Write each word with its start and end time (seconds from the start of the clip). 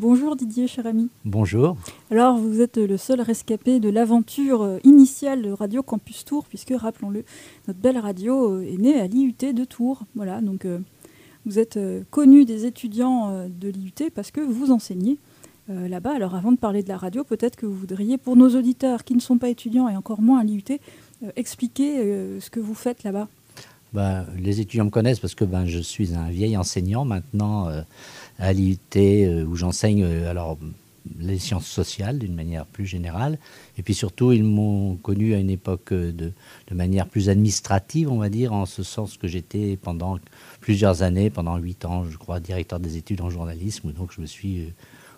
Bonjour 0.00 0.36
Didier, 0.36 0.68
cher 0.68 0.86
ami. 0.86 1.08
Bonjour. 1.24 1.76
Alors, 2.12 2.38
vous 2.38 2.60
êtes 2.60 2.76
le 2.76 2.96
seul 2.96 3.20
rescapé 3.20 3.80
de 3.80 3.88
l'aventure 3.88 4.78
initiale 4.84 5.42
de 5.42 5.50
Radio 5.50 5.82
Campus 5.82 6.24
Tours, 6.24 6.44
puisque, 6.44 6.72
rappelons-le, 6.72 7.24
notre 7.66 7.80
belle 7.80 7.98
radio 7.98 8.60
est 8.60 8.76
née 8.78 9.00
à 9.00 9.08
l'IUT 9.08 9.34
de 9.52 9.64
Tours. 9.64 10.04
Voilà, 10.14 10.40
donc 10.40 10.66
euh, 10.66 10.78
vous 11.46 11.58
êtes 11.58 11.78
euh, 11.78 12.04
connu 12.12 12.44
des 12.44 12.64
étudiants 12.64 13.30
euh, 13.30 13.48
de 13.48 13.70
l'IUT 13.70 14.12
parce 14.14 14.30
que 14.30 14.40
vous 14.40 14.70
enseignez 14.70 15.18
là-bas. 15.66 16.14
Alors, 16.14 16.36
avant 16.36 16.52
de 16.52 16.58
parler 16.58 16.84
de 16.84 16.88
la 16.88 16.96
radio, 16.96 17.24
peut-être 17.24 17.56
que 17.56 17.66
vous 17.66 17.74
voudriez, 17.74 18.18
pour 18.18 18.36
nos 18.36 18.56
auditeurs 18.56 19.02
qui 19.02 19.16
ne 19.16 19.20
sont 19.20 19.36
pas 19.36 19.48
étudiants 19.48 19.88
et 19.88 19.96
encore 19.96 20.22
moins 20.22 20.38
à 20.38 20.44
l'IUT, 20.44 20.78
expliquer 21.34 21.96
ce 22.40 22.48
que 22.50 22.60
vous 22.60 22.72
faites 22.72 23.02
là-bas. 23.02 23.26
Ben, 23.92 24.26
les 24.38 24.60
étudiants 24.60 24.84
me 24.84 24.90
connaissent 24.90 25.20
parce 25.20 25.34
que 25.34 25.44
ben, 25.44 25.66
je 25.66 25.78
suis 25.78 26.14
un 26.14 26.30
vieil 26.30 26.56
enseignant 26.56 27.04
maintenant 27.04 27.68
à 28.38 28.52
l'IUT 28.52 28.78
euh, 28.96 29.44
où 29.44 29.56
j'enseigne 29.56 30.04
euh, 30.04 30.30
alors 30.30 30.58
les 31.18 31.38
sciences 31.38 31.66
sociales 31.66 32.18
d'une 32.18 32.34
manière 32.34 32.66
plus 32.66 32.86
générale. 32.86 33.38
Et 33.78 33.82
puis 33.82 33.94
surtout, 33.94 34.32
ils 34.32 34.44
m'ont 34.44 34.96
connu 34.96 35.34
à 35.34 35.38
une 35.38 35.50
époque 35.50 35.92
euh, 35.92 36.12
de, 36.12 36.32
manière 36.74 37.08
plus 37.08 37.28
administrative, 37.28 38.10
on 38.10 38.18
va 38.18 38.28
dire, 38.28 38.52
en 38.52 38.66
ce 38.66 38.82
sens 38.82 39.16
que 39.16 39.26
j'étais 39.26 39.76
pendant 39.76 40.18
plusieurs 40.60 41.02
années, 41.02 41.30
pendant 41.30 41.56
huit 41.56 41.84
ans, 41.84 42.04
je 42.04 42.16
crois, 42.16 42.40
directeur 42.40 42.78
des 42.78 42.96
études 42.96 43.20
en 43.20 43.30
journalisme. 43.30 43.92
Donc 43.92 44.12
je 44.14 44.20
me 44.20 44.26
suis 44.26 44.72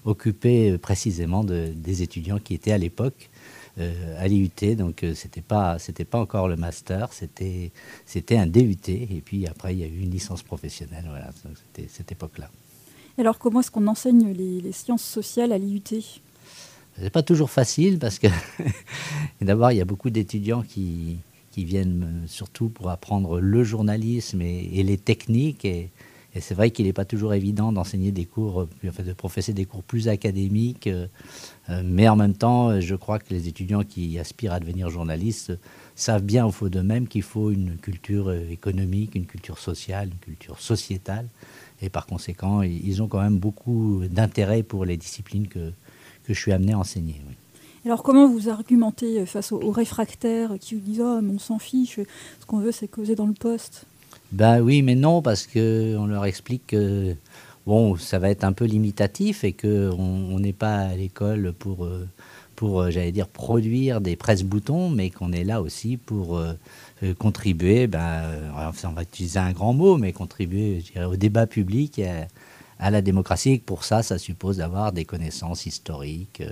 occupé 0.05 0.79
précisément 0.79 1.45
de, 1.45 1.73
des 1.75 2.03
étudiants 2.03 2.39
qui 2.39 2.55
étaient 2.55 2.73
à 2.73 2.79
l'époque 2.79 3.29
à 4.19 4.29
l'IUT. 4.29 4.77
Donc 4.77 5.05
c'était 5.15 5.41
pas 5.41 5.79
pas 6.11 6.19
encore 6.19 6.49
le 6.49 6.57
master, 6.57 7.13
c'était 7.13 7.71
c'était 8.07 8.37
un 8.37 8.47
DUT. 8.47 8.89
Et 8.89 9.23
puis 9.25 9.47
après, 9.47 9.75
il 9.75 9.81
y 9.81 9.85
a 9.85 9.87
eu 9.87 10.01
une 10.01 10.11
licence 10.11 10.43
professionnelle. 10.43 11.05
Voilà, 11.09 11.31
c'était 11.75 11.89
cette 11.89 12.13
époque-là. 12.13 12.51
Alors 13.21 13.39
comment 13.39 13.61
est-ce 13.61 13.71
qu'on 13.71 13.87
enseigne 13.87 14.33
les, 14.33 14.73
sciences 14.73 15.05
sociales 15.05 15.53
à 15.53 15.59
l'IUT? 15.59 15.83
C'est 16.99 17.11
pas 17.11 17.23
toujours 17.23 17.51
facile 17.51 17.99
parce 17.99 18.19
que 18.19 18.29
d'abord 19.43 19.73
il 19.73 19.77
y 19.77 19.81
a 19.83 19.85
beaucoup 19.85 20.09
d'étudiants 20.09 20.63
qui, 20.63 21.19
viennent 21.59 22.23
surtout 22.27 22.71
pour 22.71 22.89
apprendre 22.89 23.39
le 23.39 23.63
journalisme 23.63 24.41
et, 24.41 24.83
les 24.83 24.97
techniques 24.97 25.67
et, 25.67 25.91
c'est 26.39 26.55
vrai 26.55 26.71
qu'il 26.71 26.87
n'est 26.87 26.95
pas 26.95 27.05
toujours 27.05 27.35
évident 27.35 27.73
d'enseigner 27.73 28.13
des 28.13 28.25
cours, 28.25 28.67
enfin 28.89 29.03
de 29.03 29.13
professer 29.13 29.53
des 29.53 29.67
cours 29.67 29.83
plus 29.83 30.09
académiques, 30.09 30.87
euh, 30.87 31.07
mais 31.85 32.09
en 32.09 32.17
même 32.17 32.35
temps, 32.35 32.81
je 32.81 32.95
crois 32.95 33.19
que 33.19 33.35
les 33.35 33.49
étudiants 33.49 33.83
qui 33.83 34.19
aspirent 34.19 34.55
à 34.55 34.61
devenir 34.61 34.89
journalistes 34.89 35.53
savent 35.97 36.23
bien 36.23 36.47
au 36.47 36.53
fond 36.53 36.69
d'eux-mêmes 36.69 37.09
qu'il 37.09 37.25
faut 37.25 37.51
une 37.51 37.77
culture 37.77 38.33
économique, 38.33 39.17
une 39.17 39.27
culture 39.27 39.59
sociale, 39.59 40.09
une 40.09 40.19
culture 40.19 40.61
sociétale, 40.61 41.27
et 41.83 41.89
par 41.89 42.07
conséquent, 42.07 42.63
ils 42.63 43.03
ont 43.03 43.09
quand 43.09 43.21
même 43.21 43.39
beaucoup 43.39 44.03
d'intérêt 44.11 44.63
pour 44.63 44.85
les 44.85 44.97
disciplines 44.97 45.49
que, 45.49 45.71
que 46.25 46.35
je 46.35 46.39
suis 46.39 46.53
amené 46.53 46.73
à 46.73 46.79
enseigner. 46.79 47.23
Alors 47.87 48.03
comment 48.03 48.29
vous 48.29 48.51
argumentez 48.51 49.25
face 49.25 49.53
aux, 49.53 49.71
réfractaires 49.71 50.55
qui 50.61 50.75
vous 50.75 50.81
disent 50.81 51.01
oh, 51.01 51.21
on 51.23 51.39
s'en 51.39 51.59
fiche, 51.59 51.97
ce 51.97 52.47
qu'on 52.47 52.59
veut 52.59 52.73
c'est 52.73 52.89
causer 52.89 53.15
dans 53.15 53.27
le 53.27 53.33
poste? 53.33 53.87
Ben 54.33 54.61
oui, 54.61 54.83
mais 54.83 54.95
non, 54.95 55.23
parce 55.23 55.47
qu'on 55.47 56.07
leur 56.07 56.25
explique 56.27 56.69
que 56.69 57.17
bon, 57.67 57.97
ça 57.97 58.19
va 58.19 58.31
être 58.31 58.45
un 58.45 58.53
peu 58.53 58.65
limitatif 58.65 59.45
et 59.45 59.53
qu'on 59.53 60.39
n'est 60.39 60.53
pas 60.53 60.77
à 60.77 60.95
l'école 60.95 61.53
pour, 61.59 61.85
euh, 61.85 62.07
pour 62.61 62.83
euh, 62.83 62.91
j'allais 62.91 63.11
dire, 63.11 63.27
produire 63.27 64.03
des 64.03 64.17
presse-boutons, 64.17 64.91
mais 64.91 65.09
qu'on 65.09 65.33
est 65.33 65.45
là 65.45 65.63
aussi 65.63 65.97
pour 65.97 66.37
euh, 66.37 66.53
euh, 67.03 67.15
contribuer, 67.15 67.87
ben, 67.87 68.23
on 68.85 68.91
va 68.91 69.03
utiliser 69.03 69.39
un 69.39 69.53
grand 69.53 69.73
mot, 69.73 69.97
mais 69.97 70.13
contribuer 70.13 70.85
au 71.09 71.17
débat 71.17 71.47
public 71.47 71.99
et 71.99 72.11
à, 72.79 72.91
la 72.91 73.01
démocratie. 73.01 73.53
Et 73.53 73.59
pour 73.59 73.85
ça, 73.85 74.03
ça 74.03 74.19
suppose 74.19 74.59
d'avoir 74.59 74.93
des 74.93 75.07
connaissances 75.07 75.65
historiques, 75.65 76.43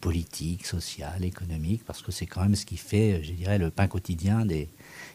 politiques, 0.00 0.66
sociales, 0.66 1.24
économiques, 1.24 1.82
parce 1.84 2.00
que 2.00 2.12
c'est 2.12 2.26
quand 2.26 2.42
même 2.42 2.54
ce 2.54 2.64
qui 2.64 2.76
fait, 2.76 3.20
je 3.24 3.32
dirais, 3.32 3.58
le 3.58 3.70
pain 3.70 3.88
quotidien 3.88 4.46
des, 4.46 4.68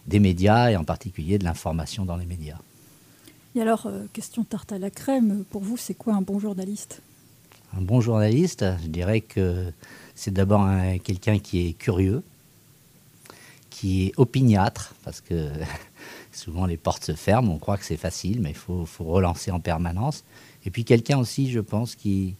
des 0.06 0.20
médias 0.20 0.70
et 0.70 0.76
en 0.76 0.84
particulier 0.84 1.38
de 1.38 1.46
l'information 1.46 2.04
dans 2.04 2.18
les 2.18 2.26
médias. 2.26 2.60
Et 3.56 3.62
alors, 3.62 3.90
question 4.12 4.44
tarte 4.44 4.74
à 4.74 4.80
la 4.80 4.90
crème, 4.90 5.46
pour 5.50 5.62
vous, 5.62 5.78
c'est 5.78 5.94
quoi 5.94 6.14
un 6.16 6.22
bon 6.22 6.40
journaliste? 6.40 7.02
Un 7.78 7.82
bon 7.82 8.02
journaliste, 8.02 8.66
je 8.84 8.88
dirais 8.88 9.22
que 9.22 9.72
c'est 10.20 10.34
d'abord 10.34 10.68
quelqu'un 11.02 11.40
qui 11.40 11.66
est 11.66 11.72
curieux, 11.72 12.24
qui 13.70 14.08
est 14.08 14.14
opiniâtre, 14.18 14.94
parce 15.06 15.22
que 15.22 15.48
souvent 16.34 16.66
les 16.66 16.76
portes 16.76 17.06
se 17.06 17.14
ferment, 17.14 17.54
on 17.54 17.58
croit 17.58 17.78
que 17.78 17.86
c'est 17.86 17.96
facile, 17.96 18.42
mais 18.42 18.50
il 18.50 18.56
faut, 18.56 18.86
relancer 19.00 19.50
en 19.50 19.62
permanence. 19.62 20.26
Et 20.66 20.72
puis 20.72 20.84
quelqu'un 20.84 21.20
aussi, 21.20 21.50
je 21.50 21.62
pense, 21.62 21.96
qui, 21.96 22.36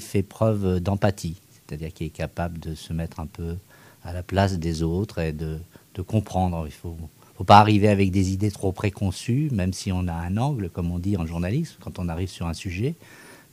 fait 0.00 0.24
preuve 0.24 0.80
d'empathie, 0.80 1.36
c'est-à-dire 1.52 1.92
qui 1.92 2.06
est 2.06 2.10
capable 2.10 2.58
de 2.58 2.74
se 2.74 2.92
mettre 2.92 3.20
un 3.20 3.26
peu 3.26 3.54
à 4.02 4.12
la 4.12 4.24
place 4.24 4.58
des 4.58 4.82
autres 4.82 5.20
et 5.20 5.32
de, 5.32 5.58
de 5.94 6.02
comprendre. 6.02 6.64
Il 6.66 6.72
faut, 6.72 6.96
faut 7.36 7.44
pas 7.44 7.60
arriver 7.60 7.86
avec 7.86 8.10
des 8.10 8.32
idées 8.32 8.50
trop 8.50 8.72
préconçues, 8.72 9.50
même 9.52 9.72
si 9.72 9.92
on 9.92 10.08
a 10.08 10.14
un 10.14 10.36
angle, 10.36 10.68
comme 10.68 10.90
on 10.90 10.98
dit 10.98 11.16
en 11.16 11.26
journalisme, 11.26 11.76
quand 11.80 12.00
on 12.00 12.08
arrive 12.08 12.28
sur 12.28 12.48
un 12.48 12.54
sujet. 12.54 12.96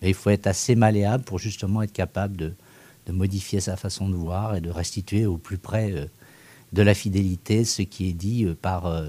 Mais 0.01 0.09
il 0.09 0.15
faut 0.15 0.31
être 0.31 0.47
assez 0.47 0.73
malléable 0.73 1.23
pour 1.23 1.37
justement 1.37 1.83
être 1.83 1.93
capable 1.93 2.37
de, 2.37 2.53
de 3.07 3.13
modifier 3.13 3.59
sa 3.59 3.75
façon 3.77 4.09
de 4.09 4.15
voir 4.15 4.55
et 4.55 4.61
de 4.61 4.69
restituer 4.69 5.25
au 5.25 5.37
plus 5.37 5.57
près 5.57 5.91
euh, 5.93 6.05
de 6.73 6.81
la 6.81 6.93
fidélité 6.93 7.63
ce 7.63 7.81
qui 7.81 8.09
est 8.09 8.13
dit 8.13 8.43
euh, 8.43 8.53
par, 8.53 8.85
euh, 8.85 9.07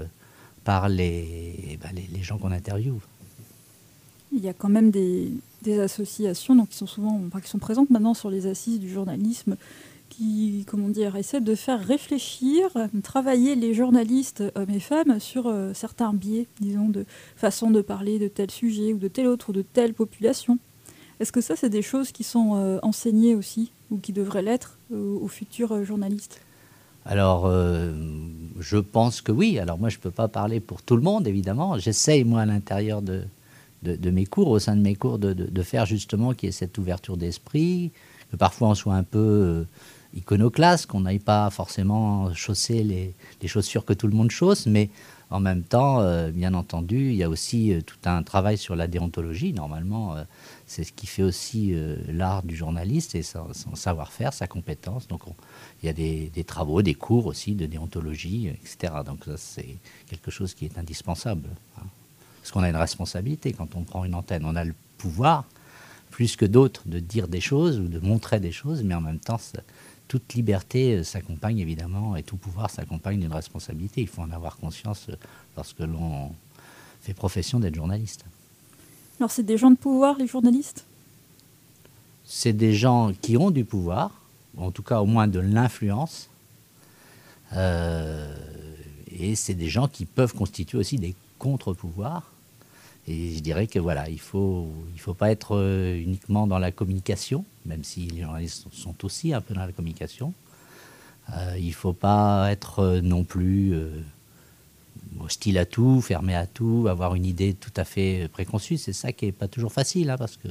par 0.63 0.83
bah, 0.83 0.89
les, 0.89 1.77
les, 2.13 2.23
gens 2.23 2.37
qu'on 2.37 2.51
interviewe. 2.51 2.99
Il 4.31 4.39
y 4.39 4.47
a 4.47 4.53
quand 4.53 4.69
même 4.69 4.89
des, 4.89 5.33
associations 5.79 6.55
donc, 6.55 6.69
qui, 6.69 6.77
sont 6.77 6.87
souvent, 6.87 7.21
qui 7.43 7.49
sont 7.49 7.59
présentes 7.59 7.89
maintenant 7.89 8.13
sur 8.13 8.29
les 8.29 8.47
assises 8.47 8.79
du 8.79 8.89
journalisme 8.89 9.57
qui, 10.07 10.65
comment 10.67 10.89
dire, 10.89 11.15
essaient 11.15 11.41
de 11.41 11.53
faire 11.53 11.79
réfléchir, 11.79 12.69
travailler 13.03 13.55
les 13.55 13.75
journalistes, 13.75 14.43
hommes 14.55 14.69
et 14.71 14.79
femmes, 14.79 15.19
sur 15.19 15.53
certains 15.75 16.13
biais, 16.13 16.47
disons, 16.59 16.89
de 16.89 17.05
façon 17.35 17.69
de 17.69 17.81
parler 17.81 18.17
de 18.17 18.27
tel 18.27 18.49
sujet 18.49 18.93
ou 18.93 18.97
de 18.97 19.07
tel 19.07 19.27
autre 19.27 19.49
ou 19.49 19.53
de 19.53 19.61
telle 19.61 19.93
population. 19.93 20.57
Est-ce 21.19 21.31
que 21.31 21.41
ça, 21.41 21.55
c'est 21.55 21.69
des 21.69 21.83
choses 21.83 22.11
qui 22.11 22.23
sont 22.23 22.79
enseignées 22.81 23.35
aussi? 23.35 23.71
Ou 23.91 23.97
qui 23.97 24.13
devrait 24.13 24.41
l'être 24.41 24.77
aux, 24.91 25.27
futurs 25.27 25.83
journalistes? 25.83 26.41
Alors, 27.05 27.45
euh, 27.45 27.91
je 28.59 28.77
pense 28.77 29.21
que 29.21 29.31
oui. 29.31 29.57
Alors, 29.57 29.77
moi, 29.77 29.89
je 29.89 29.97
ne 29.97 30.01
peux 30.01 30.11
pas 30.11 30.27
parler 30.27 30.59
pour 30.59 30.81
tout 30.81 30.95
le 30.95 31.01
monde, 31.01 31.27
évidemment. 31.27 31.77
J'essaye, 31.77 32.23
moi, 32.23 32.41
à 32.41 32.45
l'intérieur 32.45 33.01
de, 33.01 33.23
de, 33.83 34.09
mes 34.11 34.25
cours, 34.25 34.49
au 34.49 34.59
sein 34.59 34.75
de 34.75 34.81
mes 34.81 34.95
cours, 34.95 35.17
de, 35.17 35.33
de 35.33 35.63
faire 35.63 35.85
justement 35.85 36.33
qu'il 36.33 36.47
y 36.47 36.49
ait 36.49 36.53
cette 36.53 36.77
ouverture 36.77 37.17
d'esprit, 37.17 37.91
que 38.31 38.35
parfois 38.35 38.69
on 38.69 38.75
soit 38.75 38.95
un 38.95 39.03
peu 39.03 39.17
euh, 39.19 39.63
iconoclaste, 40.15 40.87
qu'on 40.87 41.01
n'aille 41.01 41.19
pas 41.19 41.49
forcément 41.49 42.33
chausser 42.33 42.83
les, 42.83 43.13
les, 43.41 43.47
chaussures 43.47 43.85
que 43.85 43.93
tout 43.93 44.07
le 44.07 44.15
monde 44.15 44.31
chausse, 44.31 44.65
mais 44.65 44.89
en 45.29 45.39
même 45.39 45.63
temps, 45.63 46.01
euh, 46.01 46.31
bien 46.31 46.53
entendu, 46.53 47.09
il 47.09 47.15
y 47.15 47.23
a 47.23 47.29
aussi 47.29 47.73
tout 47.85 47.97
un 48.05 48.23
travail 48.23 48.57
sur 48.57 48.75
la 48.75 48.87
déontologie. 48.87 49.53
Normalement, 49.53 50.15
c'est 50.69 50.83
ce 50.83 50.93
qui 50.93 51.07
fait 51.07 51.23
aussi 51.23 51.73
euh, 51.73 51.95
l'art 52.07 52.43
du 52.43 52.55
journaliste 52.55 53.15
et 53.15 53.23
son, 53.23 53.51
savoir-faire, 53.73 54.33
sa 54.33 54.45
compétence. 54.45 55.07
Donc 55.07 55.21
il 55.81 55.87
y 55.87 55.89
a 55.89 55.93
des, 55.93 56.43
travaux, 56.43 56.83
des 56.83 56.93
cours 56.93 57.25
aussi 57.25 57.55
de 57.55 57.65
déontologie, 57.65 58.49
etc. 58.49 58.93
Donc 59.03 59.25
ça 59.25 59.35
c'est 59.37 59.77
quelque 60.07 60.29
chose 60.29 60.53
qui 60.53 60.65
est 60.65 60.77
indispensable. 60.77 61.49
Hein. 61.79 61.85
Parce 62.41 62.51
qu'on 62.51 62.61
a 62.61 62.69
une 62.69 62.75
responsabilité 62.75 63.51
quand 63.51 63.75
on 63.75 63.81
prend 63.81 64.05
une 64.05 64.13
antenne. 64.13 64.45
On 64.45 64.55
a 64.55 64.63
le 64.63 64.75
pouvoir, 64.99 65.45
plus 66.11 66.35
que 66.35 66.45
d'autres, 66.45 66.83
de 66.85 66.99
dire 66.99 67.27
des 67.27 67.41
choses 67.41 67.79
ou 67.79 67.87
de 67.87 67.99
montrer 67.99 68.39
des 68.39 68.51
choses, 68.51 68.83
mais 68.83 68.93
en 68.93 69.01
même 69.01 69.19
temps, 69.19 69.39
toute 70.09 70.33
liberté 70.33 70.95
euh, 70.95 71.03
s'accompagne 71.03 71.59
évidemment, 71.59 72.17
et 72.17 72.23
tout 72.23 72.35
pouvoir 72.35 72.69
s'accompagne 72.69 73.21
d'une 73.21 73.31
responsabilité. 73.31 74.01
Il 74.01 74.07
faut 74.07 74.23
en 74.23 74.31
avoir 74.31 74.57
conscience 74.57 75.05
euh, 75.09 75.15
lorsque 75.55 75.79
l'on 75.79 76.33
fait 77.01 77.13
profession 77.13 77.61
d'être 77.61 77.75
journaliste. 77.75 78.25
Alors 79.19 79.31
c'est 79.31 79.43
des 79.43 79.57
gens 79.57 79.71
de 79.71 79.77
pouvoir, 79.77 80.17
les 80.17 80.27
journalistes? 80.27 80.83
C'est 82.25 82.53
des 82.53 82.73
gens 82.73 83.13
qui 83.21 83.37
ont 83.37 83.51
du 83.51 83.63
pouvoir, 83.63 84.11
en 84.57 84.71
tout 84.71 84.83
cas 84.83 84.99
au 84.99 85.05
moins 85.05 85.27
de 85.27 85.39
l'influence. 85.39 86.29
Euh, 87.53 88.35
et 89.11 89.35
c'est 89.35 89.53
des 89.53 89.69
gens 89.69 89.87
qui 89.87 90.05
peuvent 90.05 90.33
constituer 90.33 90.77
aussi 90.77 90.97
des 90.97 91.15
contre-pouvoirs. 91.37 92.31
Et 93.07 93.35
je 93.35 93.39
dirais 93.39 93.67
que 93.67 93.79
voilà, 93.79 94.09
il 94.09 94.15
ne 94.15 94.19
faut, 94.19 94.67
il 94.93 94.99
faut 94.99 95.15
pas 95.15 95.31
être 95.31 95.57
uniquement 95.95 96.47
dans 96.47 96.59
la 96.59 96.71
communication, 96.71 97.43
même 97.69 97.85
si 97.85 98.01
les 98.07 98.23
journalistes 98.23 98.65
sont 98.73 99.05
aussi 99.05 99.33
un 99.33 99.39
peu 99.39 99.53
dans 99.53 99.65
la 99.65 99.71
communication. 99.71 100.33
Euh, 101.31 101.55
il 101.57 101.67
ne 101.67 101.73
faut 101.73 101.93
pas 101.93 102.51
être 102.51 102.99
non 103.01 103.23
plus 103.23 103.73
hostile 105.19 105.57
à 105.57 105.65
tout, 105.65 106.01
fermé 106.01 106.35
à 106.35 106.45
tout, 106.45 106.87
avoir 106.89 107.15
une 107.15 107.25
idée 107.25 107.53
tout 107.53 107.73
à 107.75 107.83
fait 107.83 108.27
préconçue. 108.31 108.77
C'est 108.77 108.93
ça 108.93 109.11
qui 109.11 109.25
n'est 109.25 109.31
pas 109.31 109.47
toujours 109.47 109.71
facile, 109.71 110.09
hein, 110.09 110.17
parce 110.17 110.37
que 110.37 110.49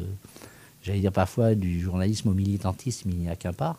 j'allais 0.82 1.00
dire 1.00 1.12
parfois 1.12 1.54
du 1.54 1.80
journalisme 1.80 2.28
au 2.28 2.34
militantisme, 2.34 3.10
il 3.10 3.18
n'y 3.18 3.28
a 3.28 3.36
qu'un 3.36 3.52
pas. 3.52 3.76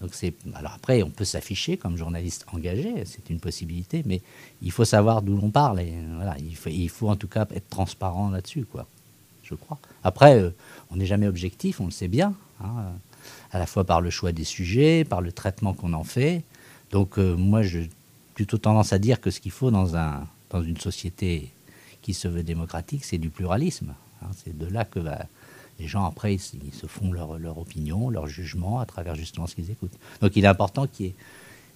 Donc 0.00 0.12
alors 0.54 0.72
après 0.74 1.02
on 1.02 1.10
peut 1.10 1.24
s'afficher 1.24 1.76
comme 1.76 1.96
journaliste 1.96 2.44
engagé, 2.52 3.04
c'est 3.06 3.30
une 3.30 3.40
possibilité, 3.40 4.02
mais 4.04 4.20
il 4.60 4.70
faut 4.70 4.84
savoir 4.84 5.22
d'où 5.22 5.36
l'on 5.36 5.50
parle. 5.50 5.80
Voilà, 6.16 6.36
il 6.66 6.88
faut, 6.88 7.08
en 7.08 7.16
tout 7.16 7.28
cas 7.28 7.46
être 7.54 7.68
transparent 7.68 8.30
là-dessus, 8.30 8.64
quoi. 8.64 8.86
je 9.44 9.54
crois. 9.54 9.78
Après, 10.02 10.38
euh, 10.38 10.50
on 10.90 10.96
n'est 10.96 11.06
jamais 11.06 11.28
objectif, 11.28 11.80
on 11.80 11.86
le 11.86 11.90
sait 11.90 12.08
bien, 12.08 12.34
hein, 12.62 12.92
à 13.52 13.58
la 13.58 13.66
fois 13.66 13.84
par 13.84 14.00
le 14.00 14.10
choix 14.10 14.32
des 14.32 14.44
sujets, 14.44 15.04
par 15.04 15.20
le 15.20 15.32
traitement 15.32 15.74
qu'on 15.74 15.92
en 15.92 16.04
fait. 16.04 16.42
Donc 16.90 17.18
moi, 17.18 17.62
j'ai 17.62 17.90
plutôt 18.34 18.58
tendance 18.58 18.92
à 18.92 18.98
dire 18.98 19.20
que 19.20 19.30
ce 19.30 19.40
qu'il 19.40 19.52
faut 19.52 19.70
dans, 19.70 19.96
un, 19.96 20.26
dans 20.50 20.62
une 20.62 20.76
société 20.76 21.50
qui 22.02 22.14
se 22.14 22.28
veut 22.28 22.42
démocratique, 22.42 23.04
c'est 23.04 23.18
du 23.18 23.30
pluralisme. 23.30 23.94
Hein. 24.22 24.26
c'est 24.44 24.56
de 24.56 24.66
là 24.66 24.84
que 24.84 25.00
les 25.78 25.86
gens, 25.86 26.04
après, 26.04 26.34
ils, 26.34 26.40
se 26.40 26.86
font 26.86 27.12
leur, 27.12 27.38
leur, 27.38 27.58
opinion, 27.58 28.10
leur 28.10 28.26
jugement 28.26 28.80
à 28.80 28.86
travers 28.86 29.14
justement 29.14 29.46
ce 29.46 29.54
qu'ils 29.54 29.70
écoutent. 29.70 29.96
Donc 30.20 30.36
il 30.36 30.44
est 30.44 30.48
important 30.48 30.86
qu'il 30.86 31.06
y 31.06 31.08
ait 31.10 31.14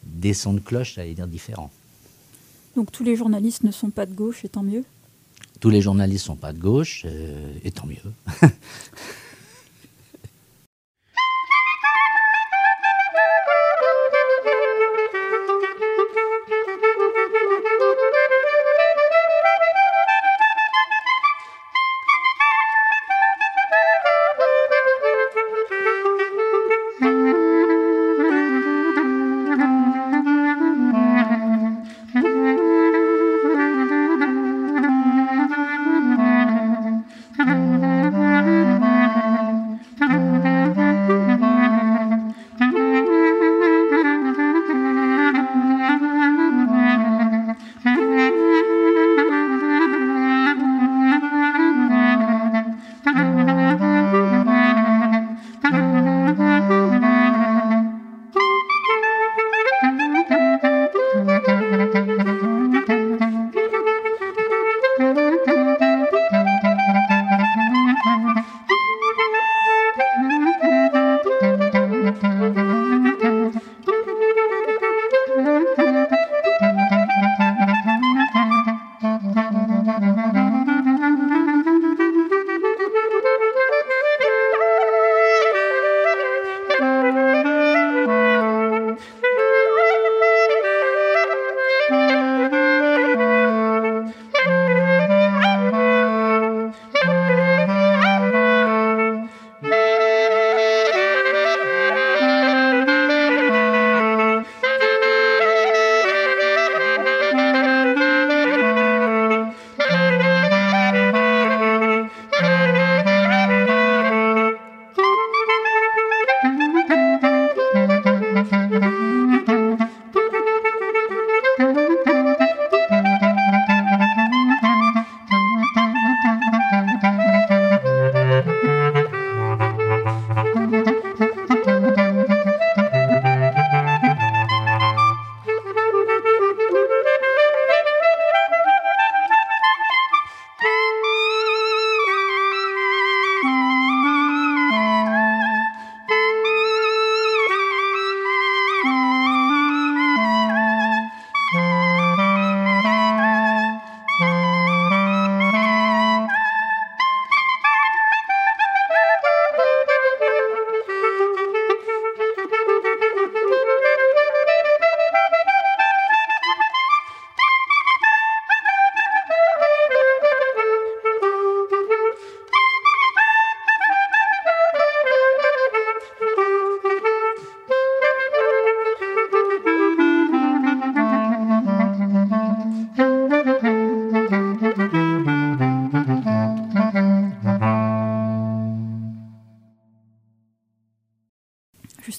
des 0.04 0.34
sons 0.34 0.54
de 0.54 0.60
cloche, 0.60 0.94
j'allais 0.94 1.14
dire, 1.14 1.26
différents. 1.26 1.70
Donc 2.76 2.92
tous 2.92 3.02
les 3.02 3.16
journalistes 3.16 3.64
ne 3.64 3.72
sont 3.72 3.90
pas 3.90 4.06
de 4.06 4.14
gauche, 4.14 4.44
et 4.44 4.48
tant 4.48 4.62
mieux? 4.62 4.84
Tous 5.60 5.70
les 5.70 5.80
journalistes 5.80 6.26
ne 6.26 6.34
sont 6.34 6.36
pas 6.36 6.52
de 6.52 6.58
gauche, 6.58 7.02
euh, 7.06 7.52
et 7.64 7.72
tant 7.72 7.86
mieux. 7.86 7.96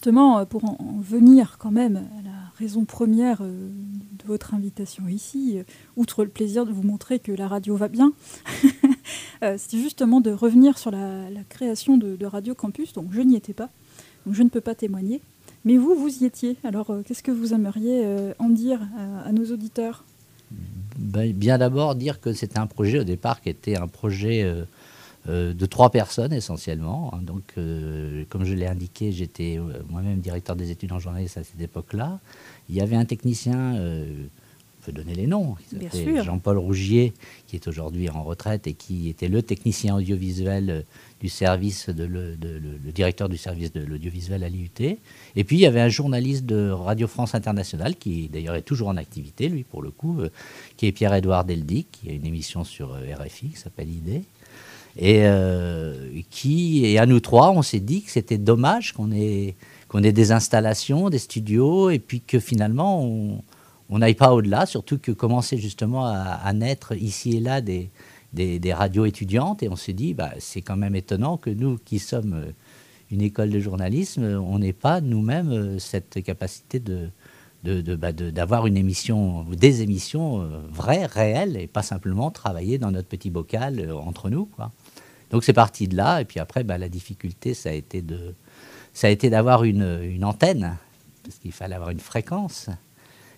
justement, 0.10 0.40
euh, 0.40 0.46
pour 0.46 0.66
en 0.66 1.00
venir 1.02 1.58
quand 1.60 1.70
même 1.70 1.98
à 1.98 2.24
la 2.24 2.32
raison 2.58 2.84
première 2.84 3.42
euh, 3.42 3.70
de 4.18 4.26
votre 4.26 4.56
invitation 4.56 5.08
ici, 5.08 5.60
euh, 5.60 5.64
outre 5.98 6.24
le 6.24 6.32
plaisir 6.32 6.66
de 6.66 6.72
vous 6.72 6.82
montrer 6.82 7.20
que 7.20 7.32
la 7.32 7.48
radio 7.48 7.76
va 7.76 7.90
bien, 7.90 8.12
c'est 9.42 9.78
justement 9.78 10.20
de 10.20 10.32
revenir 10.32 10.80
sur 10.80 10.90
la, 10.90 11.28
création 11.48 11.98
de, 11.98 12.26
Radio 12.26 12.56
Campus. 12.56 12.94
Donc 12.94 13.10
je 13.12 13.22
n'y 13.22 13.36
étais 13.36 13.54
pas, 13.54 13.70
donc 14.26 14.34
je 14.34 14.42
ne 14.42 14.50
peux 14.50 14.62
pas 14.62 14.74
témoigner. 14.74 15.22
Mais 15.64 15.78
vous, 15.78 15.94
vous 15.94 16.24
y 16.24 16.26
étiez. 16.26 16.58
Alors 16.64 16.92
qu'est-ce 17.06 17.22
que 17.22 17.32
vous 17.32 17.54
aimeriez 17.54 18.04
en 18.40 18.50
dire 18.50 18.80
à, 19.26 19.32
nos 19.32 19.46
auditeurs? 19.52 20.04
Ben, 20.98 21.32
Bien 21.34 21.60
d'abord 21.60 21.94
dire 21.94 22.20
que 22.20 22.34
c'était 22.34 22.58
un 22.58 22.68
projet 22.68 23.00
au 23.00 23.04
départ 23.04 23.42
qui 23.42 23.50
était 23.50 23.78
un 23.78 23.88
projet 23.88 24.66
de 25.30 25.66
trois 25.66 25.92
personnes 25.92 26.34
essentiellement. 26.34 27.14
Hein. 27.14 27.22
Donc, 27.22 27.44
euh, 27.58 28.24
comme 28.30 28.46
je 28.46 28.54
l'ai 28.54 28.68
indiqué, 28.68 29.12
j'étais 29.12 29.58
euh, 29.58 29.82
moi-même 29.90 30.20
directeur 30.20 30.56
des 30.56 30.72
études 30.72 30.92
en 30.92 31.00
journalisme 31.00 31.40
à 31.40 31.44
cette 31.44 31.62
époque-là. 31.62 32.20
Il 32.70 32.76
y 32.76 32.82
avait 32.82 32.96
un 32.96 33.06
technicien, 33.06 33.76
on 33.76 34.86
peut 34.86 34.92
donner 34.92 35.16
les 35.16 35.28
noms, 35.28 35.56
Jean-Paul 36.24 36.58
Rougier, 36.58 37.14
qui 37.48 37.56
est 37.56 37.68
aujourd'hui 37.68 38.10
en 38.10 38.24
retraite 38.24 38.68
et 38.68 38.74
qui 38.74 39.10
était 39.10 39.28
le 39.28 39.42
technicien 39.42 39.96
audiovisuel 39.96 40.86
du 41.20 41.30
service, 41.30 41.90
de 41.90 42.06
le, 42.06 42.38
directeur 42.94 43.28
du 43.28 43.38
service 43.38 43.74
de 43.74 43.82
l'audiovisuel 43.82 44.44
à 44.44 44.50
l'IUT. 44.50 45.00
Et 45.36 45.44
puis 45.44 45.58
il 45.58 45.62
y 45.62 45.66
avait 45.66 45.82
un 45.82 45.90
journaliste 45.90 46.46
de 46.46 46.70
Radio 46.70 47.08
France 47.08 47.34
Internationale, 47.34 47.96
qui 47.96 48.30
d'ailleurs 48.30 48.56
est 48.56 48.62
toujours 48.62 48.90
en 48.90 48.98
activité, 48.98 49.50
lui 49.50 49.64
pour 49.64 49.82
le 49.82 49.90
coup, 49.90 50.20
qui 50.78 50.86
est 50.86 50.92
Pierre-Édouard 50.92 51.46
Deldic, 51.46 51.88
qui 51.92 52.10
a 52.10 52.14
une 52.14 52.26
émission 52.26 52.64
sur 52.64 52.92
RFI 52.92 53.50
qui 53.50 53.58
s'appelle 53.58 53.90
Idée 53.90 54.24
et 55.02 55.22
euh, 55.24 55.94
qui, 56.30 56.86
et 56.86 57.00
à 57.00 57.06
nous 57.06 57.22
trois, 57.22 57.52
on 57.52 57.62
s'est 57.62 57.80
dit 57.80 58.04
que 58.04 58.12
c'était 58.12 58.38
dommage 58.38 58.92
qu'on 58.92 59.14
ait, 59.14 59.56
qu'on 59.88 60.04
ait 60.04 60.12
des 60.12 60.34
installations, 60.34 61.10
des 61.10 61.20
studios, 61.20 61.90
et 61.90 62.00
puis 62.00 62.20
que 62.20 62.38
finalement 62.38 63.02
on 63.90 63.98
n'aille 63.98 64.16
pas 64.16 64.34
au-delà, 64.34 64.66
surtout 64.66 65.00
que 65.00 65.14
commençaient 65.14 65.58
justement 65.58 66.06
à, 66.06 66.52
naître 66.54 66.96
ici 66.98 67.38
et 67.38 67.40
là 67.40 67.62
des, 67.62 67.90
des, 68.34 68.74
radios 68.74 69.06
étudiantes, 69.06 69.64
et 69.64 69.70
on 69.70 69.78
s'est 69.78 69.94
dit, 69.94 70.14
bah, 70.14 70.32
c'est 70.38 70.62
quand 70.62 70.76
même 70.76 70.98
étonnant 70.98 71.38
que 71.38 71.50
nous 71.50 71.78
qui 71.78 71.98
sommes 71.98 72.44
une 73.10 73.22
école 73.22 73.52
de 73.52 73.60
journalisme, 73.60 74.24
on 74.46 74.60
n'ait 74.60 74.74
pas 74.74 75.00
nous-mêmes 75.00 75.52
euh, 75.52 75.80
cette 75.80 76.22
capacité 76.24 76.80
de, 76.80 77.10
bah, 77.96 78.12
d'avoir 78.12 78.68
une 78.68 78.76
émission, 78.76 79.46
des 79.46 79.82
émissions 79.82 80.42
euh, 80.42 80.60
vraies, 80.70 81.06
réelles, 81.06 81.56
et 81.56 81.68
pas 81.68 81.84
simplement 81.84 82.32
travailler 82.32 82.78
dans 82.78 82.92
notre 82.92 83.08
petit 83.08 83.30
bocal 83.30 83.92
entre 83.94 84.30
nous. 84.30 84.46
Quoi. 84.46 84.72
Donc 85.32 85.44
c'est 85.44 85.54
parti 85.54 85.88
de 85.88 85.96
là, 85.96 86.22
et 86.22 86.26
puis 86.26 86.40
après, 86.40 86.64
bah, 86.64 86.78
la 86.78 86.90
difficulté, 86.90 87.54
ça 87.54 87.70
a 87.70 87.74
été 87.74 88.02
de, 88.02 88.34
ça 88.94 89.08
a 89.08 89.10
été 89.10 89.30
d'avoir 89.30 89.64
une, 89.64 90.02
une, 90.04 90.26
antenne, 90.26 90.78
parce 91.24 91.38
qu'il 91.38 91.52
fallait 91.52 91.76
avoir 91.76 91.92
une 91.92 92.00
fréquence. 92.00 92.70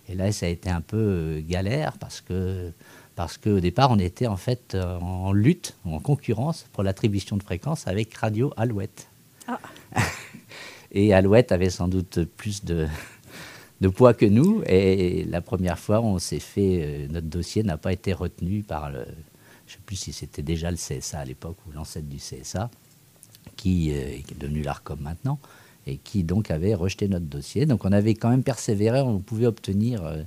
Et 0.08 0.14
là, 0.14 0.32
ça 0.32 0.46
a 0.46 0.48
été 0.48 0.70
un 0.70 0.80
peu 0.80 0.96
euh, 0.96 1.40
galère, 1.46 1.98
parce 1.98 2.20
que 2.20 2.72
parce 3.14 3.36
qu'au 3.36 3.60
départ, 3.60 3.90
on 3.90 3.98
était 3.98 4.26
en 4.26 4.38
fait 4.38 4.74
euh, 4.74 4.98
en 4.98 5.32
lutte, 5.32 5.76
en 5.84 5.98
concurrence 6.00 6.66
pour 6.72 6.82
l'attribution 6.82 7.36
de 7.36 7.42
fréquences 7.42 7.86
avec 7.86 8.14
Radio 8.14 8.52
Alouette. 8.56 9.08
Ah. 9.46 9.58
et 10.92 11.12
Alouette 11.12 11.52
avait 11.52 11.68
sans 11.68 11.88
doute 11.88 12.24
plus 12.24 12.64
de, 12.64 12.88
de 13.82 13.88
poids 13.88 14.14
que 14.14 14.24
nous. 14.24 14.62
Et 14.66 15.24
la 15.24 15.42
première 15.42 15.78
fois, 15.78 16.00
on 16.00 16.18
s'est 16.18 16.40
fait, 16.40 16.80
euh, 16.82 17.06
notre 17.10 17.26
dossier 17.26 17.62
n'a 17.62 17.76
pas 17.76 17.92
été 17.92 18.14
retenu 18.14 18.62
par 18.62 18.90
le, 18.90 19.04
je 19.72 19.76
ne 19.76 19.80
sais 19.80 19.86
plus 19.86 19.96
si 19.96 20.12
c'était 20.12 20.42
déjà 20.42 20.70
le 20.70 20.76
CSA 20.76 21.20
à 21.20 21.24
l'époque 21.24 21.56
ou 21.66 21.72
l'ancêtre 21.72 22.06
du 22.06 22.18
CSA, 22.18 22.70
qui, 23.56 23.90
euh, 23.92 24.18
est 24.18 24.38
devenu 24.38 24.62
l'ARCOM 24.62 25.00
maintenant, 25.00 25.38
et 25.86 25.96
qui 25.96 26.24
donc 26.24 26.50
avait 26.50 26.74
rejeté 26.74 27.08
notre 27.08 27.24
dossier. 27.24 27.64
Donc 27.64 27.86
on 27.86 27.92
avait 27.92 28.14
quand 28.14 28.28
même 28.28 28.42
persévéré, 28.42 29.00
on 29.00 29.18
pouvait 29.18 29.46
obtenir 29.46 30.04
euh, 30.04 30.22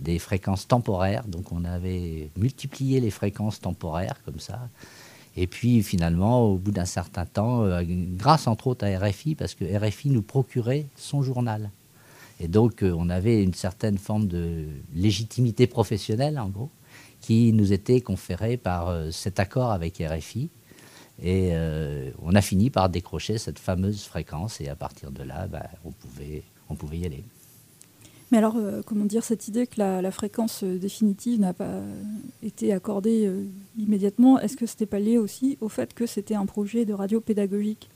des 0.00 0.18
fréquences 0.18 0.68
temporaires, 0.68 1.24
donc 1.26 1.50
on 1.50 1.64
avait 1.64 2.30
multiplié 2.36 3.00
les 3.00 3.10
fréquences 3.10 3.60
temporaires 3.60 4.20
comme 4.24 4.38
ça. 4.38 4.68
Et 5.36 5.46
puis 5.46 5.82
finalement, 5.82 6.42
au 6.42 6.56
bout 6.56 6.72
d'un 6.72 6.84
certain 6.84 7.24
temps, 7.24 7.64
grâce 8.16 8.46
entre 8.46 8.66
autres 8.66 8.84
à 8.84 8.98
RFI, 8.98 9.34
parce 9.34 9.54
que 9.54 9.64
RFI 9.64 10.10
nous 10.10 10.22
procurait 10.22 10.86
son 10.96 11.22
journal. 11.22 11.70
Et 12.38 12.48
donc, 12.48 12.82
euh, 12.82 12.94
on 12.98 13.08
avait 13.08 13.42
une 13.42 13.54
certaine 13.54 13.96
forme 13.96 14.26
de 14.26 14.66
légitimité 14.94 15.66
professionnelle, 15.66 16.38
en 16.38 16.48
gros, 16.48 16.70
qui 17.20 17.52
nous 17.52 17.72
était 17.72 18.00
conférée 18.00 18.56
par 18.56 18.88
euh, 18.88 19.10
cet 19.10 19.40
accord 19.40 19.70
avec 19.70 20.02
RFI. 20.04 20.50
Et 21.22 21.50
euh, 21.52 22.10
on 22.22 22.34
a 22.34 22.40
fini 22.40 22.70
par 22.70 22.88
décrocher 22.88 23.38
cette 23.38 23.58
fameuse 23.58 24.04
fréquence. 24.04 24.60
Et 24.60 24.68
à 24.68 24.76
partir 24.76 25.10
de 25.10 25.22
là, 25.22 25.46
bah, 25.46 25.64
on, 25.84 25.90
pouvait, 25.90 26.42
on 26.68 26.74
pouvait 26.74 26.98
y 26.98 27.06
aller. 27.06 27.24
Mais 28.32 28.38
alors, 28.38 28.56
comment 28.86 29.04
dire, 29.04 29.24
cette 29.24 29.48
idée 29.48 29.66
que 29.66 29.80
la, 29.80 30.10
fréquence 30.12 30.62
définitive 30.62 31.40
n'a 31.40 31.52
pas 31.52 31.80
été 32.44 32.72
accordée 32.72 33.28
immédiatement, 33.76 34.38
est-ce 34.38 34.56
que 34.56 34.66
ce 34.66 34.74
n'était 34.74 34.86
pas 34.86 35.00
lié 35.00 35.18
aussi 35.18 35.58
au 35.60 35.68
fait 35.68 35.94
que 35.94 36.06
c'était 36.06 36.36
un 36.36 36.46
projet 36.46 36.84
de 36.84 36.94
radio 36.94 37.20
pédagogique? 37.20 37.90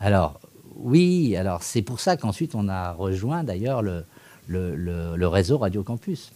Alors, 0.00 0.40
oui, 0.78 1.36
alors 1.36 1.62
c'est 1.62 1.82
pour 1.82 2.00
ça 2.00 2.16
qu'ensuite 2.16 2.54
on 2.54 2.68
a 2.68 2.92
rejoint 2.92 3.44
d'ailleurs 3.44 3.82
le, 3.82 4.04
le, 4.48 5.26
réseau 5.26 5.58
Radio 5.58 5.82
Campus. 5.82 6.32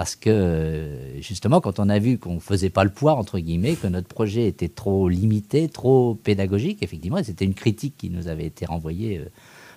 Parce 0.00 0.16
que 0.16 0.96
justement, 1.20 1.60
quand 1.60 1.78
on 1.78 1.90
a 1.90 1.98
vu 1.98 2.16
qu'on 2.16 2.36
ne 2.36 2.40
faisait 2.40 2.70
pas 2.70 2.84
le 2.84 2.90
poids, 2.90 3.16
entre 3.16 3.38
guillemets, 3.38 3.76
que 3.76 3.86
notre 3.86 4.08
projet 4.08 4.46
était 4.46 4.70
trop 4.70 5.10
limité, 5.10 5.68
trop 5.68 6.14
pédagogique, 6.14 6.82
effectivement, 6.82 7.22
c'était 7.22 7.44
une 7.44 7.52
critique 7.52 7.98
qui 7.98 8.08
nous 8.08 8.26
avait 8.26 8.46
été 8.46 8.64
renvoyée 8.64 9.18
euh, 9.18 9.28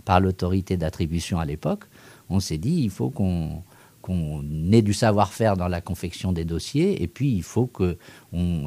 par 0.05 0.21
l'autorité 0.21 0.77
d'attribution 0.77 1.39
à 1.39 1.45
l'époque, 1.45 1.83
on 2.29 2.39
s'est 2.39 2.57
dit, 2.57 2.83
il 2.83 2.89
faut 2.89 3.09
qu'on 3.09 3.63
qu'on 4.01 4.45
ait 4.71 4.81
du 4.81 4.93
savoir-faire 4.93 5.57
dans 5.57 5.67
la 5.67 5.81
confection 5.81 6.31
des 6.31 6.45
dossiers, 6.45 7.03
et 7.03 7.07
puis 7.07 7.33
il 7.33 7.43
faut 7.43 7.67
que, 7.67 7.97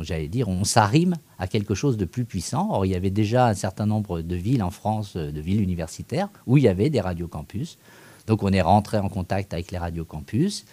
j'allais 0.03 0.29
dire, 0.29 0.49
on 0.49 0.65
s'arrime 0.65 1.15
à 1.39 1.47
quelque 1.47 1.75
chose 1.75 1.97
de 1.97 2.05
plus 2.05 2.27
puissant. 2.27 2.69
Or, 2.71 2.85
il 2.85 2.93
y 2.93 2.95
avait 2.95 3.09
déjà 3.09 3.49
un 3.49 3.55
certain 3.55 3.87
nombre 3.87 4.21
de 4.21 4.37
villes 4.37 4.63
en 4.63 4.71
France, 4.71 5.15
euh, 5.17 5.33
de 5.33 5.41
villes 5.41 5.63
universitaires, 5.63 6.29
où 6.47 6.59
il 6.59 6.65
y 6.65 6.69
avait 6.69 6.91
des 6.91 7.01
radiocampus. 7.01 7.79
Donc 8.27 8.43
on 8.43 8.53
est 8.53 8.61
rentré 8.61 8.99
en 8.99 9.09
contact 9.09 9.55
avec 9.55 9.71
les 9.71 9.79
radiocampus. 9.79 10.67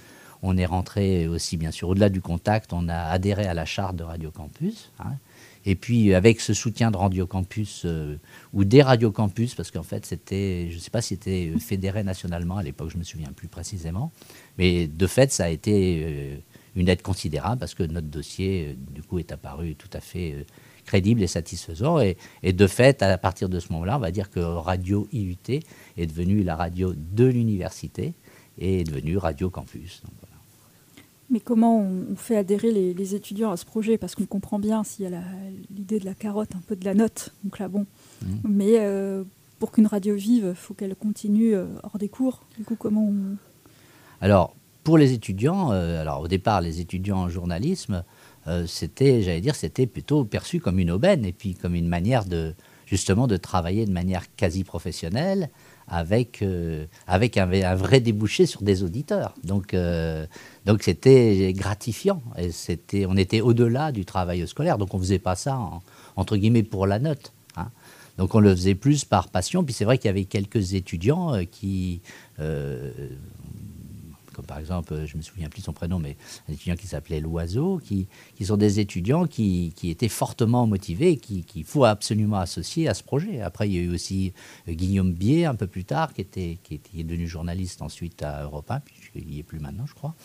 On 0.43 0.57
est 0.57 0.65
rentré 0.65 1.27
aussi, 1.27 1.57
bien 1.57 1.71
sûr, 1.71 1.89
au-delà 1.89 2.09
du 2.09 2.21
contact, 2.21 2.73
on 2.73 2.89
a 2.89 2.97
adhéré 2.97 3.47
à 3.47 3.53
la 3.53 3.65
charte 3.65 3.95
de 3.95 4.03
radiocampus. 4.03 4.91
Hein. 5.00 5.13
Et 5.65 5.75
puis 5.75 6.13
avec 6.13 6.41
ce 6.41 6.53
soutien 6.53 6.91
de 6.91 6.97
Radio 6.97 7.25
Campus 7.25 7.83
euh, 7.85 8.17
ou 8.51 8.65
des 8.65 8.81
Radio 8.81 9.12
Campus, 9.12 9.55
parce 9.55 9.71
qu'en 9.71 9.83
fait 9.83 10.05
c'était, 10.05 10.67
je 10.69 10.75
ne 10.75 10.79
sais 10.79 10.89
pas 10.89 11.01
si 11.01 11.15
c'était 11.15 11.53
fédéré 11.59 12.03
nationalement 12.03 12.57
à 12.57 12.63
l'époque, 12.63 12.89
je 12.91 12.97
me 12.97 13.03
souviens 13.03 13.31
plus 13.33 13.47
précisément, 13.47 14.12
mais 14.57 14.88
de 14.88 15.07
fait 15.07 15.31
ça 15.31 15.45
a 15.45 15.50
été 15.50 16.03
euh, 16.05 16.38
une 16.75 16.89
aide 16.89 17.01
considérable 17.01 17.59
parce 17.59 17.75
que 17.75 17.83
notre 17.83 18.07
dossier 18.07 18.67
euh, 18.67 18.93
du 18.93 19.01
coup 19.03 19.19
est 19.19 19.31
apparu 19.31 19.75
tout 19.75 19.89
à 19.93 20.01
fait 20.01 20.45
crédible 20.85 21.21
et 21.21 21.27
satisfaisant. 21.27 22.00
Et, 22.01 22.17
de 22.43 22.67
fait, 22.67 23.01
à 23.01 23.17
partir 23.17 23.47
de 23.47 23.57
ce 23.62 23.71
moment-là, 23.71 23.95
on 23.95 24.01
va 24.01 24.12
dire 24.12 24.29
que 24.29 24.41
Radio 24.41 25.07
IUT 25.13 25.38
est 25.47 26.05
devenue 26.05 26.43
la 26.43 26.57
radio 26.57 26.93
de 26.93 27.23
l'université 27.23 28.13
et 28.57 28.81
est 28.81 28.83
devenue 28.83 29.15
Radio 29.15 29.50
Campus. 29.50 30.03
Mais 31.33 31.39
comment 31.39 31.79
on 31.79 32.15
fait 32.15 32.37
adhérer 32.37 32.71
les, 32.71 33.15
étudiants 33.15 33.51
à 33.51 33.57
ce 33.57 33.65
projet? 33.65 33.97
Parce 33.97 34.13
qu'on 34.13 34.27
comprend 34.27 34.59
bien 34.59 34.83
s'il 34.83 35.09
y 35.09 35.11
a 35.11 35.19
l'idée 35.75 35.99
de 35.99 36.05
la 36.05 36.13
carotte, 36.13 36.55
un 36.55 36.61
peu 36.67 36.75
de 36.75 36.85
la 36.85 36.93
note. 36.93 37.33
Donc 37.43 37.57
là, 37.57 37.67
bon. 37.67 37.87
Mmh. 38.21 38.27
Mais 38.43 38.75
euh, 38.77 39.23
pour 39.57 39.71
qu'une 39.71 39.87
radio 39.87 40.13
vive, 40.13 40.49
il 40.49 40.55
faut 40.55 40.75
qu'elle 40.75 40.95
continue 40.95 41.55
euh, 41.55 41.65
hors 41.81 41.97
des 41.97 42.07
cours. 42.07 42.43
Du 42.55 42.63
coup, 42.63 42.75
comment 42.75 43.07
on... 43.07 43.35
Alors, 44.21 44.55
pour 44.83 44.99
les 44.99 45.13
étudiants, 45.13 45.71
euh, 45.71 45.99
alors 45.99 46.21
au 46.21 46.27
départ, 46.27 46.61
les 46.61 46.81
étudiants 46.81 47.17
en 47.17 47.29
journalisme, 47.29 48.03
c'était, 48.67 49.23
j'allais 49.23 49.41
dire, 49.41 49.55
c'était 49.55 49.87
plutôt 49.87 50.25
perçu 50.25 50.59
comme 50.59 50.77
une 50.77 50.91
aubaine 50.91 51.25
et 51.25 51.31
puis 51.31 51.55
comme 51.55 51.73
une 51.73 51.87
manière 51.87 52.25
de, 52.25 52.53
justement, 52.85 53.25
de 53.25 53.37
travailler 53.37 53.85
de 53.87 53.91
manière 53.91 54.35
quasi 54.35 54.63
professionnelle 54.63 55.49
avec, 55.87 56.41
euh, 56.41 56.85
avec 57.07 57.37
un, 57.37 57.75
vrai 57.75 57.99
débouché 57.99 58.45
sur 58.45 58.61
des 58.61 58.83
auditeurs. 58.83 59.33
Donc, 59.43 59.73
euh, 59.73 60.25
donc 60.65 60.83
c'était 60.83 61.53
gratifiant. 61.53 62.21
Et 62.37 62.51
c'était, 62.51 63.05
on 63.05 63.17
était 63.17 63.41
au-delà 63.41 63.91
du 63.91 64.05
travail 64.05 64.47
scolaire. 64.47 64.77
Donc 64.77 64.93
on 64.93 64.97
ne 64.97 65.03
faisait 65.03 65.19
pas 65.19 65.35
ça, 65.35 65.59
entre 66.15 66.37
guillemets, 66.37 66.63
pour 66.63 66.87
la 66.87 66.99
note. 66.99 67.33
Hein. 67.57 67.67
Donc 68.17 68.35
on 68.35 68.39
le 68.39 68.55
faisait 68.55 68.75
plus 68.75 69.05
par 69.05 69.29
passion. 69.29 69.63
Puis 69.63 69.73
c'est 69.73 69.85
vrai 69.85 69.97
qu'il 69.97 70.07
y 70.07 70.09
avait 70.09 70.25
quelques 70.25 70.73
étudiants 70.73 71.35
euh, 71.35 71.43
qui 71.43 72.01
comme 74.33 74.45
par 74.45 74.57
exemple, 74.57 75.05
je 75.05 75.17
me 75.17 75.21
souviens 75.21 75.49
plus 75.49 75.61
de 75.61 75.65
son 75.65 75.73
prénom, 75.73 75.99
mais 75.99 76.17
un 76.49 76.53
étudiant 76.53 76.75
qui 76.75 76.87
s'appelait 76.87 77.19
Loiseau, 77.19 77.79
qui, 77.83 78.07
qui, 78.35 78.45
sont 78.45 78.57
des 78.57 78.79
étudiants 78.79 79.25
qui, 79.27 79.73
qui 79.75 79.89
étaient 79.89 80.09
fortement 80.09 80.67
motivés, 80.67 81.17
qu'il 81.17 81.63
faut 81.63 81.85
absolument 81.85 82.37
associer 82.37 82.87
à 82.87 82.93
ce 82.93 83.03
projet. 83.03 83.41
Après, 83.41 83.69
il 83.69 83.75
y 83.75 83.79
a 83.79 83.81
eu 83.81 83.93
aussi 83.93 84.33
euh, 84.67 84.73
Guillaume 84.73 85.13
Bier, 85.13 85.45
un 85.45 85.55
peu 85.55 85.67
plus 85.67 85.85
tard, 85.85 86.13
qui, 86.13 86.21
était, 86.21 86.57
qui, 86.63 86.81
est 86.99 87.03
devenu 87.03 87.27
journaliste 87.27 87.81
ensuite 87.81 88.23
à 88.23 88.43
Europe 88.43 88.69
1, 88.69 88.79
puisqu'il 88.81 89.27
n'y 89.27 89.39
est 89.39 89.43
plus 89.43 89.59
maintenant, 89.59 89.85
je 89.85 89.93
crois. 89.93 90.15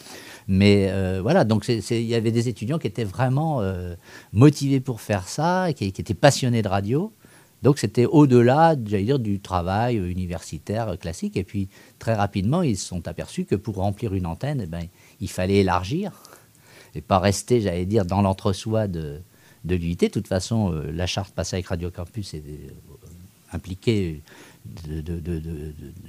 Mais 0.48 0.88
euh, 0.90 1.20
voilà, 1.22 1.44
donc 1.44 1.68
il 1.68 2.02
y 2.02 2.14
avait 2.14 2.32
des 2.32 2.48
étudiants 2.48 2.78
qui 2.78 2.86
étaient 2.86 3.04
vraiment 3.04 3.60
euh, 3.60 3.94
motivés 4.32 4.80
pour 4.80 5.00
faire 5.00 5.28
ça, 5.28 5.72
qui, 5.74 5.92
qui 5.92 6.00
étaient 6.00 6.14
passionnés 6.14 6.62
de 6.62 6.68
radio. 6.68 7.12
Donc 7.62 7.78
c'était 7.78 8.06
au-delà, 8.06 8.76
j'allais 8.86 9.04
dire, 9.04 9.18
du 9.18 9.40
travail 9.40 9.96
universitaire 9.96 10.98
classique. 10.98 11.36
Et 11.36 11.44
puis 11.44 11.68
très 11.98 12.14
rapidement, 12.14 12.62
ils 12.62 12.76
se 12.76 12.86
sont 12.86 13.08
aperçus 13.08 13.44
que 13.44 13.56
pour 13.56 13.76
remplir 13.76 14.14
une 14.14 14.26
antenne, 14.26 14.60
eh 14.62 14.66
ben, 14.66 14.84
il 15.20 15.28
fallait 15.28 15.56
élargir 15.56 16.12
et 16.94 17.00
pas 17.00 17.18
rester, 17.18 17.60
j'allais 17.60 17.86
dire, 17.86 18.04
dans 18.04 18.22
l'entre-soi 18.22 18.88
de, 18.88 19.20
de 19.64 19.74
l'UIT. 19.74 19.96
De 19.96 20.08
toute 20.08 20.28
façon, 20.28 20.72
euh, 20.72 20.90
la 20.90 21.06
charte 21.06 21.34
passée 21.34 21.56
avec 21.56 21.66
Radio 21.66 21.90
Campus 21.90 22.34
est 22.34 22.38
euh, 22.38 22.70
impliquée 23.52 24.22
de, 24.86 25.00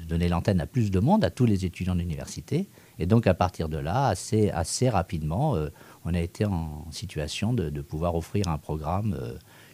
donner 0.07 0.27
l'antenne 0.27 0.59
à 0.59 0.65
plus 0.65 0.91
de 0.91 0.99
monde, 0.99 1.23
à 1.23 1.29
tous 1.29 1.45
les 1.45 1.65
étudiants 1.65 1.95
de 1.95 1.99
l'université. 1.99 2.67
Et 2.97 3.05
donc 3.05 3.27
à 3.27 3.33
partir 3.33 3.69
de 3.69 3.77
là, 3.77 4.07
assez, 4.07 4.49
assez 4.49 4.89
rapidement, 4.89 5.55
euh, 5.55 5.69
on 6.05 6.13
a 6.13 6.19
été 6.19 6.45
en 6.45 6.85
situation 6.91 7.53
de, 7.53 7.81
pouvoir 7.81 8.15
offrir 8.15 8.47
un 8.47 8.57
programme 8.57 9.17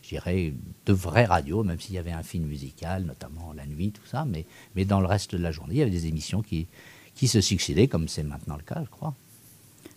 je 0.05 0.09
dirais, 0.09 0.53
de 0.85 0.93
vraies 0.93 1.25
radios, 1.25 1.63
même 1.63 1.79
s'il 1.79 1.95
y 1.95 1.97
avait 1.97 2.11
un 2.11 2.21
film 2.21 2.45
musical, 2.45 3.03
notamment 3.05 3.53
la 3.53 3.65
nuit, 3.65 3.91
tout 3.91 4.05
ça, 4.05 4.23
mais, 4.25 4.45
mais 4.75 4.85
dans 4.85 4.99
le 4.99 5.07
reste 5.07 5.33
de 5.33 5.41
la 5.41 5.51
journée, 5.51 5.75
il 5.75 5.79
y 5.79 5.81
avait 5.81 5.89
des 5.89 6.05
émissions 6.05 6.43
qui, 6.43 6.67
qui 7.15 7.27
se 7.27 7.41
succédaient, 7.41 7.87
comme 7.87 8.07
c'est 8.07 8.23
maintenant 8.23 8.55
le 8.55 8.63
cas, 8.63 8.81
je 8.83 8.89
crois. 8.89 9.15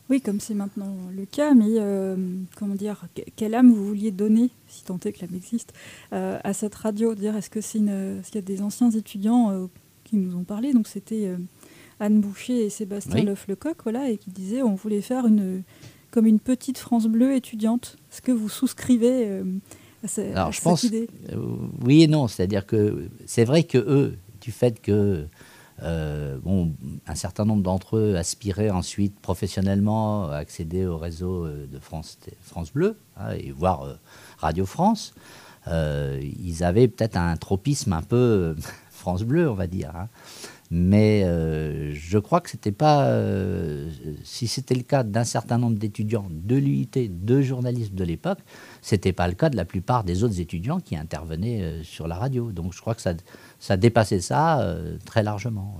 Oui, 0.09 0.23
comme 0.23 0.41
c'est 0.41 0.55
maintenant 0.55 0.97
le 1.15 1.27
cas, 1.27 1.53
mais 1.53 1.67
euh, 1.69 2.17
comment 2.57 2.75
dire, 2.75 3.05
quelle 3.37 3.55
âme 3.55 3.71
vous 3.71 3.85
vouliez 3.85 4.11
donner, 4.11 4.49
si 4.67 4.83
tant 4.83 4.99
est 5.05 5.13
que 5.13 5.21
l'âme 5.21 5.35
existe, 5.35 5.75
euh, 6.15 6.39
à 6.43 6.55
cette 6.55 6.75
radio? 6.75 7.15
Dire, 7.15 7.37
est-ce 7.37 7.51
que 7.51 7.61
c'est 7.61 7.77
une, 7.77 8.23
qu'il 8.25 8.37
y 8.37 8.39
a 8.39 8.43
des 8.43 8.63
anciens 8.63 8.91
étudiants 8.91 9.51
euh, 9.51 9.67
qui 10.05 10.17
nous 10.17 10.35
ont 10.35 10.45
parlé? 10.45 10.73
Donc 10.73 10.89
c'était 10.89 11.31
Anne 12.01 12.23
Boucher 12.23 12.65
et 12.65 12.71
Sébastien 12.71 13.23
Leuf-Lecoq, 13.23 13.77
voilà, 13.83 14.09
et 14.09 14.17
qui 14.17 14.31
disaient 14.31 14.63
on 14.63 14.75
voulait 14.75 15.03
faire 15.03 15.27
une 15.27 15.63
comme 16.11 16.25
une 16.25 16.41
petite 16.41 16.79
France 16.79 17.07
bleue 17.07 17.37
étudiante. 17.37 17.99
Est-ce 18.11 18.23
que 18.23 18.33
vous 18.33 18.49
souscrivez 18.49 19.43
alors, 20.33 20.53
je 20.53 20.61
pense, 20.61 20.85
euh, 20.85 21.07
oui 21.85 22.03
et 22.03 22.07
non. 22.07 22.29
C'est-à-dire 22.29 22.67
que 22.67 23.09
c'est 23.27 23.45
vrai 23.45 23.65
que 23.65 23.79
eux, 23.79 24.17
du 24.41 24.53
fait 24.53 24.81
que 24.81 25.27
euh, 25.83 26.39
bon, 26.43 26.73
un 27.07 27.15
certain 27.15 27.45
nombre 27.45 27.63
d'entre 27.63 27.97
eux 27.97 28.17
aspiraient 28.17 28.71
ensuite 28.71 29.19
professionnellement 29.21 30.29
à 30.29 30.37
accéder 30.37 30.87
au 30.87 30.99
réseau 30.99 31.45
euh, 31.45 31.67
de 31.67 31.79
France, 31.79 32.19
France 32.43 32.73
Bleu, 32.73 32.97
hein, 33.17 33.33
et 33.33 33.51
voir 33.51 33.99
Radio 34.39 34.67
France. 34.67 35.15
ils 35.67 36.65
avaient 36.65 36.89
peut-être 36.89 37.17
un 37.17 37.37
tropisme 37.37 37.93
un 37.93 38.03
peu 38.03 38.57
France 38.91 39.23
Bleu, 39.23 39.51
on 39.51 39.55
va 39.55 39.67
dire. 39.67 39.93
Hein. 39.97 40.09
Mais 40.71 41.23
je 41.95 42.19
crois 42.19 42.41
que 42.43 42.51
c'était 42.51 42.73
pas. 42.73 43.11
Si 44.23 44.47
c'était 44.47 44.75
le 44.75 44.83
cas 44.83 45.03
d'un 45.03 45.25
certain 45.25 45.57
nombre 45.57 45.79
d'étudiants 45.79 46.27
de 46.31 46.57
l'UIT, 46.57 47.09
de 47.09 47.41
journalistes 47.41 47.95
de 47.95 48.05
l'époque, 48.05 48.41
c'était 48.83 49.13
pas 49.13 49.29
le 49.29 49.35
cas 49.35 49.51
de 49.51 49.57
la 49.57 49.65
plupart 49.65 50.05
des 50.05 50.25
autres 50.25 50.41
étudiants 50.41 50.81
qui 50.81 50.97
intervenaient 50.97 51.63
euh, 51.63 51.83
sur 51.83 52.09
la 52.09 52.17
radio. 52.17 52.53
Donc 52.53 52.73
je 52.75 52.81
crois 52.81 52.95
que 52.95 53.03
ça, 53.03 53.15
ça 53.59 53.77
dépassait 53.77 54.21
ça 54.21 54.77
très 55.05 55.23
largement. 55.23 55.79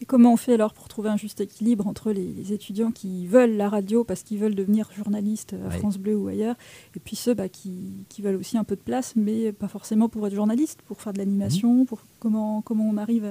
Et 0.00 0.06
comment 0.06 0.32
on 0.32 0.36
fait 0.38 0.54
alors 0.54 0.72
pour 0.72 0.88
trouver 0.88 1.10
un 1.10 1.18
juste 1.18 1.40
équilibre 1.40 1.86
entre 1.86 2.10
les, 2.10 2.52
étudiants 2.52 2.90
qui 2.90 3.26
veulent 3.26 3.56
la 3.56 3.68
radio 3.68 4.02
parce 4.02 4.22
qu'ils 4.22 4.38
veulent 4.38 4.54
devenir 4.54 4.88
journalistes 4.96 5.54
à 5.66 5.70
France 5.70 5.98
Bleu 5.98 6.16
ou 6.16 6.28
ailleurs, 6.28 6.56
et 6.96 7.00
puis 7.00 7.16
ceux 7.16 7.34
bah, 7.34 7.48
qui, 7.50 7.92
qui, 8.08 8.22
veulent 8.22 8.36
aussi 8.36 8.56
un 8.56 8.64
peu 8.64 8.76
de 8.76 8.80
place, 8.80 9.12
mais 9.14 9.52
pas 9.52 9.68
forcément 9.68 10.08
pour 10.08 10.26
être 10.26 10.34
journaliste, 10.34 10.80
pour 10.88 11.02
faire 11.02 11.12
de 11.12 11.18
l'animation, 11.18 11.82
mmh. 11.82 11.86
pour 11.86 12.00
comment, 12.18 12.62
comment 12.62 12.88
on 12.88 12.96
arrive 12.96 13.30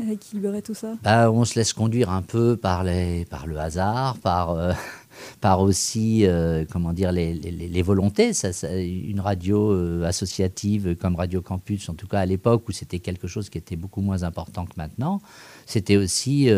à 0.00 0.12
équilibrer 0.12 0.62
tout 0.62 0.74
ça? 0.74 0.94
Bah, 1.02 1.30
On 1.32 1.44
se 1.44 1.58
laisse 1.58 1.72
conduire 1.72 2.10
un 2.10 2.22
peu 2.22 2.56
par, 2.56 2.84
les, 2.84 3.24
par 3.24 3.48
le 3.48 3.58
hasard, 3.58 4.18
par, 4.18 4.50
euh, 4.50 4.72
par 5.40 5.60
aussi 5.60 6.26
euh, 6.26 6.64
comment 6.70 6.92
dire, 6.92 7.12
les, 7.12 7.82
volontés. 7.82 8.32
Une 8.72 9.20
radio 9.20 9.72
euh, 9.72 10.04
associative 10.04 10.96
comme 10.96 11.16
Radio 11.16 11.40
Campus, 11.40 11.88
en 11.88 11.94
tout 11.94 12.06
cas 12.06 12.20
à 12.20 12.26
l'époque 12.26 12.68
où 12.68 12.72
c'était 12.72 12.98
quelque 12.98 13.26
chose 13.26 13.48
qui 13.48 13.58
était 13.58 13.76
beaucoup 13.76 14.00
moins 14.00 14.22
important 14.22 14.64
que 14.64 14.74
maintenant, 14.76 15.20
c'était 15.66 15.96
aussi 15.96 16.50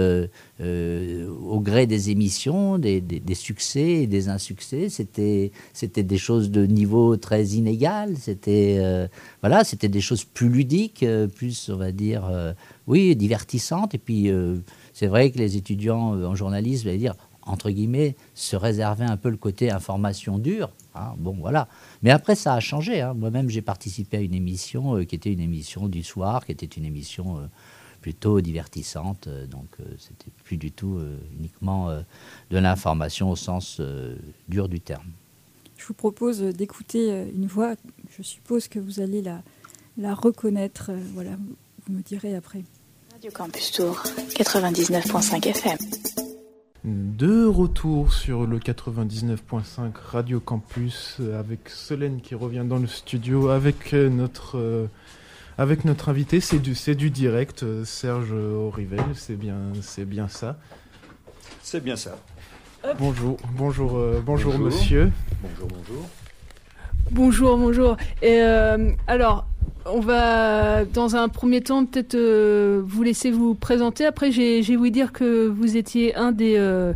au 0.60 1.60
gré 1.60 1.86
des 1.86 2.10
émissions, 2.10 2.78
des, 2.78 3.22
succès 3.34 4.02
et 4.02 4.06
des 4.06 4.28
insuccès. 4.28 4.88
C'était, 4.88 5.50
des 5.96 6.18
choses 6.18 6.50
de 6.50 6.66
niveau 6.66 7.16
très 7.16 7.44
inégal. 7.48 8.16
C'était, 8.18 9.08
voilà, 9.40 9.64
c'était 9.64 9.88
des 9.88 10.00
choses 10.00 10.24
plus 10.24 10.48
ludiques, 10.48 11.04
plus, 11.36 11.70
on 11.70 11.76
va 11.76 11.92
dire 11.92 12.24
oui, 12.86 13.16
divertissante. 13.16 13.94
Et 13.94 13.98
puis, 13.98 14.30
euh, 14.30 14.56
c'est 14.92 15.06
vrai 15.06 15.30
que 15.30 15.38
les 15.38 15.56
étudiants 15.56 16.14
euh, 16.14 16.26
en 16.26 16.34
journalisme, 16.34 16.88
vais 16.88 16.98
dire, 16.98 17.14
entre 17.46 17.70
guillemets, 17.70 18.16
se 18.34 18.56
réservaient 18.56 19.04
un 19.04 19.16
peu 19.16 19.30
le 19.30 19.36
côté 19.36 19.70
information 19.70 20.38
dure. 20.38 20.70
Hein. 20.94 21.14
bon, 21.18 21.36
voilà. 21.38 21.68
Mais 22.02 22.10
après, 22.10 22.34
ça 22.34 22.54
a 22.54 22.60
changé. 22.60 23.00
Hein. 23.00 23.14
Moi-même, 23.14 23.48
j'ai 23.48 23.62
participé 23.62 24.16
à 24.16 24.20
une 24.20 24.34
émission 24.34 24.96
euh, 24.96 25.04
qui 25.04 25.14
était 25.14 25.32
une 25.32 25.40
émission 25.40 25.88
du 25.88 26.02
soir, 26.02 26.46
qui 26.46 26.52
était 26.52 26.66
une 26.66 26.84
émission 26.84 27.48
plutôt 28.00 28.40
divertissante. 28.42 29.28
donc, 29.50 29.78
c'était 29.98 30.30
plus 30.44 30.58
du 30.58 30.70
tout 30.70 31.00
uniquement 31.38 31.88
de 32.50 32.58
l'information 32.58 33.30
au 33.30 33.36
sens 33.36 33.80
dur 34.46 34.68
du 34.68 34.78
terme. 34.78 35.06
Je 35.78 35.86
vous 35.86 35.94
propose 35.94 36.40
d'écouter 36.40 37.24
une 37.34 37.46
voix. 37.46 37.76
Je 38.14 38.22
suppose 38.22 38.68
que 38.68 38.78
vous 38.78 39.00
allez 39.00 39.22
la, 39.22 39.40
la 39.96 40.12
reconnaître. 40.12 40.90
voilà, 41.14 41.30
vous 41.86 41.94
me 41.94 42.02
direz 42.02 42.34
après. 42.34 42.62
Radio 43.12 43.30
Campus 43.30 43.70
Tour, 43.72 44.02
99.5 44.36 45.48
FM. 45.48 46.33
De 46.84 47.46
retour 47.46 48.12
sur 48.12 48.46
le 48.46 48.58
99.5 48.58 49.92
Radio 50.04 50.38
Campus 50.38 51.18
avec 51.34 51.70
Solène 51.70 52.20
qui 52.20 52.34
revient 52.34 52.64
dans 52.68 52.76
le 52.76 52.86
studio 52.86 53.48
avec 53.48 53.94
notre, 53.94 54.58
euh, 54.58 54.86
avec 55.56 55.86
notre 55.86 56.10
invité. 56.10 56.40
C'est 56.40 56.58
du, 56.58 56.74
du 56.94 57.08
direct, 57.08 57.62
euh, 57.62 57.86
Serge 57.86 58.32
Aurivel, 58.32 59.00
c'est 59.14 59.36
bien, 59.36 59.56
bien 60.00 60.28
ça. 60.28 60.58
C'est 61.62 61.82
bien 61.82 61.96
ça. 61.96 62.18
Bonjour, 62.98 63.38
bonjour, 63.52 63.96
euh, 63.96 64.22
bonjour, 64.22 64.58
monsieur. 64.58 65.10
Bonjour, 65.40 65.68
bonjour. 65.68 66.08
Bonjour, 67.10 67.56
bonjour. 67.56 67.96
Et 68.20 68.40
alors, 69.06 69.46
on 69.86 70.00
va, 70.00 70.84
dans 70.84 71.16
un 71.16 71.28
premier 71.28 71.60
temps, 71.60 71.84
peut-être 71.84 72.14
euh, 72.14 72.82
vous 72.84 73.02
laisser 73.02 73.30
vous 73.30 73.54
présenter. 73.54 74.06
Après, 74.06 74.32
j'ai 74.32 74.76
voulu 74.76 74.90
dire 74.90 75.12
que 75.12 75.46
vous 75.46 75.76
étiez 75.76 76.14
un 76.14 76.32
des, 76.32 76.56
euh, 76.56 76.94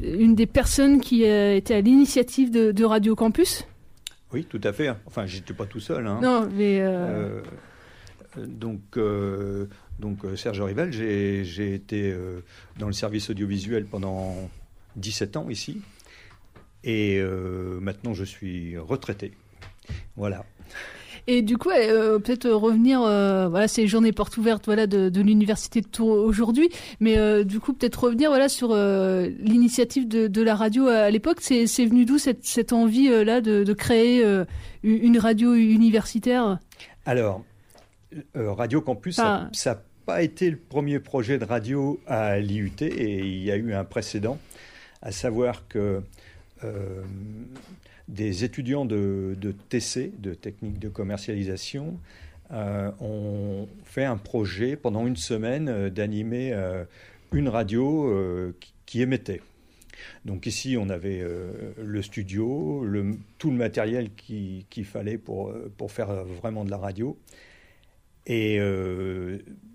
une 0.00 0.34
des 0.34 0.46
personnes 0.46 1.00
qui 1.00 1.24
a 1.24 1.54
été 1.54 1.74
à 1.74 1.80
l'initiative 1.80 2.50
de, 2.50 2.84
Radio 2.84 3.14
Campus. 3.14 3.66
Oui, 4.32 4.44
tout 4.44 4.60
à 4.62 4.72
fait. 4.72 4.90
Enfin, 5.06 5.26
j'étais 5.26 5.54
pas 5.54 5.66
tout 5.66 5.80
seul. 5.80 6.06
Hein. 6.06 6.20
Non, 6.22 6.48
mais. 6.54 6.80
Euh, 6.80 7.40
donc, 8.36 8.98
donc 9.98 10.18
Serge 10.36 10.60
Rivel, 10.60 10.92
j'ai 10.92 11.74
été 11.74 12.14
dans 12.78 12.86
le 12.86 12.92
service 12.92 13.30
audiovisuel 13.30 13.86
pendant 13.86 14.36
17 14.96 15.36
ans 15.36 15.50
ici. 15.50 15.80
Et 16.84 17.20
maintenant, 17.80 18.14
je 18.14 18.24
suis 18.24 18.78
retraité. 18.78 19.32
Voilà. 20.16 20.44
Et 21.26 21.42
du 21.42 21.58
coup, 21.58 21.70
euh, 21.70 22.18
peut-être 22.18 22.48
revenir, 22.50 23.02
euh, 23.02 23.48
voilà, 23.48 23.68
c'est 23.68 23.86
journée 23.86 24.12
porte 24.12 24.36
ouverte, 24.36 24.66
voilà, 24.66 24.86
de, 24.86 25.20
l'université 25.20 25.80
de 25.80 25.86
Tours 25.86 26.08
aujourd'hui, 26.08 26.70
mais 26.98 27.18
euh, 27.18 27.44
du 27.44 27.60
coup, 27.60 27.72
peut-être 27.72 28.04
revenir, 28.04 28.30
voilà, 28.30 28.48
sur 28.48 28.74
l'initiative 28.74 30.08
de, 30.08 30.42
la 30.42 30.54
radio 30.54 30.86
à, 30.88 31.10
l'époque. 31.10 31.38
C'est, 31.40 31.64
venu 31.64 32.04
d'où 32.04 32.18
cette, 32.18 32.72
envie 32.72 33.08
là 33.24 33.40
de, 33.40 33.72
créer 33.72 34.24
une 34.82 35.18
radio 35.18 35.54
universitaire? 35.54 36.58
Alors, 37.06 37.42
Radio 38.34 38.80
Campus, 38.80 39.16
ça 39.16 39.50
n'a 39.66 39.82
pas 40.06 40.22
été 40.22 40.50
le 40.50 40.56
premier 40.56 40.98
projet 40.98 41.38
de 41.38 41.44
radio 41.44 42.00
à 42.06 42.38
l'IUT 42.38 42.72
et 42.80 43.20
il 43.20 43.44
y 43.44 43.50
a 43.50 43.56
eu 43.56 43.72
un 43.74 43.84
précédent, 43.84 44.38
à 45.02 45.12
savoir 45.12 45.68
que 45.68 46.02
des 48.10 48.44
étudiants 48.44 48.84
de, 48.84 49.36
TC, 49.68 50.12
de 50.18 50.34
technique 50.34 50.78
de 50.78 50.88
commercialisation, 50.88 51.98
euh, 52.52 52.90
ont 53.00 53.68
fait 53.84 54.04
un 54.04 54.16
projet 54.16 54.74
pendant 54.76 55.06
une 55.06 55.16
semaine 55.16 55.68
euh, 55.68 55.88
d'animer 55.88 56.52
euh, 56.52 56.84
une 57.32 57.48
radio 57.48 58.52
qui, 58.86 59.02
émettait. 59.02 59.40
Donc 60.24 60.46
ici, 60.46 60.76
on 60.76 60.88
avait 60.88 61.24
le 61.80 62.02
studio, 62.02 62.84
tout 63.38 63.50
le 63.52 63.56
matériel 63.56 64.10
qu'il 64.16 64.84
fallait 64.84 65.16
pour, 65.18 65.54
pour 65.76 65.92
faire 65.92 66.24
vraiment 66.24 66.64
de 66.64 66.70
la 66.70 66.78
radio. 66.78 67.16
Et 68.26 68.58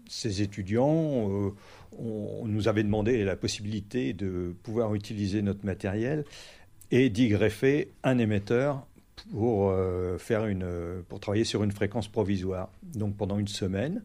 ces 0.09 0.41
étudiants 0.41 1.53
on, 1.97 2.45
nous 2.45 2.67
avait 2.67 2.83
demandé 2.83 3.23
la 3.23 3.35
possibilité 3.35 4.11
de 4.11 4.53
pouvoir 4.63 4.95
utiliser 4.95 5.41
notre 5.41 5.65
matériel 5.65 6.25
et 6.91 7.09
d'y 7.09 7.27
greffer 7.29 7.91
un 8.03 8.17
émetteur 8.17 8.85
pour, 9.31 9.69
euh, 9.69 10.17
faire 10.17 10.45
une, 10.45 10.65
pour 11.09 11.19
travailler 11.19 11.43
sur 11.43 11.63
une 11.63 11.71
fréquence 11.71 12.07
provisoire. 12.07 12.71
Donc 12.83 13.17
pendant 13.17 13.39
une 13.39 13.47
semaine, 13.47 14.03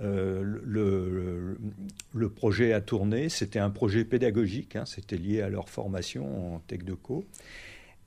euh, 0.00 0.42
le, 0.64 1.58
le, 2.14 2.28
projet 2.28 2.72
a 2.72 2.80
tourné. 2.80 3.28
C'était 3.28 3.58
un 3.58 3.70
projet 3.70 4.04
pédagogique, 4.04 4.76
hein, 4.76 4.84
c'était 4.86 5.16
lié 5.16 5.42
à 5.42 5.48
leur 5.48 5.68
formation 5.68 6.54
en 6.54 6.58
tech 6.60 6.84
de 6.84 6.94
co. 6.94 7.26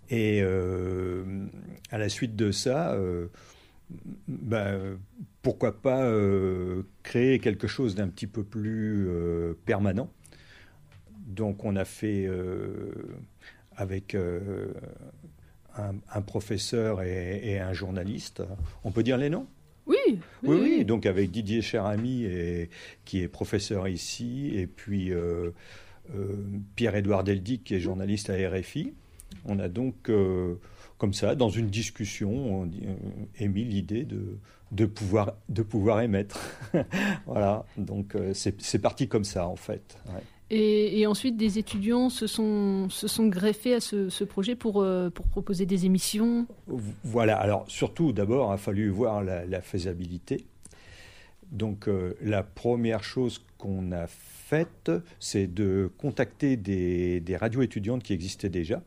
Et 0.09 0.41
euh, 0.41 1.47
à 1.89 1.97
la 1.97 2.09
suite 2.09 2.35
de 2.35 2.51
ça, 2.51 2.97
ben, 4.27 4.97
pourquoi 5.41 5.81
pas 5.81 6.09
créer 7.03 7.39
quelque 7.39 7.67
chose 7.67 7.95
d'un 7.95 8.07
petit 8.07 8.27
peu 8.27 8.43
plus 8.43 9.09
permanent. 9.65 10.09
Donc 11.27 11.63
on 11.63 11.77
a 11.77 11.85
fait 11.85 12.29
avec 13.81 14.13
euh, 14.13 14.67
un, 15.75 16.21
professeur 16.21 17.01
et, 17.01 17.59
un 17.59 17.73
journaliste. 17.73 18.43
On 18.83 18.91
peut 18.91 19.01
dire 19.01 19.17
les 19.17 19.29
noms? 19.29 19.47
Oui, 19.87 19.97
oui, 20.43 20.59
oui, 20.61 20.85
Donc 20.85 21.07
avec 21.07 21.31
Didier 21.31 21.63
Cherami, 21.63 22.23
et, 22.23 22.69
qui 23.03 23.21
est 23.21 23.27
professeur 23.27 23.87
ici, 23.87 24.51
et 24.53 24.67
puis 24.67 25.11
euh, 25.11 25.49
euh, 26.15 26.35
Pierre-Édouard 26.75 27.23
Deldic, 27.23 27.63
qui 27.63 27.75
est 27.75 27.79
journaliste 27.79 28.29
à 28.29 28.35
RFI. 28.35 28.93
On 29.45 29.57
a 29.57 29.67
donc, 29.67 30.11
comme 30.97 31.13
ça, 31.13 31.35
dans 31.35 31.49
une 31.49 31.69
discussion, 31.69 32.69
émis 33.39 33.63
l'idée 33.63 34.03
de, 34.03 34.37
de, 34.71 34.85
pouvoir, 34.85 35.33
de 35.49 35.63
pouvoir 35.63 36.01
émettre. 36.01 36.39
voilà, 37.25 37.65
donc 37.77 38.15
c'est 38.33 38.79
parti 38.79 39.07
comme 39.07 39.23
ça, 39.23 39.47
en 39.47 39.55
fait. 39.55 39.97
Et, 40.53 41.07
ensuite, 41.07 41.37
des 41.37 41.59
étudiants 41.59 42.09
se 42.09 42.27
sont, 42.27 42.89
se 42.89 43.07
sont 43.07 43.27
greffés 43.27 43.73
à 43.73 43.79
ce, 43.79 44.23
projet 44.25 44.55
pour, 44.55 44.81
euh, 44.81 45.09
pour 45.09 45.25
proposer 45.27 45.65
des 45.65 45.85
émissions 45.85 46.45
Voilà, 47.05 47.37
alors 47.37 47.63
surtout, 47.69 48.11
d'abord, 48.11 48.51
il 48.51 48.55
a 48.55 48.57
fallu 48.57 48.89
voir 48.89 49.23
la, 49.23 49.61
faisabilité. 49.61 50.43
Donc, 51.53 51.87
euh, 51.87 52.17
la 52.21 52.43
première 52.43 53.01
chose 53.01 53.41
qu'on 53.57 53.93
a 53.93 54.07
faite, 54.07 54.91
c'est 55.21 55.47
de 55.47 55.89
contacter 55.97 56.57
des, 56.57 57.21
des, 57.21 57.37
radios 57.37 57.61
étudiantes 57.61 58.03
qui 58.03 58.11
existaient 58.11 58.49
déjà. 58.49 58.83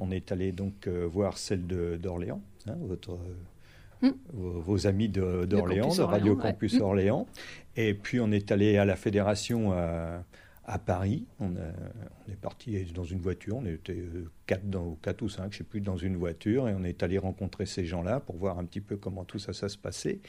On 0.00 0.10
est 0.10 0.32
allé 0.32 0.50
donc 0.50 0.88
euh, 0.88 1.06
voir 1.06 1.38
celle 1.38 1.64
d'Orléans, 2.00 2.42
hein, 2.66 2.76
votre. 2.80 3.16
Hmm. 4.00 4.10
Vos, 4.32 4.86
amis 4.86 5.08
d'Orléans, 5.08 5.94
de, 5.94 6.02
Radio 6.02 6.36
Campus 6.36 6.78
hmm. 6.78 6.82
Orléans. 6.82 7.26
Et 7.76 7.94
puis 7.94 8.20
on 8.20 8.30
est 8.30 8.52
allé 8.52 8.78
à 8.78 8.84
la 8.84 8.94
fédération 8.94 9.72
à 9.72 10.22
Paris. 10.76 11.24
On, 11.40 11.52
est 12.30 12.36
parti 12.36 12.76
dans 12.94 13.04
une 13.04 13.20
voiture, 13.20 13.56
on 13.56 13.64
était 13.64 13.92
euh, 13.94 14.30
quatre, 14.46 14.68
dans, 14.68 14.98
quatre 15.00 15.22
ou 15.22 15.30
cinq, 15.30 15.44
je 15.44 15.56
ne 15.56 15.58
sais 15.58 15.64
plus, 15.64 15.80
dans 15.80 15.96
une 15.96 16.16
voiture, 16.16 16.68
et 16.68 16.74
on 16.74 16.84
est 16.84 17.02
allé 17.02 17.16
rencontrer 17.16 17.64
ces 17.64 17.86
gens-là 17.86 18.20
pour 18.20 18.36
voir 18.36 18.58
un 18.58 18.66
petit 18.66 18.82
peu 18.82 18.98
comment 18.98 19.24
tout 19.24 19.38
ça, 19.38 19.54
ça 19.54 19.70
se 19.70 19.78
passait. 19.78 20.20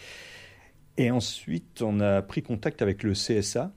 Et 0.95 1.12
ensuite, 1.12 1.82
on 1.82 1.99
a 1.99 2.21
pris 2.21 2.41
contact 2.41 2.82
avec 2.82 3.04
le 3.04 3.12
CSA. 3.12 3.73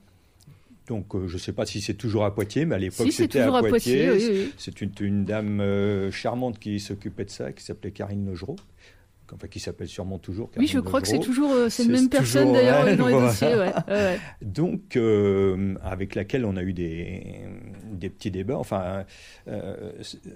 Donc, 0.87 1.13
je 1.27 1.33
ne 1.33 1.37
sais 1.37 1.53
pas 1.53 1.65
si 1.65 1.81
c'est 1.81 1.93
toujours 1.95 2.23
à 2.23 2.33
Poitiers, 2.33 2.65
mais 2.65 2.75
à 2.75 2.77
l'époque, 2.77 3.11
c'était 3.11 3.41
à 3.41 3.59
Poitiers. 3.59 4.51
C'est 4.57 4.79
une, 4.79 4.91
une, 5.01 5.25
dame 5.25 6.09
charmante 6.11 6.59
qui 6.59 6.79
s'occupait 6.79 7.25
de 7.25 7.29
ça, 7.29 7.51
qui 7.51 7.63
s'appelait 7.63 7.91
Karine 7.91 8.29
Legereau 8.29 8.55
enfin 9.33 9.47
qui 9.47 9.59
s'appelle 9.59 9.87
sûrement 9.87 10.19
toujours. 10.19 10.49
oui, 10.57 10.67
je 10.67 10.79
crois 10.79 11.01
que 11.01 11.07
c'est 11.07 11.19
toujours 11.19 11.51
euh, 11.51 11.69
c'est 11.69 11.85
la 11.85 11.93
même 11.93 12.09
personne 12.09 12.53
d'ailleurs 12.53 12.95
dans 12.97 13.07
les 13.07 13.13
dossiers. 13.27 13.55
Ouais. 13.55 14.17
Donc, 14.41 14.95
euh, 14.95 15.75
avec 15.81 16.15
laquelle 16.15 16.45
on 16.45 16.55
a 16.55 16.63
eu 16.63 16.73
des, 16.73 17.41
des 17.91 18.09
petits 18.09 18.31
débats. 18.31 18.57
Enfin, 18.57 19.05
euh, 19.47 19.91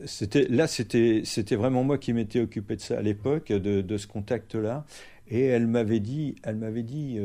c'était 0.05 0.47
là, 0.49 0.67
c'était 0.67 1.21
c'était 1.23 1.55
vraiment 1.55 1.83
moi 1.83 1.97
qui 1.97 2.13
m'étais 2.13 2.39
occupé 2.39 2.75
de 2.75 2.81
ça 2.81 2.97
à 2.97 3.01
l'époque, 3.01 3.49
de, 3.49 3.81
de, 3.81 3.97
ce 3.97 4.07
contact-là. 4.07 4.85
Et 5.29 5.45
elle 5.45 5.67
m'avait 5.67 5.99
dit, 5.99 6.35
elle 6.43 6.55
m'avait 6.55 6.83
dit. 6.83 7.19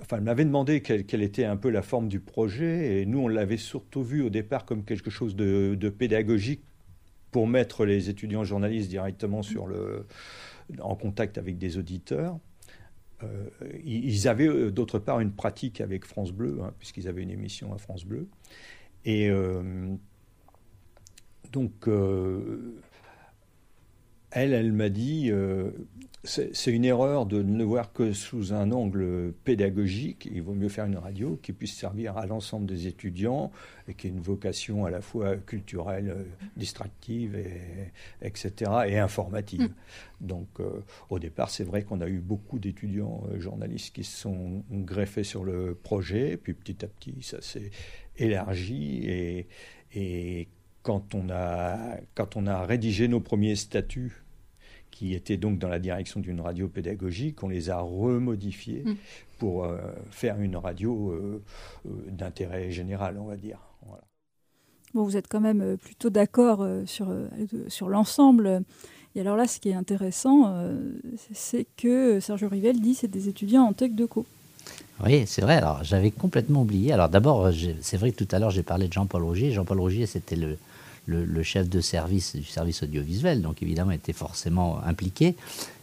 Enfin, 0.00 0.18
elle 0.18 0.22
m'avait 0.22 0.44
demandé 0.44 0.80
quelle, 0.80 1.04
quelle, 1.04 1.22
était 1.22 1.44
un 1.44 1.56
peu 1.56 1.70
la 1.70 1.82
forme 1.82 2.06
du 2.06 2.20
projet, 2.20 3.00
et 3.00 3.06
nous, 3.06 3.18
on 3.18 3.26
l'avait 3.26 3.56
surtout 3.56 4.04
vu 4.04 4.22
au 4.22 4.30
départ 4.30 4.64
comme 4.64 4.84
quelque 4.84 5.10
chose 5.10 5.34
de, 5.34 5.74
de 5.74 5.88
pédagogique 5.88 6.62
pour 7.30 7.46
mettre 7.46 7.84
les 7.84 8.08
étudiants 8.08 8.44
journalistes 8.44 8.88
directement 8.88 9.42
sur 9.42 9.66
le, 9.66 10.06
en 10.80 10.94
contact 10.96 11.38
avec 11.38 11.58
des 11.58 11.78
auditeurs. 11.78 12.38
Euh, 13.24 13.48
ils 13.84 14.28
avaient 14.28 14.46
euh, 14.46 14.70
d'autre 14.70 14.98
part 14.98 15.20
une 15.20 15.32
pratique 15.32 15.80
avec 15.80 16.04
France 16.04 16.30
Bleu, 16.30 16.58
hein, 16.62 16.72
puisqu'ils 16.78 17.08
avaient 17.08 17.22
une 17.22 17.30
émission 17.30 17.72
à 17.74 17.78
France 17.78 18.04
Bleu. 18.04 18.28
Et 19.04 19.28
euh, 19.28 19.94
donc, 21.52 21.88
elle, 24.30 24.52
elle 24.52 24.72
m'a 24.72 24.88
dit, 24.88 25.30
c'est 26.24 26.72
une 26.72 26.84
erreur 26.84 27.26
de 27.26 27.42
ne 27.42 27.64
voir 27.64 27.92
que 27.92 28.12
sous 28.12 28.52
un 28.52 28.72
angle 28.72 29.32
pédagogique. 29.44 30.28
Il 30.30 30.42
vaut 30.42 30.54
mieux 30.54 30.68
faire 30.68 30.84
une 30.86 30.98
radio 30.98 31.38
qui 31.42 31.52
puisse 31.52 31.74
servir 31.74 32.18
à 32.18 32.26
l'ensemble 32.26 32.66
des 32.66 32.86
étudiants 32.86 33.52
et 33.86 33.94
qui 33.94 34.08
ait 34.08 34.10
une 34.10 34.20
vocation 34.20 34.84
à 34.84 34.90
la 34.90 35.00
fois 35.00 35.36
culturelle, 35.36 36.26
distractive, 36.56 37.36
et, 37.36 37.92
etc., 38.20 38.70
et 38.86 38.98
informative. 38.98 39.62
Mm. 39.62 40.26
Donc, 40.26 40.48
euh, 40.60 40.82
au 41.08 41.18
départ, 41.18 41.50
c'est 41.50 41.64
vrai 41.64 41.82
qu'on 41.82 42.00
a 42.00 42.08
eu 42.08 42.18
beaucoup 42.18 42.58
d'étudiants 42.58 43.22
euh, 43.30 43.40
journalistes 43.40 43.94
qui 43.94 44.04
se 44.04 44.18
sont 44.18 44.64
greffés 44.70 45.24
sur 45.24 45.44
le 45.44 45.74
projet, 45.74 46.36
puis 46.36 46.52
petit 46.52 46.84
à 46.84 46.88
petit, 46.88 47.22
ça 47.22 47.40
s'est 47.40 47.70
élargi 48.16 49.04
et, 49.04 49.46
et 49.94 50.48
quand 50.88 51.14
on, 51.14 51.28
a, 51.28 51.76
quand 52.14 52.36
on 52.36 52.46
a 52.46 52.64
rédigé 52.64 53.08
nos 53.08 53.20
premiers 53.20 53.56
statuts 53.56 54.24
qui 54.90 55.12
étaient 55.12 55.36
donc 55.36 55.58
dans 55.58 55.68
la 55.68 55.78
direction 55.78 56.18
d'une 56.18 56.40
radio 56.40 56.66
pédagogique, 56.66 57.42
on 57.42 57.48
les 57.48 57.68
a 57.68 57.78
remodifiés 57.78 58.84
mm. 58.86 58.94
pour 59.36 59.64
euh, 59.64 59.76
faire 60.10 60.40
une 60.40 60.56
radio 60.56 61.10
euh, 61.10 61.42
euh, 61.84 61.90
d'intérêt 62.10 62.70
général, 62.70 63.18
on 63.20 63.26
va 63.26 63.36
dire. 63.36 63.58
Bon, 64.94 65.04
vous 65.04 65.18
êtes 65.18 65.28
quand 65.28 65.42
même 65.42 65.76
plutôt 65.76 66.08
d'accord 66.08 66.66
sur, 66.86 67.14
sur 67.68 67.90
l'ensemble. 67.90 68.62
Et 69.14 69.20
alors 69.20 69.36
là, 69.36 69.46
ce 69.46 69.60
qui 69.60 69.68
est 69.68 69.74
intéressant, 69.74 70.72
c'est 71.34 71.66
que 71.76 72.18
Sergio 72.18 72.48
Rivel 72.48 72.80
dit 72.80 72.94
c'est 72.94 73.08
des 73.08 73.28
étudiants 73.28 73.64
en 73.64 73.74
tech 73.74 73.92
de 73.92 74.06
co. 74.06 74.24
Oui, 75.04 75.24
c'est 75.26 75.42
vrai. 75.42 75.56
Alors, 75.56 75.84
j'avais 75.84 76.10
complètement 76.10 76.62
oublié. 76.62 76.94
Alors, 76.94 77.10
d'abord, 77.10 77.50
c'est 77.82 77.98
vrai 77.98 78.12
que 78.12 78.24
tout 78.24 78.34
à 78.34 78.38
l'heure, 78.38 78.50
j'ai 78.50 78.62
parlé 78.62 78.88
de 78.88 78.92
Jean-Paul 78.94 79.22
Rogier. 79.22 79.52
Jean-Paul 79.52 79.78
Rogier, 79.78 80.06
c'était 80.06 80.36
le, 80.36 80.56
le, 81.08 81.42
chef 81.42 81.68
de 81.68 81.80
service 81.80 82.36
du 82.36 82.44
service 82.44 82.82
audiovisuel, 82.82 83.42
donc 83.42 83.62
évidemment 83.62 83.92
était 83.92 84.12
forcément 84.12 84.82
impliqué. 84.84 85.34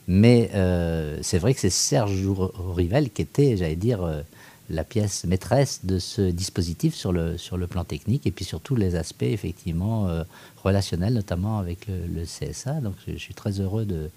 Mais 0.07 0.51
euh, 0.53 1.17
c'est 1.21 1.39
vrai 1.39 1.53
que 1.53 1.59
c'est 1.59 1.71
Serge 1.71 2.27
Rivel 2.75 3.09
qui 3.09 3.23
était, 3.23 3.57
j'allais 3.57 3.75
dire, 3.75 4.03
euh, 4.03 4.21
la 4.69 4.83
pièce 4.83 5.25
maîtresse 5.25 5.81
de 5.83 5.99
ce 5.99 6.21
dispositif 6.21 6.93
sur 6.95 7.11
le, 7.11 7.37
sur 7.37 7.57
le 7.57 7.67
plan 7.67 7.83
technique 7.83 8.27
et 8.27 8.31
puis 8.31 8.45
sur 8.45 8.61
tous 8.61 8.75
les 8.75 8.95
aspects 8.95 9.23
effectivement 9.23 10.07
euh, 10.07 10.23
relationnels, 10.63 11.13
notamment 11.13 11.59
avec 11.59 11.87
le, 11.87 12.23
CSA. 12.23 12.81
Donc 12.81 12.95
je, 13.07 13.17
suis 13.17 13.33
très 13.33 13.59
heureux 13.59 13.85
de, 13.85 14.09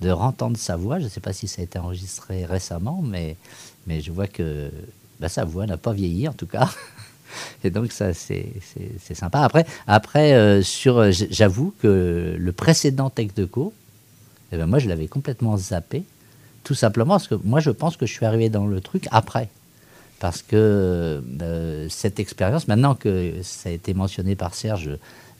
de 0.00 0.10
rentendre 0.10 0.56
sa 0.56 0.76
voix. 0.76 0.98
Je 0.98 1.04
ne 1.04 1.08
sais 1.08 1.20
pas 1.20 1.32
si 1.32 1.48
ça 1.48 1.60
a 1.60 1.64
été 1.64 1.78
enregistré 1.78 2.44
récemment, 2.44 3.02
mais, 3.02 3.36
mais 3.86 4.00
je 4.00 4.12
vois 4.12 4.28
que 4.28 4.70
bah, 5.18 5.28
sa 5.28 5.44
voix 5.44 5.66
n'a 5.66 5.76
pas 5.76 5.92
vieilli 5.92 6.28
en 6.28 6.34
tout 6.34 6.46
cas. 6.46 6.70
Et 7.64 7.70
donc 7.70 7.92
ça, 7.92 8.14
c'est 8.14 8.46
sympa. 9.14 9.40
Après, 9.40 9.66
après 9.86 10.34
euh, 10.34 10.62
sur, 10.62 10.98
euh, 10.98 11.10
j'avoue 11.12 11.74
que 11.80 12.36
le 12.38 12.52
précédent 12.52 13.10
texte 13.10 13.36
de 13.36 13.44
co, 13.44 13.72
eh 14.52 14.56
ben 14.56 14.66
moi, 14.66 14.78
je 14.78 14.88
l'avais 14.88 15.08
complètement 15.08 15.56
zappé, 15.56 16.04
tout 16.64 16.74
simplement 16.74 17.14
parce 17.14 17.28
que 17.28 17.36
moi, 17.44 17.60
je 17.60 17.70
pense 17.70 17.96
que 17.96 18.06
je 18.06 18.12
suis 18.12 18.26
arrivé 18.26 18.48
dans 18.48 18.66
le 18.66 18.80
truc 18.80 19.08
après. 19.10 19.48
Parce 20.20 20.42
que 20.42 21.20
euh, 21.42 21.88
cette 21.88 22.20
expérience, 22.20 22.68
maintenant 22.68 22.94
que 22.94 23.32
ça 23.42 23.70
a 23.70 23.72
été 23.72 23.92
mentionné 23.92 24.36
par 24.36 24.54
Serge, 24.54 24.90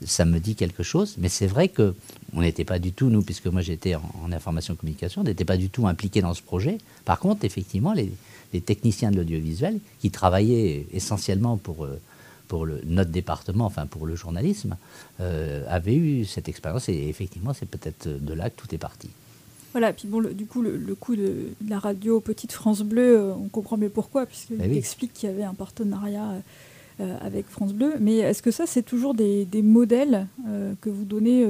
ça 0.05 0.25
me 0.25 0.39
dit 0.39 0.55
quelque 0.55 0.83
chose. 0.83 1.15
Mais 1.19 1.29
c'est 1.29 1.47
vrai 1.47 1.69
que 1.69 1.95
on 2.33 2.41
n'était 2.41 2.65
pas 2.65 2.79
du 2.79 2.91
tout, 2.91 3.09
nous, 3.09 3.21
puisque 3.21 3.45
moi 3.45 3.61
j'étais 3.61 3.95
en, 3.95 4.03
en, 4.25 4.31
information 4.33 4.75
communication, 4.75 5.21
on 5.21 5.23
n'était 5.23 5.45
pas 5.45 5.55
du 5.55 5.69
tout 5.69 5.87
impliqué 5.87 6.21
dans 6.21 6.33
ce 6.33 6.41
projet. 6.41 6.79
Par 7.05 7.19
contre, 7.19 7.45
effectivement, 7.45 7.93
les, 7.93 8.11
des 8.53 8.61
techniciens 8.61 9.11
de 9.11 9.17
l'audiovisuel 9.17 9.79
qui 9.99 10.11
travaillaient 10.11 10.85
essentiellement 10.93 11.57
pour, 11.57 11.83
euh, 11.83 11.99
pour 12.47 12.65
le, 12.65 12.79
notre 12.85 13.09
département, 13.09 13.65
enfin 13.65 13.87
pour 13.87 14.05
le 14.05 14.15
journalisme, 14.15 14.77
euh, 15.19 15.63
avaient 15.67 15.95
eu 15.95 16.23
cette 16.23 16.47
expérience 16.47 16.87
et 16.87 17.09
effectivement 17.09 17.53
c'est 17.53 17.65
peut-être 17.65 18.07
de 18.07 18.33
là 18.33 18.49
que 18.49 18.55
tout 18.55 18.73
est 18.73 18.77
parti. 18.77 19.09
Voilà, 19.71 19.91
puis 19.91 20.07
bon, 20.07 20.21
du 20.21 20.45
coup, 20.45 20.61
le, 20.61 20.77
coup 20.93 21.15
de, 21.15 21.47
la 21.67 21.79
radio 21.79 22.19
Petite 22.19 22.51
France 22.51 22.83
Bleu, 22.83 23.17
euh, 23.17 23.33
on 23.33 23.47
comprend 23.47 23.75
mieux 23.75 23.89
pourquoi, 23.89 24.27
puisqu'il 24.27 24.57
ben 24.57 24.71
explique 24.71 25.13
qu'il 25.13 25.27
y 25.27 25.31
avait 25.33 25.43
un 25.43 25.55
partenariat 25.55 26.29
avec 26.99 27.47
France 27.47 27.73
Bleu. 27.73 27.95
Mais 27.99 28.17
est-ce 28.17 28.43
que 28.43 28.51
ça, 28.51 28.67
c'est 28.67 28.83
toujours 28.83 29.15
des, 29.15 29.47
modèles 29.63 30.27
que 30.81 30.91
vous 30.91 31.05
donnez 31.05 31.43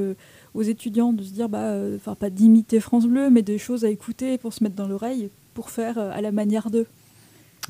aux 0.53 0.61
étudiants, 0.61 1.11
de 1.11 1.21
se 1.21 1.31
dire, 1.31 1.49
bah, 1.49 1.75
enfin, 1.97 2.15
pas 2.15 2.29
d'imiter 2.29 2.79
France 2.79 3.07
Bleu, 3.07 3.29
mais 3.29 3.41
des 3.41 3.57
choses 3.57 3.83
à 3.83 3.89
écouter 3.89 4.37
pour 4.37 4.53
se 4.53 4.63
mettre 4.63 4.75
dans 4.75 4.87
l'oreille 4.87 5.29
pour 5.53 5.69
faire 5.69 5.97
euh, 5.97 6.11
à 6.11 6.21
la 6.21 6.31
manière 6.31 6.69
d'eux 6.69 6.87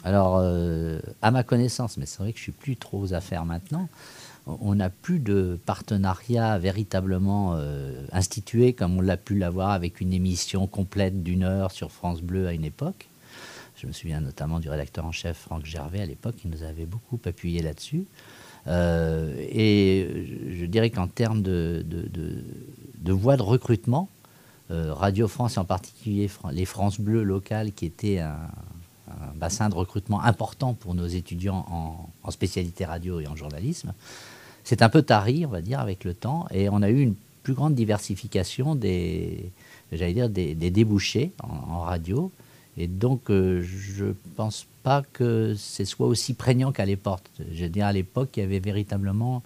Alors, 0.04 0.38
euh, 0.38 1.00
à 1.22 1.32
ma 1.32 1.44
connaissance, 1.44 1.98
mais 1.98 2.06
c'est 2.06 2.20
vrai 2.20 2.32
que 2.32 2.38
je 2.38 2.44
suis 2.44 2.52
plus 2.52 2.78
trop 2.78 3.00
aux 3.00 3.14
affaires 3.14 3.46
maintenant, 3.46 3.88
on 4.46 4.76
n'a 4.76 4.90
plus 4.90 5.20
de 5.20 5.58
partenariat 5.66 6.58
véritablement 6.58 7.56
euh, 7.56 8.06
institué 8.12 8.74
comme 8.74 8.98
on 8.98 9.02
l'a 9.02 9.16
pu 9.16 9.38
l'avoir 9.38 9.70
avec 9.70 10.02
une 10.02 10.12
émission 10.12 10.68
complète 10.68 11.24
d'une 11.24 11.44
heure 11.44 11.72
sur 11.72 11.92
France 11.92 12.22
Bleu 12.22 12.48
à 12.48 12.54
une 12.54 12.66
époque. 12.66 13.08
Je 13.78 13.88
me 13.88 13.94
souviens 13.94 14.20
notamment 14.20 14.60
du 14.60 14.70
rédacteur 14.70 15.06
en 15.06 15.14
chef 15.14 15.38
Franck 15.38 15.66
Gervais 15.66 16.02
à 16.02 16.06
l'époque, 16.06 16.36
qui 16.36 16.50
nous 16.50 16.64
avait 16.64 16.86
beaucoup 16.86 17.20
appuyé 17.26 17.62
là-dessus. 17.62 18.06
et 18.68 20.28
je 20.52 20.66
dirais 20.66 20.90
qu'en 20.90 21.08
termes 21.08 21.42
de, 21.42 21.84
de, 21.86 22.10
de, 22.98 23.12
recrutement, 23.12 24.10
Radio 24.92 25.28
France 25.28 25.58
et 25.58 25.60
en 25.60 25.66
particulier 25.66 26.30
les 26.52 26.66
France 26.66 27.00
Bleues 27.00 27.24
locales 27.24 27.72
qui 27.74 27.86
étaient 27.86 28.20
un, 28.20 28.38
bassin 29.36 29.70
de 29.70 29.76
recrutement 29.76 30.22
important 30.22 30.74
pour 30.74 30.96
nos 30.96 31.08
étudiants 31.08 31.66
en, 32.24 32.32
spécialité 32.32 32.86
radio 32.86 33.20
et 33.20 33.28
en 33.28 33.36
journalisme. 33.36 33.94
C'est 34.64 34.82
un 34.82 34.90
peu 34.90 35.02
tari, 35.02 35.46
on 35.46 35.50
va 35.50 35.62
dire, 35.62 35.80
avec 35.80 36.04
le 36.04 36.14
temps, 36.14 36.48
et 36.52 36.70
on 36.70 36.82
a 36.82 36.90
eu 36.90 37.02
une 37.02 37.16
plus 37.44 37.54
grande 37.54 37.76
diversification 37.76 38.76
des, 38.76 39.52
j'allais 39.92 40.14
dire, 40.14 40.30
des, 40.30 40.56
débouchés 40.56 41.32
en, 41.44 41.82
radio. 41.82 42.32
Et 42.78 42.88
donc, 42.88 43.30
euh, 43.30 43.62
je 43.62 44.06
ne 44.06 44.14
pense 44.36 44.66
pas 44.82 45.04
que 45.14 45.54
ce 45.56 45.86
soit 45.86 46.08
aussi 46.08 46.34
prégnant 46.34 46.72
qu'à 46.72 46.86
l'époque. 46.86 47.24
Je 47.52 47.64
veux 47.64 47.70
dire, 47.70 47.86
à 47.86 47.94
l'époque, 47.94 48.30
il 48.38 48.40
y 48.40 48.44
avait 48.44 48.60
véritablement 48.60 49.44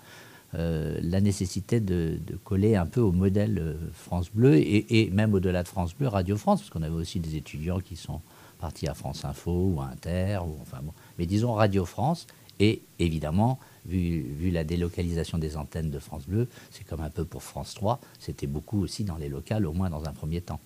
euh, 0.55 0.97
la 1.01 1.19
nécessité 1.19 1.79
de, 1.79 2.19
coller 2.43 2.75
un 2.75 2.85
peu 2.85 3.01
au 3.01 3.11
modèle 3.11 3.59
euh, 3.59 3.73
France 3.93 4.29
Bleu 4.31 4.55
et, 4.55 5.09
même 5.11 5.33
au-delà 5.33 5.63
de 5.63 5.67
France 5.67 5.93
Bleu, 5.93 6.07
Radio 6.07 6.37
France, 6.37 6.61
parce 6.61 6.69
qu'on 6.69 6.83
avait 6.83 6.95
aussi 6.95 7.19
des 7.19 7.35
étudiants 7.35 7.79
qui 7.79 7.95
sont 7.95 8.21
partis 8.59 8.87
à 8.87 8.93
France 8.93 9.25
Info 9.25 9.73
ou 9.75 9.81
à 9.81 9.87
Inter, 9.87 10.39
ou, 10.45 10.57
enfin 10.61 10.79
bon. 10.81 10.93
mais 11.19 11.25
disons 11.25 11.53
Radio 11.53 11.85
France, 11.85 12.27
et 12.59 12.81
évidemment, 12.97 13.59
vu, 13.85 14.49
la 14.51 14.63
délocalisation 14.63 15.37
des 15.37 15.57
antennes 15.57 15.91
de 15.91 15.99
France 15.99 16.25
Bleu, 16.27 16.47
c'est 16.71 16.85
comme 16.85 17.01
un 17.01 17.09
peu 17.09 17.25
pour 17.25 17.43
France 17.43 17.73
3, 17.75 17.99
c'était 18.19 18.47
beaucoup 18.47 18.81
aussi 18.81 19.03
dans 19.03 19.17
les 19.17 19.29
locales, 19.29 19.65
au 19.65 19.73
moins 19.73 19.89
dans 19.89 20.05
un 20.05 20.13
premier 20.13 20.41
temps. 20.41 20.59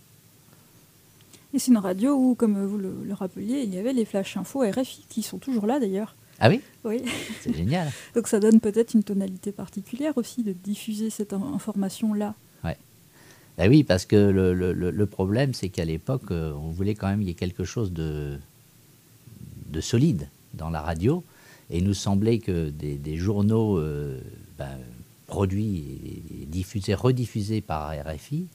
Et 1.53 1.59
c'est 1.59 1.71
une 1.71 1.77
radio 1.77 2.13
où, 2.13 2.35
comme 2.35 2.65
vous 2.65 2.77
le, 2.77 3.13
rappeliez, 3.13 3.63
il 3.63 3.73
y 3.73 3.77
avait 3.77 3.93
les 3.93 4.05
flash 4.05 4.37
info 4.37 4.61
RFI, 4.61 5.05
qui 5.09 5.21
sont 5.21 5.37
toujours 5.37 5.65
là 5.65 5.79
d'ailleurs. 5.79 6.15
Ah 6.41 6.49
oui 6.49 6.59
Oui. 6.83 7.03
C'est 7.41 7.55
génial. 7.55 7.91
Donc 8.15 8.27
ça 8.27 8.39
donne 8.39 8.59
peut-être 8.59 8.95
une 8.95 9.03
tonalité 9.03 9.51
particulière 9.51 10.17
aussi 10.17 10.43
de 10.43 10.53
diffuser 10.53 11.11
cette 11.11 11.33
information-là. 11.33 12.33
Ouais. 12.63 12.77
Ben 13.59 13.69
oui, 13.69 13.83
parce 13.83 14.05
que 14.05 14.15
le, 14.15 14.53
le, 14.73 15.05
problème, 15.05 15.53
c'est 15.53 15.69
qu'à 15.69 15.85
l'époque, 15.85 16.31
euh, 16.31 16.51
on 16.53 16.69
voulait 16.71 16.95
quand 16.95 17.07
même 17.07 17.19
qu'il 17.19 17.27
y 17.27 17.31
ait 17.31 17.35
quelque 17.35 17.63
chose 17.63 17.93
de, 17.93 18.39
de 19.69 19.81
solide 19.81 20.27
dans 20.55 20.71
la 20.71 20.81
radio. 20.81 21.23
Et 21.69 21.77
il 21.77 21.83
nous 21.83 21.93
semblait 21.93 22.39
que 22.39 22.69
des, 22.69 23.17
journaux 23.17 23.77
euh, 23.77 24.19
ben, 24.57 24.79
produits 25.27 26.23
et 26.41 26.45
diffusés, 26.47 26.95
rediffusés 26.95 27.61
par 27.61 27.91
RFI, 27.91 28.47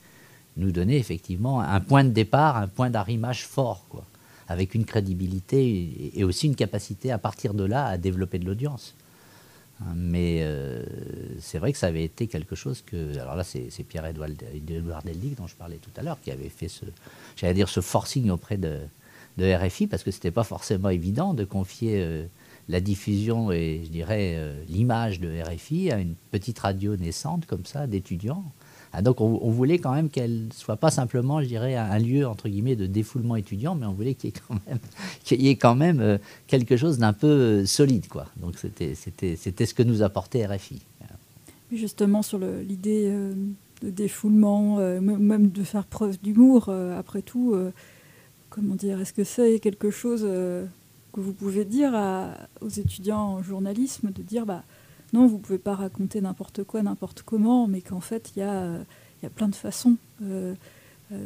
nous 0.57 0.73
donner 0.73 0.97
effectivement 0.97 1.61
un 1.61 1.81
point 1.81 2.03
de 2.03 2.11
départ, 2.11 2.57
un 2.57 2.67
point 2.67 2.91
d'arrimage 2.91 3.47
fort, 3.47 3.85
quoi, 3.89 4.05
avec 4.49 4.75
une 4.75 4.85
crédibilité 4.85 6.11
et 6.15 6.25
aussi 6.25 6.47
une 6.47 6.57
capacité 6.57 7.11
à 7.11 7.19
partir 7.19 7.55
de 7.55 7.65
là 7.65 7.87
à 7.87 7.99
développer 7.99 8.39
de 8.39 8.47
l'audience. 8.47 8.95
Hein, 9.81 9.93
mais 9.95 10.39
euh, 10.41 10.83
c'est 11.41 11.59
vrai 11.59 11.73
que 11.73 11.79
ça 11.79 11.89
avait 11.89 12.05
été 12.05 12.27
quelque 12.27 12.55
chose 12.55 12.83
que. 12.87 13.19
Alors 13.19 13.37
là, 13.37 13.45
c'est 13.45 13.83
Pierre-Édouard 13.83 14.31
Deldic 15.05 15.37
dont 15.37 15.47
je 15.47 15.55
parlais 15.55 15.77
tout 15.77 15.91
à 15.97 16.03
l'heure, 16.03 16.19
qui 16.23 16.31
avait 16.31 16.49
fait 16.49 16.69
ce, 16.69 16.85
j'allais 17.37 17.55
dire, 17.55 17.69
ce 17.69 17.81
forcing 17.81 18.31
auprès 18.31 18.57
de, 18.57 18.79
de 19.37 19.55
RFI, 19.55 19.87
parce 19.87 20.03
que 20.03 20.11
ce 20.11 20.17
n'était 20.17 20.31
pas 20.31 20.45
forcément 20.45 20.89
évident 20.89 21.35
de 21.35 21.45
confier 21.45 22.03
euh, 22.03 22.25
la 22.69 22.81
diffusion 22.81 23.53
et, 23.53 23.83
je 23.85 23.91
dirais, 23.91 24.35
euh, 24.37 24.63
l'image 24.69 25.21
de 25.21 25.43
RFI 25.43 25.91
à 25.91 25.99
une 25.99 26.15
petite 26.31 26.59
radio 26.59 26.97
naissante 26.97 27.47
comme 27.47 27.67
ça, 27.67 27.87
d'étudiants. 27.87 28.45
Ah, 28.99 29.03
donc 29.03 29.21
on, 29.21 29.51
voulait 29.51 29.79
quand 29.79 29.93
même 29.93 30.09
qu'elle 30.09 30.47
soit 30.55 30.77
pas 30.77 30.91
simplement, 30.91 31.43
je 31.43 31.47
dirais, 31.47 31.75
un, 31.77 31.99
lieu 31.99 32.27
entre 32.27 32.49
guillemets 32.49 32.77
de 32.77 32.87
défoulement 32.87 33.37
étudiant, 33.37 33.75
mais 33.75 33.85
on 33.85 33.93
voulait 33.93 34.15
qu'il 35.23 35.43
y 35.43 35.49
ait 35.49 35.57
quand 35.57 35.75
même, 35.75 36.01
euh, 36.01 36.17
quelque 36.47 36.79
chose 36.79 36.97
d'un 36.97 37.13
peu 37.13 37.27
euh, 37.27 37.67
solide, 37.67 38.09
quoi. 38.09 38.25
Donc 38.39 38.57
c'était, 38.57 38.95
c'était, 38.95 39.37
c'était 39.37 39.67
ce 39.67 39.75
que 39.75 39.83
nous 39.83 40.01
apportait 40.03 40.47
RFI. 40.47 40.81
Justement 41.71 42.23
sur 42.23 42.39
l'idée 42.39 43.09
euh, 43.09 43.35
de 43.83 43.91
défoulement, 43.91 44.79
même 44.79 45.51
de 45.51 45.63
faire 45.63 45.85
preuve 45.85 46.19
d'humour, 46.23 46.71
après 46.71 47.21
tout, 47.21 47.55
comment 48.49 48.77
dire, 48.77 48.99
est-ce 48.99 49.13
que 49.13 49.25
c'est 49.25 49.59
quelque 49.59 49.91
chose 49.91 50.23
que 50.23 51.21
vous 51.21 51.35
pouvez 51.35 51.67
dire 51.67 51.93
aux 52.63 52.69
étudiants 52.69 53.19
en 53.19 53.43
journalisme, 53.43 54.11
de 54.11 54.23
dire, 54.23 54.47
bah 54.47 54.63
non, 55.13 55.27
vous 55.27 55.37
ne 55.37 55.43
pouvez 55.43 55.59
pas 55.59 55.75
raconter 55.75 56.21
n'importe 56.21 56.65
quoi, 56.65 56.83
n'importe 56.83 57.23
comment, 57.23 57.67
mais 57.67 57.81
qu'en 57.81 58.01
fait, 58.01 58.33
il 58.37 58.41
y, 58.41 58.43
a, 58.43 58.85
plein 59.35 59.49
de 59.49 59.55
façons 59.55 59.97
euh, 60.23 60.55
euh, 61.13 61.17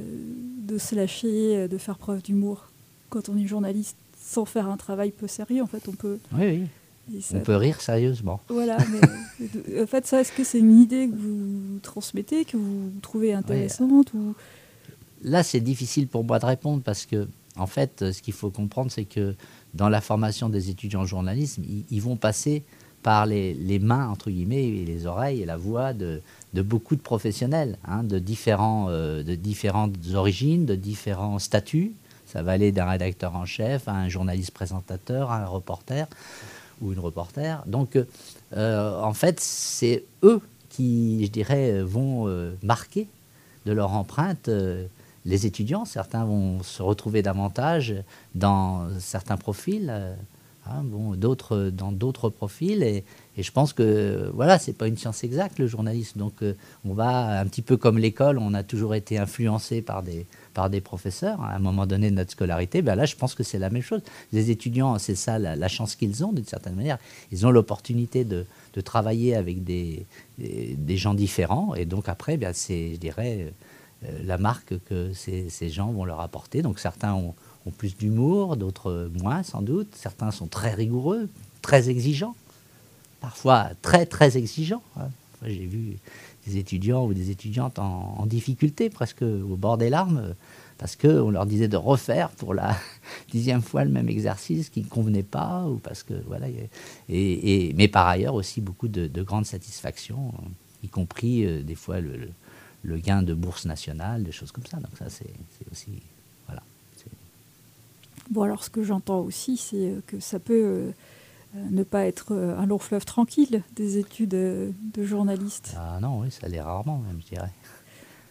de 0.66 0.78
se 0.78 0.94
lâcher, 0.94 1.68
de 1.68 1.78
faire 1.78 1.98
preuve 1.98 2.22
d'humour. 2.22 2.68
Quand 3.08 3.28
on 3.28 3.36
est 3.36 3.46
journaliste, 3.46 3.96
sans 4.18 4.44
faire 4.44 4.68
un 4.68 4.76
travail 4.76 5.10
peu 5.10 5.26
sérieux, 5.26 5.62
en 5.62 5.66
fait, 5.66 5.88
on 5.88 5.92
peut... 5.92 6.18
Oui, 6.32 6.68
oui. 7.10 7.24
on 7.34 7.40
peut 7.40 7.56
rire 7.56 7.80
sérieusement. 7.80 8.40
Voilà, 8.48 8.76
mais 8.92 9.82
en 9.82 9.86
fait, 9.86 10.06
ça, 10.06 10.20
est-ce 10.20 10.32
que 10.32 10.44
c'est 10.44 10.58
une 10.58 10.78
idée 10.78 11.08
que 11.08 11.16
vous 11.16 11.78
transmettez, 11.80 12.44
que 12.44 12.56
vous 12.56 12.92
trouvez 13.02 13.32
intéressante 13.32 14.12
ou... 14.14 14.34
Là, 15.22 15.42
c'est 15.42 15.60
difficile 15.60 16.08
pour 16.08 16.24
moi 16.24 16.38
de 16.38 16.46
répondre 16.46 16.82
parce 16.82 17.04
que, 17.04 17.28
en 17.56 17.66
fait, 17.66 18.10
ce 18.12 18.22
qu'il 18.22 18.32
faut 18.32 18.50
comprendre, 18.50 18.90
c'est 18.90 19.04
que 19.04 19.34
dans 19.74 19.90
la 19.90 20.00
formation 20.00 20.48
des 20.48 20.70
étudiants 20.70 21.02
en 21.02 21.06
journalisme, 21.06 21.62
ils 21.90 22.00
vont 22.00 22.16
passer 22.16 22.64
par 23.02 23.26
les, 23.26 23.78
mains, 23.78 24.08
entre 24.08 24.30
guillemets, 24.30 24.68
et 24.68 24.84
les 24.84 25.06
oreilles 25.06 25.42
et 25.42 25.46
la 25.46 25.56
voix 25.56 25.92
de, 25.92 26.20
beaucoup 26.54 26.96
de 26.96 27.00
professionnels, 27.00 27.78
hein, 27.86 28.02
de, 28.02 28.18
différents, 28.18 28.86
euh, 28.90 29.22
de 29.22 29.34
différentes 29.34 29.94
origines, 30.14 30.66
de 30.66 30.74
différents 30.74 31.38
statuts. 31.38 31.92
Ça 32.26 32.42
va 32.42 32.52
aller 32.52 32.72
d'un 32.72 32.88
rédacteur 32.88 33.34
en 33.34 33.46
chef 33.46 33.88
à 33.88 33.92
un 33.92 34.08
journaliste 34.08 34.52
présentateur, 34.52 35.30
à 35.30 35.38
un 35.38 35.46
reporter 35.46 36.06
ou 36.80 36.92
une 36.92 36.98
reporter. 36.98 37.62
Donc, 37.66 37.98
euh, 38.56 39.00
en 39.00 39.14
fait, 39.14 39.40
c'est 39.40 40.04
eux 40.22 40.40
qui, 40.68 41.24
je 41.24 41.30
dirais, 41.30 41.82
vont 41.82 42.28
euh, 42.28 42.52
marquer 42.62 43.08
de 43.66 43.72
leur 43.72 43.92
empreinte 43.92 44.48
les 45.26 45.46
étudiants. 45.46 45.84
Certains 45.84 46.24
vont 46.24 46.62
se 46.62 46.82
retrouver 46.82 47.22
davantage 47.22 47.94
dans 48.34 48.88
certains 48.98 49.36
profils 49.36 49.92
Hein, 50.72 50.82
bon, 50.84 51.16
d'autres 51.16 51.70
dans 51.70 51.90
d'autres 51.90 52.28
profils. 52.28 52.82
Et, 52.82 53.04
je 53.38 53.50
pense 53.52 53.72
que 53.72 54.30
voilà, 54.34 54.58
c'est 54.58 54.74
pas 54.74 54.86
une 54.86 54.98
science 54.98 55.24
exacte 55.24 55.58
le 55.58 55.66
journalisme. 55.66 56.18
Donc 56.18 56.42
euh, 56.42 56.54
on 56.84 56.92
va 56.92 57.40
un 57.40 57.46
petit 57.46 57.62
peu 57.62 57.78
comme 57.78 57.96
l'école, 57.96 58.38
on 58.38 58.52
a 58.52 58.62
toujours 58.62 58.94
été 58.94 59.16
influencé 59.18 59.80
par 59.80 60.02
des 60.02 60.26
par 60.52 60.68
des 60.68 60.82
professeurs 60.82 61.40
à 61.40 61.54
un 61.54 61.58
moment 61.58 61.86
donné 61.86 62.10
de 62.10 62.16
notre 62.16 62.32
scolarité. 62.32 62.82
Ben 62.82 62.96
là, 62.96 63.06
je 63.06 63.16
pense 63.16 63.34
que 63.34 63.42
c'est 63.42 63.58
la 63.58 63.70
même 63.70 63.82
chose. 63.82 64.02
Les 64.32 64.50
étudiants, 64.50 64.98
c'est 64.98 65.14
ça 65.14 65.38
la, 65.38 65.68
chance 65.68 65.96
qu'ils 65.96 66.22
ont 66.22 66.32
d'une 66.32 66.44
certaine 66.44 66.74
manière. 66.74 66.98
Ils 67.32 67.46
ont 67.46 67.50
l'opportunité 67.50 68.24
de, 68.24 68.44
de, 68.74 68.80
travailler 68.82 69.34
avec 69.34 69.64
des, 69.64 70.04
des, 70.38 70.96
gens 70.98 71.14
différents. 71.14 71.74
Et 71.74 71.86
donc 71.86 72.08
après, 72.10 72.36
ben, 72.36 72.52
c'est, 72.52 72.94
je 72.94 72.98
dirais, 72.98 73.52
euh, 74.04 74.18
la 74.24 74.36
marque 74.36 74.74
que 74.84 75.12
ces, 75.14 75.48
ces 75.48 75.70
gens 75.70 75.92
vont 75.92 76.04
leur 76.04 76.20
apporter. 76.20 76.60
Donc 76.60 76.78
certains 76.78 77.14
ont 77.14 77.34
ont 77.66 77.70
plus 77.70 77.96
d'humour, 77.96 78.56
d'autres 78.56 79.10
moins 79.20 79.42
sans 79.42 79.62
doute. 79.62 79.94
Certains 79.94 80.30
sont 80.30 80.46
très 80.46 80.74
rigoureux, 80.74 81.28
très 81.62 81.90
exigeants, 81.90 82.34
parfois 83.20 83.70
très 83.82 84.06
très 84.06 84.36
exigeants. 84.36 84.82
Hein. 84.96 85.08
J'ai 85.44 85.66
vu 85.66 85.96
des 86.46 86.58
étudiants 86.58 87.06
ou 87.06 87.14
des 87.14 87.30
étudiantes 87.30 87.78
en, 87.78 88.26
difficulté, 88.26 88.90
presque 88.90 89.22
au 89.22 89.56
bord 89.56 89.78
des 89.78 89.90
larmes, 89.90 90.34
parce 90.78 90.96
qu'on 90.96 91.30
leur 91.30 91.46
disait 91.46 91.68
de 91.68 91.76
refaire 91.76 92.30
pour 92.30 92.54
la 92.54 92.76
dixième 93.30 93.62
fois 93.62 93.84
le 93.84 93.90
même 93.90 94.08
exercice 94.08 94.68
qui 94.70 94.80
ne 94.80 94.86
convenait 94.86 95.22
pas, 95.22 95.66
ou 95.66 95.76
parce 95.76 96.02
que 96.02 96.14
voilà. 96.26 96.46
Et, 97.08 97.72
mais 97.76 97.88
par 97.88 98.06
ailleurs 98.06 98.34
aussi 98.34 98.60
beaucoup 98.60 98.88
de, 98.88 99.22
grandes 99.22 99.46
satisfactions, 99.46 100.32
y 100.82 100.88
compris 100.88 101.44
euh, 101.44 101.62
des 101.62 101.74
fois 101.74 102.00
le, 102.00 102.30
le, 102.82 102.96
gain 102.96 103.22
de 103.22 103.34
bourse 103.34 103.66
nationale, 103.66 104.22
des 104.22 104.32
choses 104.32 104.52
comme 104.52 104.66
ça. 104.66 104.78
Donc 104.78 104.92
ça 104.98 105.06
c'est 105.10 105.34
aussi 105.70 106.02
Bon, 108.30 108.42
alors 108.42 108.62
ce 108.62 108.70
que 108.70 108.82
j'entends 108.82 109.20
aussi, 109.20 109.56
c'est 109.56 109.90
euh, 109.90 110.00
que 110.06 110.20
ça 110.20 110.38
peut 110.38 110.54
euh, 110.54 110.90
euh, 111.56 111.66
ne 111.70 111.82
pas 111.82 112.06
être 112.06 112.32
un 112.32 112.64
long 112.64 112.78
fleuve 112.78 113.04
tranquille 113.04 113.62
des 113.74 113.98
études 113.98 114.30
de 114.30 115.04
journaliste. 115.04 115.74
Ah 115.76 115.98
non, 116.00 116.20
oui, 116.20 116.30
ça 116.30 116.46
l'est 116.48 116.60
rarement 116.60 116.98
même, 116.98 117.20
je 117.20 117.34
dirais. 117.34 117.50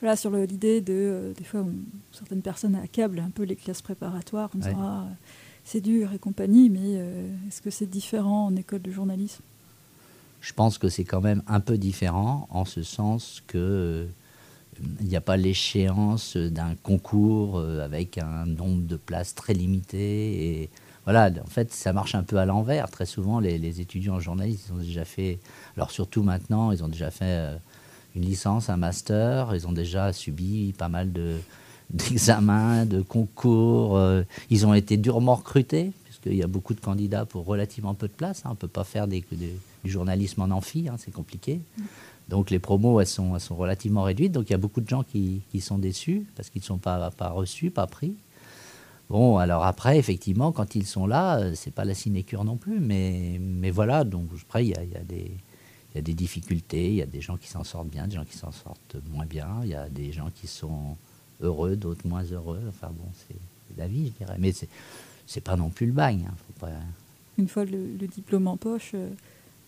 Voilà, 0.01 0.15
sur 0.15 0.31
l'idée 0.31 0.79
de, 0.79 1.33
des 1.37 1.43
fois, 1.43 1.65
certaines 2.13 2.41
personnes 2.41 2.75
accablent 2.75 3.19
un 3.19 3.31
peu 3.31 3.43
les 3.43 3.57
classes 3.57 3.81
préparatoires 3.81 4.49
en 4.55 4.59
disant 4.59 4.79
ah, 4.79 5.07
c'est 5.65 5.81
dur 5.81 6.13
et 6.13 6.19
compagnie, 6.19 6.69
mais 6.69 6.93
est-ce 7.49 7.61
que 7.61 7.69
c'est 7.69 7.85
différent 7.85 8.45
en 8.45 8.55
école 8.55 8.81
de 8.81 8.91
journalisme? 8.91 9.43
Je 10.39 10.53
pense 10.53 10.77
que 10.77 10.87
c'est 10.87 11.03
quand 11.03 11.19
même 11.19 11.43
un 11.47 11.59
peu 11.59 11.77
différent 11.77 12.47
en 12.49 12.63
ce 12.63 12.81
sens 12.81 13.43
que 13.47 14.07
il 15.01 15.07
n'y 15.07 15.15
a 15.15 15.21
pas 15.21 15.37
l'échéance 15.37 16.37
d'un 16.37 16.75
concours 16.75 17.57
euh, 17.57 17.83
avec 17.83 18.17
un 18.17 18.45
nombre 18.45 18.85
de 18.85 18.95
places 18.95 19.35
très 19.35 19.53
limité. 19.53 20.61
Et 20.61 20.69
voilà, 21.05 21.31
en 21.43 21.49
fait, 21.49 21.73
ça 21.73 21.93
marche 21.93 22.15
un 22.15 22.23
peu 22.23 22.37
à 22.37 22.45
l'envers. 22.45 22.89
Très 22.89 23.05
souvent, 23.05 23.39
les, 23.39 23.81
étudiants 23.81 24.15
en 24.15 24.19
journalisme, 24.19 24.73
ils 24.73 24.73
ont 24.73 24.83
déjà 24.83 25.05
fait, 25.05 25.39
alors 25.75 25.91
surtout 25.91 26.23
maintenant, 26.23 26.71
ils 26.71 26.83
ont 26.83 26.87
déjà 26.87 27.11
fait 27.11 27.25
euh, 27.25 27.55
une 28.15 28.23
licence, 28.23 28.69
un 28.69 28.77
master, 28.77 29.55
ils 29.55 29.67
ont 29.67 29.71
déjà 29.71 30.13
subi 30.13 30.73
pas 30.77 30.89
mal 30.89 31.11
de, 31.11 31.37
d'examens, 31.89 32.85
de 32.85 33.01
concours. 33.01 33.97
Euh, 33.97 34.23
ils 34.49 34.65
ont 34.65 34.73
été 34.73 34.97
durement 34.97 35.35
recrutés, 35.35 35.91
puisqu'il 36.05 36.35
y 36.35 36.43
a 36.43 36.47
beaucoup 36.47 36.73
de 36.73 36.81
candidats 36.81 37.25
pour 37.25 37.45
relativement 37.45 37.93
peu 37.93 38.07
de 38.07 38.13
places. 38.13 38.41
Hein. 38.45 38.49
On 38.49 38.53
ne 38.53 38.57
peut 38.57 38.67
pas 38.67 38.83
faire 38.83 39.07
du 39.07 39.21
journalisme 39.85 40.41
en 40.41 40.51
amphi, 40.51 40.87
hein, 40.89 40.95
c'est 40.97 41.11
compliqué. 41.11 41.61
Donc 42.29 42.51
les 42.51 42.59
promos, 42.59 42.99
elles 43.01 43.07
sont, 43.07 43.33
elles 43.33 43.41
sont 43.41 43.55
relativement 43.55 44.03
réduites. 44.03 44.31
Donc 44.31 44.49
il 44.49 44.51
y 44.51 44.55
a 44.55 44.59
beaucoup 44.59 44.81
de 44.81 44.87
gens 44.87 45.03
qui, 45.03 45.41
qui 45.51 45.61
sont 45.61 45.79
déçus 45.79 46.27
parce 46.35 46.49
qu'ils 46.49 46.61
ne 46.61 46.65
sont 46.65 46.77
pas, 46.77 47.09
pas 47.11 47.29
reçus, 47.29 47.71
pas 47.71 47.87
pris. 47.87 48.13
Bon, 49.09 49.37
alors 49.37 49.63
après, 49.65 49.97
effectivement, 49.97 50.51
quand 50.51 50.75
ils 50.75 50.85
sont 50.85 51.07
là, 51.07 51.39
euh, 51.39 51.53
c'est 51.55 51.73
pas 51.73 51.83
la 51.83 51.95
sinécure 51.95 52.43
non 52.43 52.57
plus. 52.57 52.79
Mais, 52.79 53.39
mais 53.41 53.71
voilà, 53.71 54.03
donc 54.03 54.29
après, 54.43 54.67
il 54.67 54.69
y 54.69 54.75
a, 54.75 54.83
y, 54.83 54.95
a 54.95 54.99
y 54.99 55.97
a 55.97 56.01
des 56.01 56.13
difficultés. 56.13 56.89
Il 56.89 56.95
y 56.95 57.01
a 57.01 57.07
des 57.07 57.19
gens 57.19 57.35
qui 57.35 57.47
s'en 57.47 57.63
sortent 57.63 57.89
bien, 57.89 58.07
des 58.07 58.15
gens 58.15 58.25
qui 58.25 58.37
s'en 58.37 58.51
sortent 58.51 58.97
moins 59.11 59.25
bien. 59.25 59.47
Il 59.63 59.69
y 59.69 59.75
a 59.75 59.89
des 59.89 60.11
gens 60.11 60.29
qui 60.29 60.45
sont 60.45 60.95
heureux, 61.41 61.75
d'autres 61.75 62.07
moins 62.07 62.23
heureux. 62.23 62.61
Enfin 62.69 62.91
bon, 62.93 63.09
c'est 63.27 63.35
la 63.75 63.87
vie, 63.87 64.13
je 64.13 64.23
dirais. 64.23 64.37
Mais 64.37 64.53
c'est 65.25 65.41
pas 65.41 65.55
non 65.55 65.69
plus 65.69 65.87
le 65.87 65.93
bagne. 65.93 66.29
Hein. 66.61 66.69
Une 67.39 67.47
fois 67.47 67.65
le, 67.65 67.87
le, 67.99 68.07
diplôme 68.07 68.47
en 68.47 68.57
poche... 68.57 68.91
Euh, 68.93 69.09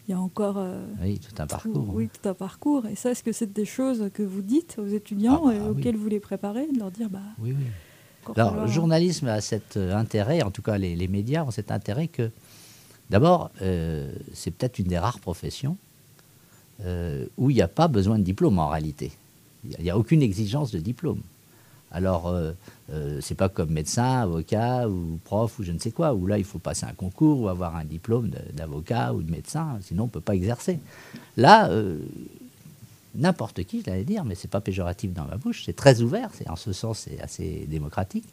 il 0.08 0.12
y 0.12 0.14
a 0.14 0.20
encore 0.20 0.58
euh, 0.58 0.84
oui, 1.02 1.20
tout 1.20 1.42
un 1.42 1.48
parcours. 1.48 1.90
oui, 1.94 2.10
tout 2.10 2.28
un 2.28 2.34
parcours. 2.34 2.86
Et 2.88 2.96
ça, 2.96 3.12
est-ce 3.12 3.24
que 3.24 3.32
c'est 3.32 3.54
des 3.54 3.66
choses 3.66 4.10
que 4.14 4.24
vous 4.24 4.42
dites 4.42 4.78
aux 4.80 4.88
étudiants 4.88 5.44
ah 5.48 5.52
bah 5.52 5.70
auxquelles 5.70 5.96
vous 5.96 6.10
les 6.10 6.20
préparez, 6.20 6.68
de 6.68 6.80
leur 6.80 6.92
dire 6.92 7.10
bah, 7.10 7.20
Oui, 7.40 7.54
oui. 7.58 7.66
Alors, 8.36 8.56
le 8.56 8.68
journalisme 8.68 9.28
a 9.28 9.42
cet 9.42 9.78
euh, 9.78 9.96
intérêt, 9.96 10.44
en 10.44 10.52
tout 10.52 10.62
cas 10.62 10.78
les, 10.78 11.08
médias 11.08 11.44
ont 11.44 11.52
cet 11.52 11.72
intérêt 11.72 12.08
que, 12.08 12.30
d'abord, 13.10 13.52
euh, 13.62 14.12
c'est 14.34 14.52
peut-être 14.52 14.80
une 14.80 14.88
des 14.88 15.00
rares 15.00 15.20
professions 15.20 15.78
où 17.38 17.52
il 17.52 17.54
n'y 17.54 17.62
a 17.62 17.68
pas 17.68 17.88
besoin 17.88 18.18
de 18.18 18.24
diplôme 18.24 18.58
en 18.58 18.68
réalité. 18.68 19.12
Il 19.64 19.84
n'y 19.84 19.92
a, 19.92 19.98
aucune 20.00 20.24
exigence 20.24 20.72
de 20.72 20.80
diplôme. 20.80 21.22
Alors, 21.91 22.27
euh, 22.27 22.51
euh, 22.93 23.19
c'est 23.21 23.36
pas 23.36 23.49
comme 23.49 23.71
médecin, 23.71 24.21
avocat 24.21 24.88
ou 24.88 25.19
prof 25.23 25.60
ou 25.60 25.63
je 25.63 25.71
ne 25.71 25.80
sais 25.80 25.91
quoi, 25.91 26.13
où 26.13 26.25
là 26.25 26.38
il 26.38 26.43
faut 26.43 26.60
passer 26.60 26.86
un 26.86 26.93
concours 26.93 27.41
ou 27.41 27.49
avoir 27.49 27.75
un 27.75 27.86
diplôme 27.86 28.32
d'avocat 28.54 29.13
ou 29.13 29.21
de 29.21 29.32
médecin, 29.32 29.77
sinon 29.82 30.04
on 30.04 30.06
ne 30.08 30.12
peut 30.12 30.21
pas 30.21 30.36
exercer. 30.36 30.80
Là, 31.38 31.69
euh, 31.69 31.99
n'importe 33.15 33.63
qui, 33.63 33.82
je 33.82 33.89
l'allais 33.89 34.06
dire, 34.06 34.23
mais 34.23 34.36
c'est 34.36 34.49
pas 34.49 34.62
péjoratif 34.62 35.13
dans 35.13 35.25
ma 35.25 35.36
bouche, 35.36 35.63
c'est 35.65 35.75
très 35.75 36.01
ouvert, 36.01 36.30
c'est 36.34 36.49
en 36.49 36.56
ce 36.56 36.71
sens 36.71 36.99
c'est 36.99 37.19
assez 37.21 37.67
démocratique, 37.69 38.25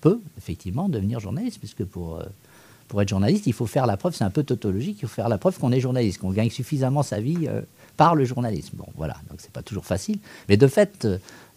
peut 0.00 0.20
effectivement 0.38 0.88
devenir 0.88 1.18
journaliste, 1.20 1.58
puisque 1.58 1.84
pour, 1.84 2.22
pour 2.90 3.00
être 3.00 3.08
journaliste, 3.08 3.46
il 3.46 3.52
faut 3.52 3.66
faire 3.66 3.86
la 3.86 3.96
preuve, 3.96 4.16
c'est 4.16 4.24
un 4.24 4.30
peu 4.30 4.42
tautologique, 4.42 4.98
il 5.00 5.08
faut 5.08 5.14
faire 5.14 5.28
la 5.28 5.38
preuve 5.38 5.56
qu'on 5.58 5.70
est 5.70 5.78
journaliste, 5.78 6.18
qu'on 6.18 6.32
gagne 6.32 6.50
suffisamment 6.50 7.04
sa 7.04 7.20
vie 7.20 7.46
euh, 7.46 7.62
par 8.00 8.14
le 8.14 8.24
journalisme. 8.24 8.78
Bon, 8.78 8.86
voilà, 8.96 9.14
donc 9.28 9.40
c'est 9.42 9.52
pas 9.52 9.60
toujours 9.60 9.84
facile. 9.84 10.20
Mais 10.48 10.56
de 10.56 10.66
fait, 10.66 11.06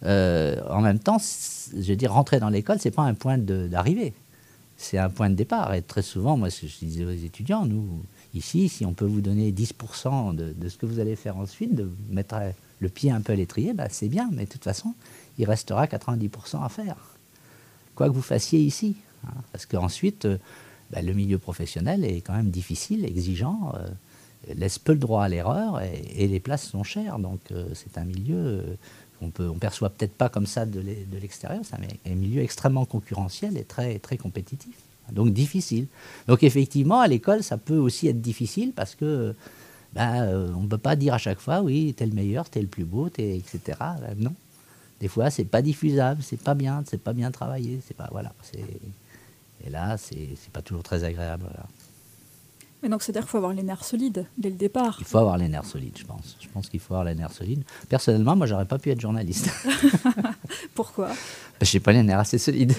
euh, 0.04 0.60
en 0.68 0.82
même 0.82 0.98
temps, 0.98 1.16
je 1.18 1.88
veux 1.88 1.96
dire, 1.96 2.12
rentrer 2.12 2.38
dans 2.38 2.50
l'école, 2.50 2.76
c'est 2.78 2.90
pas 2.90 3.00
un 3.00 3.14
point 3.14 3.38
d'arrivée, 3.38 4.12
c'est 4.76 4.98
un 4.98 5.08
point 5.08 5.30
de 5.30 5.36
départ. 5.36 5.72
Et 5.72 5.80
très 5.80 6.02
souvent, 6.02 6.36
moi, 6.36 6.50
je 6.50 6.66
disais 6.84 7.06
aux 7.06 7.10
étudiants, 7.12 7.64
nous, 7.64 7.88
ici, 8.34 8.68
si 8.68 8.84
on 8.84 8.92
peut 8.92 9.06
vous 9.06 9.22
donner 9.22 9.52
10% 9.52 10.34
de, 10.34 10.52
de, 10.52 10.68
ce 10.68 10.76
que 10.76 10.84
vous 10.84 11.00
allez 11.00 11.16
faire 11.16 11.38
ensuite, 11.38 11.74
de 11.74 11.90
mettre 12.10 12.36
le 12.80 12.90
pied 12.90 13.10
un 13.10 13.22
peu 13.22 13.32
à 13.32 13.36
l'étrier, 13.36 13.72
bah, 13.72 13.86
c'est 13.88 14.08
bien, 14.08 14.28
mais 14.30 14.44
de 14.44 14.50
toute 14.50 14.64
façon, 14.64 14.92
il 15.38 15.46
restera 15.46 15.86
90% 15.86 16.62
à 16.62 16.68
faire. 16.68 16.96
Quoi 17.94 18.10
que 18.10 18.14
vous 18.14 18.20
fassiez 18.20 18.60
ici. 18.60 18.96
Hein, 19.26 19.32
parce 19.50 19.64
qu'ensuite, 19.64 20.26
euh, 20.26 20.36
bah, 20.90 21.00
le 21.00 21.14
milieu 21.14 21.38
professionnel 21.38 22.04
est 22.04 22.20
quand 22.20 22.34
même 22.34 22.50
difficile, 22.50 23.06
exigeant, 23.06 23.72
euh, 23.76 23.88
laisse 24.54 24.78
peu 24.78 24.92
le 24.92 24.98
droit 24.98 25.24
à 25.24 25.28
l'erreur 25.28 25.80
et, 25.82 26.26
les 26.26 26.40
places 26.40 26.68
sont 26.68 26.84
chères. 26.84 27.18
Donc 27.18 27.40
euh, 27.50 27.68
c'est 27.74 27.98
un 27.98 28.04
milieu 28.04 28.76
qu'on 29.18 29.30
peut, 29.30 29.48
on 29.48 29.58
perçoit 29.58 29.90
peut-être 29.90 30.14
pas 30.14 30.28
comme 30.28 30.46
ça 30.46 30.66
de 30.66 30.82
l'extérieur, 31.20 31.62
c'est 31.64 31.76
un, 32.10 32.14
milieu 32.14 32.42
extrêmement 32.42 32.84
concurrentiel 32.84 33.56
et 33.56 33.64
très, 33.64 33.98
très 33.98 34.16
compétitif. 34.16 34.74
Donc 35.12 35.32
difficile. 35.32 35.86
Donc 36.26 36.42
effectivement, 36.42 37.00
à 37.00 37.08
l'école, 37.08 37.42
ça 37.42 37.58
peut 37.58 37.76
aussi 37.76 38.08
être 38.08 38.20
difficile 38.20 38.72
parce 38.72 38.94
que 38.94 39.34
bah, 39.92 40.26
on 40.56 40.62
ne 40.62 40.68
peut 40.68 40.78
pas 40.78 40.96
dire 40.96 41.14
à 41.14 41.18
chaque 41.18 41.40
fois, 41.40 41.60
oui, 41.60 41.94
t'es 41.96 42.06
le 42.06 42.14
meilleur, 42.14 42.48
t'es 42.48 42.60
le 42.60 42.66
plus 42.66 42.84
beau, 42.84 43.08
etc. 43.18 43.60
non. 44.16 44.34
Des 45.00 45.08
fois, 45.08 45.28
c'est 45.28 45.44
pas 45.44 45.60
diffusable, 45.60 46.22
c'est 46.22 46.40
pas 46.40 46.54
bien, 46.54 46.82
c'est 46.86 47.02
pas 47.02 47.12
bien 47.12 47.30
travaillé, 47.30 47.80
c'est 47.86 47.96
pas 47.96 48.08
voilà. 48.10 48.32
Et 49.66 49.70
là, 49.70 49.96
c'est 49.96 50.50
pas 50.52 50.62
toujours 50.62 50.82
très 50.82 51.04
agréable. 51.04 51.44
Mais 52.84 52.90
donc, 52.90 53.02
c'est-à-dire 53.02 53.22
qu'il 53.22 53.30
faut 53.30 53.38
avoir 53.38 53.54
les 53.54 53.62
nerfs 53.62 53.82
solides 53.82 54.26
dès 54.36 54.50
le 54.50 54.56
départ. 54.56 54.98
Il 55.00 55.06
faut 55.06 55.16
avoir 55.16 55.38
les 55.38 55.48
nerfs 55.48 55.64
solides, 55.64 55.96
je 55.96 56.04
pense. 56.04 56.36
Je 56.38 56.46
pense 56.52 56.68
qu'il 56.68 56.80
faut 56.80 56.92
avoir 56.92 57.06
les 57.06 57.14
nerfs 57.14 57.32
solides. 57.32 57.64
Personnellement, 57.88 58.36
moi, 58.36 58.46
j'aurais 58.46 58.66
pas 58.66 58.78
pu 58.78 58.90
être 58.90 59.00
journaliste. 59.00 59.50
Pourquoi? 60.74 61.08
Je 61.62 61.74
n'ai 61.74 61.80
pas 61.80 61.92
les 61.92 62.02
nerfs 62.02 62.18
assez 62.18 62.36
solides. 62.36 62.74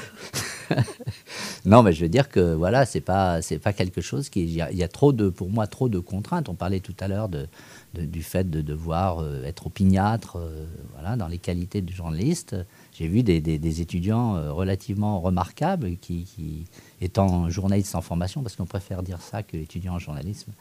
non, 1.65 1.81
mais 1.81 1.91
je 1.91 2.01
veux 2.01 2.09
dire 2.09 2.29
que 2.29 2.53
voilà, 2.53 2.85
c'est 2.85 3.01
pas 3.01 3.41
c'est 3.41 3.57
pas 3.57 3.73
quelque 3.73 3.99
chose 3.99 4.29
qui 4.29 4.43
il 4.43 4.51
y, 4.51 4.83
a 4.83 4.87
trop 4.87 5.11
de 5.11 5.29
pour 5.29 5.49
moi 5.49 5.65
trop 5.65 5.89
de 5.89 5.97
contraintes. 5.97 6.49
On 6.49 6.55
parlait 6.55 6.81
tout 6.81 6.95
à 6.99 7.07
l'heure 7.07 7.27
de, 7.27 7.47
du 7.95 8.21
fait 8.21 8.47
de 8.47 8.61
devoir 8.61 9.19
euh, 9.19 9.43
être 9.43 9.65
opiniâtre, 9.65 10.37
euh, 10.37 10.67
voilà, 10.93 11.15
dans 11.15 11.27
les 11.27 11.39
qualités 11.39 11.81
du 11.81 11.93
journaliste. 11.93 12.55
J'ai 12.97 13.07
vu 13.07 13.23
des, 13.23 13.41
des, 13.41 13.81
étudiants 13.81 14.37
euh, 14.37 14.53
relativement 14.53 15.19
remarquables 15.19 15.97
qui, 15.97 16.65
étant 17.01 17.49
journalistes 17.49 17.93
en 17.95 18.01
formation, 18.01 18.41
parce 18.41 18.55
qu'on 18.55 18.65
préfère 18.65 19.03
dire 19.03 19.19
ça 19.19 19.43
que 19.43 19.57
étudiants 19.57 19.95
en 19.95 19.99
journalisme, 19.99 20.53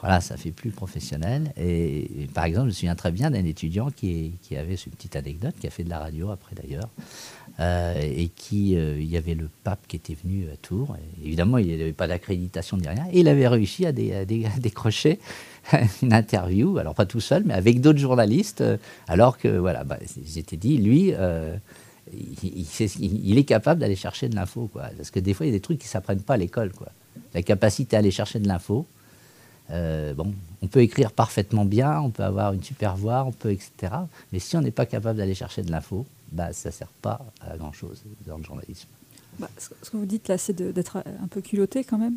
voilà, 0.00 0.20
ça 0.20 0.36
fait 0.36 0.50
plus 0.50 0.70
professionnel. 0.70 1.52
Et, 1.56 2.26
par 2.34 2.44
exemple, 2.44 2.66
je 2.66 2.70
me 2.70 2.74
souviens 2.74 2.96
très 2.96 3.12
bien 3.12 3.30
d'un 3.30 3.44
étudiant 3.44 3.90
qui, 3.90 4.32
qui, 4.42 4.56
avait 4.56 4.74
une 4.74 4.92
petite 4.92 5.14
anecdote, 5.14 5.54
qui 5.60 5.66
a 5.68 5.70
fait 5.70 5.84
de 5.84 5.90
la 5.90 6.00
radio 6.00 6.30
après 6.30 6.56
d'ailleurs, 6.56 6.88
euh, 7.60 7.94
et 8.00 8.28
qui, 8.28 8.76
euh, 8.76 8.98
il 8.98 9.08
y 9.08 9.16
avait 9.16 9.34
le 9.34 9.48
pape 9.62 9.86
qui 9.86 9.96
était 9.96 10.16
venu 10.20 10.48
à 10.52 10.56
Tours. 10.56 10.96
évidemment, 11.22 11.58
il 11.58 11.68
n'avait 11.68 11.92
pas 11.92 12.08
d'accréditation 12.08 12.78
ni 12.78 12.88
rien, 12.88 13.06
et 13.12 13.20
il 13.20 13.28
avait 13.28 13.46
réussi 13.46 13.86
à, 13.86 13.92
décrocher 13.92 15.20
une 16.02 16.12
interview, 16.12 16.78
alors 16.78 16.94
pas 16.94 17.06
tout 17.06 17.20
seul, 17.20 17.44
mais 17.44 17.54
avec 17.54 17.80
d'autres 17.80 17.98
journalistes, 17.98 18.64
alors 19.08 19.38
que, 19.38 19.48
voilà, 19.48 19.84
bah, 19.84 19.98
j'étais 20.24 20.56
dit, 20.56 20.78
lui, 20.78 21.12
euh, 21.14 21.56
il, 22.12 22.66
il, 23.00 23.38
est 23.38 23.44
capable 23.44 23.80
d'aller 23.80 23.96
chercher 23.96 24.28
de 24.28 24.34
l'info, 24.34 24.68
quoi. 24.72 24.84
Parce 24.96 25.10
que 25.10 25.20
des 25.20 25.34
fois, 25.34 25.46
il 25.46 25.50
y 25.50 25.52
a 25.52 25.56
des 25.56 25.60
trucs 25.60 25.78
qui 25.78 25.86
ne 25.86 25.90
s'apprennent 25.90 26.22
pas 26.22 26.34
à 26.34 26.38
l'école, 26.38 26.72
quoi. 26.72 26.88
La 27.34 27.42
capacité 27.42 27.96
à 27.96 28.00
aller 28.00 28.10
chercher 28.10 28.40
de 28.40 28.48
l'info, 28.48 28.86
euh, 29.70 30.14
bon, 30.14 30.34
on 30.62 30.66
peut 30.66 30.80
écrire 30.80 31.12
parfaitement 31.12 31.64
bien, 31.64 32.00
on 32.00 32.10
peut 32.10 32.24
avoir 32.24 32.52
une 32.52 32.62
super 32.62 32.96
voix, 32.96 33.24
on 33.24 33.32
peut, 33.32 33.52
etc. 33.52 33.94
Mais 34.32 34.38
si 34.38 34.56
on 34.56 34.60
n'est 34.60 34.70
pas 34.70 34.86
capable 34.86 35.18
d'aller 35.18 35.34
chercher 35.34 35.62
de 35.62 35.70
l'info, 35.70 36.06
bah, 36.32 36.52
ça 36.52 36.70
ne 36.70 36.74
sert 36.74 36.88
pas 37.02 37.20
à 37.40 37.56
grand-chose 37.56 38.02
dans 38.26 38.38
le 38.38 38.44
journalisme. 38.44 38.88
Bah, 39.38 39.48
ce 39.56 39.90
que 39.90 39.96
vous 39.96 40.06
dites 40.06 40.28
là, 40.28 40.38
c'est 40.38 40.60
d'être 40.60 40.96
un 40.96 41.28
peu 41.28 41.40
culotté 41.40 41.84
quand 41.84 41.98
même? 41.98 42.16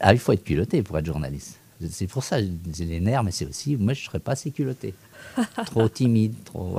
Ah, 0.00 0.12
il 0.12 0.18
faut 0.18 0.32
être 0.32 0.44
culotté 0.44 0.82
pour 0.82 0.98
être 0.98 1.06
journaliste. 1.06 1.58
C'est 1.90 2.06
pour 2.06 2.22
ça, 2.22 2.38
j'ai 2.40 2.84
les 2.84 3.00
nerfs, 3.00 3.22
mais 3.24 3.30
c'est 3.30 3.46
aussi, 3.46 3.76
moi, 3.76 3.92
je 3.92 4.00
ne 4.00 4.04
serais 4.04 4.18
pas 4.20 4.32
assez 4.32 4.50
culotté. 4.50 4.94
trop 5.66 5.88
timide, 5.88 6.34
trop... 6.44 6.78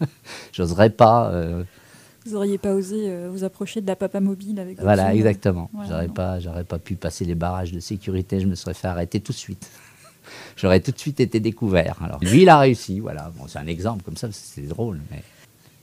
J'oserais 0.52 0.90
pas... 0.90 1.30
Euh, 1.30 1.64
vous 2.26 2.32
n'auriez 2.32 2.58
pas 2.58 2.74
osé 2.74 3.08
euh, 3.08 3.28
vous 3.30 3.44
approcher 3.44 3.80
de 3.80 3.86
la 3.86 3.96
papa 3.96 4.20
mobile 4.20 4.60
avec 4.60 4.80
Voilà, 4.80 5.14
exactement. 5.14 5.70
j'aurais 5.88 6.08
pas, 6.08 6.38
j'aurais 6.38 6.64
pas 6.64 6.78
pu 6.78 6.94
passer 6.94 7.24
les 7.24 7.34
barrages 7.34 7.72
de 7.72 7.80
sécurité. 7.80 8.40
Je 8.40 8.46
me 8.46 8.54
serais 8.54 8.74
fait 8.74 8.88
arrêter 8.88 9.20
tout 9.20 9.32
de 9.32 9.38
suite. 9.38 9.70
j'aurais 10.56 10.80
tout 10.80 10.90
de 10.90 10.98
suite 10.98 11.20
été 11.20 11.40
découvert. 11.40 11.96
Alors 12.02 12.22
lui, 12.22 12.42
il 12.42 12.48
a 12.48 12.58
réussi. 12.58 13.00
Voilà, 13.00 13.32
bon, 13.36 13.46
c'est 13.48 13.58
un 13.58 13.66
exemple 13.66 14.02
comme 14.02 14.16
ça, 14.16 14.28
c'est 14.32 14.66
drôle, 14.66 15.00
mais 15.10 15.22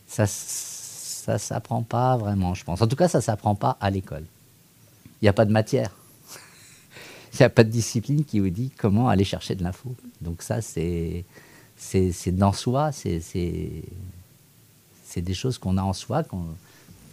ça, 0.06 0.26
ça 0.28 1.38
s'apprend 1.39 1.82
pas 1.82 2.17
vraiment, 2.17 2.54
je 2.54 2.63
pense. 2.63 2.82
En 2.82 2.88
tout 2.88 2.96
cas, 2.96 3.08
ça 3.08 3.20
s'apprend 3.20 3.56
pas 3.56 3.78
à 3.82 3.89
l'école. 3.89 4.24
Il 5.22 5.26
n'y 5.26 5.30
a 5.30 5.34
pas 5.34 5.46
de 5.46 5.52
matière. 5.52 5.91
N'y 7.39 7.45
a 7.45 7.50
pas 7.50 7.63
de 7.63 7.69
discipline 7.69 8.23
qui 8.26 8.39
vous 8.39 8.50
dit 8.50 8.71
comment 8.78 9.10
aller 9.10 9.23
chercher 9.23 9.56
de 9.56 9.63
l'info. 9.63 9.95
Donc 10.21 10.41
ça, 10.41 10.62
c'est, 10.62 11.26
dans 12.28 12.54
soi, 12.54 12.91
c'est 12.91 13.21
c'est 15.08 15.21
des 15.21 15.34
choses 15.34 15.58
qu'on 15.58 15.78
a 15.78 15.82
en 15.82 15.93
soi. 15.93 16.23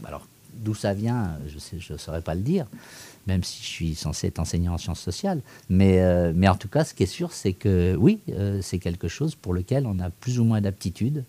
Alors, 0.05 0.27
d'où 0.53 0.75
ça 0.75 0.93
vient, 0.95 1.39
je 1.47 1.93
ne 1.93 1.99
saurais 1.99 2.21
pas 2.23 2.35
le 2.35 2.43
dire, 2.43 2.67
même 3.27 3.43
si 3.43 3.63
je 3.63 3.67
suis 3.67 3.95
censé 3.95 4.27
être 4.27 4.39
enseignant 4.39 4.75
en 4.75 4.79
sciences 4.79 5.01
sociales. 5.01 5.41
Mais, 5.71 6.01
euh, 6.01 6.33
mais 6.35 6.49
en 6.49 6.57
tout 6.57 6.69
cas, 6.69 6.85
ce 6.85 6.93
qui 6.93 7.05
est 7.05 7.07
sûr, 7.07 7.33
c'est 7.33 7.53
que 7.53 7.97
oui, 7.97 8.21
euh, 8.31 8.61
c'est 8.63 8.79
quelque 8.79 9.09
chose 9.09 9.35
pour 9.35 9.55
lequel 9.55 9.87
on 9.87 9.99
a 10.01 10.11
plus 10.11 10.39
ou 10.39 10.45
moins 10.45 10.61
d'aptitude. 10.61 11.25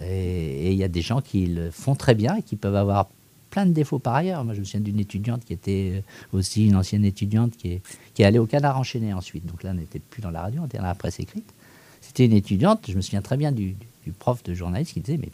Et 0.00 0.70
il 0.70 0.78
y 0.78 0.84
a 0.84 0.88
des 0.88 1.02
gens 1.02 1.20
qui 1.20 1.46
le 1.46 1.70
font 1.70 1.94
très 1.94 2.14
bien 2.14 2.36
et 2.36 2.42
qui 2.42 2.56
peuvent 2.56 2.76
avoir 2.76 3.08
plein 3.50 3.66
de 3.66 3.72
défauts 3.72 3.98
par 3.98 4.14
ailleurs. 4.14 4.44
Moi, 4.44 4.54
je 4.54 4.60
me 4.60 4.64
souviens 4.64 4.80
d'une 4.80 5.00
étudiante 5.00 5.44
qui 5.44 5.52
était 5.52 6.02
aussi 6.32 6.66
une 6.66 6.76
ancienne 6.76 7.04
étudiante 7.04 7.56
qui 7.56 7.72
est, 7.72 7.82
qui 8.14 8.22
est 8.22 8.24
allée 8.24 8.38
au 8.38 8.46
Canard 8.46 8.78
enchaîné 8.78 9.12
ensuite. 9.12 9.46
Donc 9.46 9.62
là, 9.62 9.70
on 9.70 9.74
n'était 9.74 9.98
plus 9.98 10.22
dans 10.22 10.30
la 10.30 10.42
radio, 10.42 10.62
on 10.62 10.66
était 10.66 10.78
dans 10.78 10.84
la 10.84 10.94
presse 10.94 11.20
écrite. 11.20 11.52
C'était 12.00 12.26
une 12.26 12.32
étudiante, 12.32 12.86
je 12.88 12.94
me 12.94 13.00
souviens 13.00 13.22
très 13.22 13.36
bien 13.36 13.52
du, 13.52 13.76
du 14.04 14.12
prof 14.12 14.42
de 14.42 14.54
journaliste 14.54 14.94
qui 14.94 15.00
disait, 15.00 15.18
mais 15.18 15.30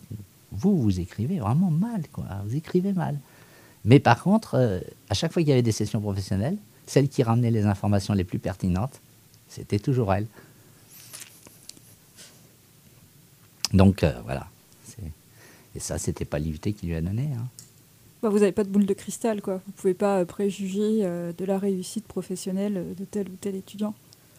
vous, 0.52 0.76
vous 0.76 1.00
écrivez 1.00 1.38
vraiment 1.38 1.70
mal, 1.70 2.02
quoi. 2.12 2.24
Vous 2.46 2.56
écrivez 2.56 2.92
mal. 2.92 3.18
Mais 3.84 4.00
par 4.00 4.22
contre, 4.22 4.54
euh, 4.54 4.80
à 5.08 5.14
chaque 5.14 5.32
fois 5.32 5.42
qu'il 5.42 5.50
y 5.50 5.52
avait 5.52 5.62
des 5.62 5.72
sessions 5.72 6.00
professionnelles, 6.00 6.56
celle 6.86 7.08
qui 7.08 7.22
ramenait 7.22 7.50
les 7.50 7.64
informations 7.66 8.14
les 8.14 8.24
plus 8.24 8.38
pertinentes, 8.38 9.00
c'était 9.48 9.78
toujours 9.78 10.12
elle. 10.12 10.26
Donc 13.72 14.02
euh, 14.02 14.12
voilà. 14.24 14.48
Et 15.74 15.80
ça, 15.80 15.98
c'était 15.98 16.24
pas 16.24 16.38
l'IUT 16.38 16.58
qui 16.58 16.86
lui 16.86 16.94
a 16.94 17.02
donné. 17.02 17.28
Hein. 17.36 17.46
Bah, 18.22 18.28
vous 18.28 18.38
n'avez 18.38 18.52
pas 18.52 18.64
de 18.64 18.68
boule 18.68 18.86
de 18.86 18.94
cristal, 18.94 19.42
quoi. 19.42 19.60
Vous 19.66 19.72
pouvez 19.72 19.94
pas 19.94 20.20
euh, 20.20 20.24
préjuger 20.24 21.02
de 21.02 21.44
la 21.44 21.58
réussite 21.58 22.06
professionnelle 22.06 22.94
de 22.96 23.04
tel 23.04 23.28
ou 23.28 23.36
tel 23.40 23.54
étudiant. 23.54 23.94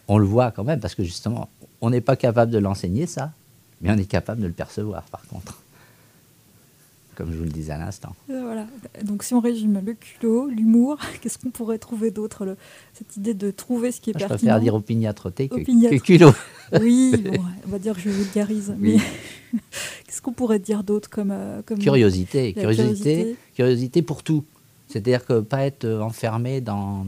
On 0.08 0.18
le 0.18 0.26
voit 0.26 0.50
quand 0.50 0.64
même, 0.64 0.80
parce 0.80 0.94
que 0.94 1.04
justement, 1.04 1.48
on 1.80 1.90
n'est 1.90 2.00
pas 2.00 2.16
capable 2.16 2.50
de 2.50 2.58
l'enseigner, 2.58 3.06
ça, 3.06 3.32
mais 3.80 3.90
on 3.90 3.96
est 3.96 4.08
capable 4.08 4.40
de 4.40 4.46
le 4.46 4.52
percevoir, 4.52 5.02
par 5.04 5.22
contre 5.26 5.58
comme 7.18 7.32
je 7.32 7.36
vous 7.36 7.44
le 7.44 7.50
disais 7.50 7.72
à 7.72 7.78
l'instant. 7.78 8.14
Euh, 8.30 8.42
voilà. 8.42 8.68
Donc 9.02 9.24
si 9.24 9.34
on 9.34 9.40
résume 9.40 9.82
le 9.84 9.94
culot, 9.94 10.46
l'humour, 10.46 10.98
qu'est-ce 11.20 11.36
qu'on 11.36 11.50
pourrait 11.50 11.78
trouver 11.78 12.12
d'autre 12.12 12.56
Cette 12.94 13.16
idée 13.16 13.34
de 13.34 13.50
trouver 13.50 13.90
ce 13.90 14.00
qui 14.00 14.10
est 14.10 14.12
pertinent. 14.12 14.38
Je 14.38 14.44
préfère 14.44 14.60
dire 14.60 14.74
opiniâtreté 14.76 15.48
que, 15.48 15.56
que 15.56 15.96
culot. 15.96 16.30
Oui, 16.80 17.12
on 17.66 17.70
va 17.70 17.80
dire 17.80 17.96
que 17.96 18.02
je 18.02 18.10
vulgarise. 18.10 18.72
Mais 18.78 18.98
qu'est-ce 20.06 20.22
qu'on 20.22 20.32
pourrait 20.32 20.58
dire 20.58 20.84
d'autre 20.84 21.08
comme, 21.10 21.30
euh, 21.30 21.62
comme, 21.64 21.78
curiosité, 21.78 22.52
curiosité, 22.52 23.36
curiosité, 23.54 24.02
pour 24.02 24.22
tout. 24.22 24.44
C'est-à-dire 24.88 25.24
que 25.24 25.40
pas 25.40 25.66
être 25.66 25.84
euh, 25.84 26.00
enfermé 26.00 26.60
dans, 26.60 27.06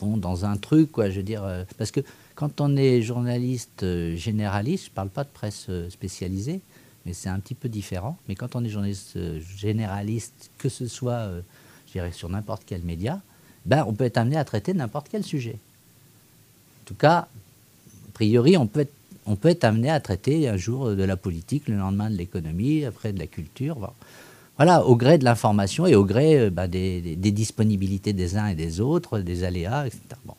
bon, 0.00 0.16
dans 0.16 0.44
un 0.44 0.56
truc, 0.56 0.92
quoi. 0.92 1.10
Je 1.10 1.16
veux 1.16 1.22
dire, 1.22 1.44
parce 1.78 1.90
que 1.90 2.00
quand 2.34 2.60
on 2.60 2.76
est 2.76 3.02
journaliste 3.02 3.84
généraliste, 4.16 4.86
je 4.86 4.90
ne 4.90 4.94
parle 4.94 5.08
pas 5.08 5.24
de 5.24 5.30
presse 5.30 5.68
spécialisée, 5.88 6.60
mais 7.04 7.12
c'est 7.12 7.28
un 7.28 7.38
petit 7.38 7.54
peu 7.54 7.68
différent. 7.68 8.16
Mais 8.28 8.34
quand 8.34 8.56
on 8.56 8.64
est 8.64 8.68
journaliste 8.68 9.16
euh, 9.16 9.40
généraliste, 9.56 10.50
que 10.58 10.68
ce 10.68 10.86
soit 10.86 11.12
euh, 11.12 11.40
je 11.86 11.92
dirais, 11.92 12.12
sur 12.12 12.28
n'importe 12.28 12.62
quel 12.66 12.82
média, 12.82 13.20
ben, 13.66 13.84
on 13.86 13.94
peut 13.94 14.04
être 14.04 14.18
amené 14.18 14.36
à 14.36 14.44
traiter 14.44 14.74
n'importe 14.74 15.08
quel 15.10 15.24
sujet. 15.24 15.58
En 16.82 16.84
tout 16.86 16.94
cas, 16.94 17.16
a 17.18 18.12
priori, 18.12 18.56
on 18.56 18.66
peut 18.66 18.80
être, 18.80 18.92
on 19.26 19.36
peut 19.36 19.48
être 19.48 19.64
amené 19.64 19.90
à 19.90 20.00
traiter 20.00 20.48
un 20.48 20.56
jour 20.56 20.94
de 20.94 21.02
la 21.02 21.16
politique, 21.16 21.68
le 21.68 21.76
lendemain 21.76 22.10
de 22.10 22.16
l'économie, 22.16 22.84
après 22.84 23.12
de 23.12 23.18
la 23.18 23.26
culture. 23.26 23.92
Voilà, 24.56 24.84
au 24.84 24.96
gré 24.96 25.18
de 25.18 25.24
l'information 25.24 25.86
et 25.86 25.94
au 25.94 26.04
gré 26.04 26.38
euh, 26.38 26.50
ben, 26.50 26.68
des, 26.68 27.16
disponibilités 27.16 28.12
des 28.12 28.36
uns 28.36 28.46
et 28.46 28.54
des 28.54 28.80
autres, 28.80 29.18
des 29.18 29.42
aléas, 29.42 29.86
etc. 29.86 30.00
Bon. 30.24 30.34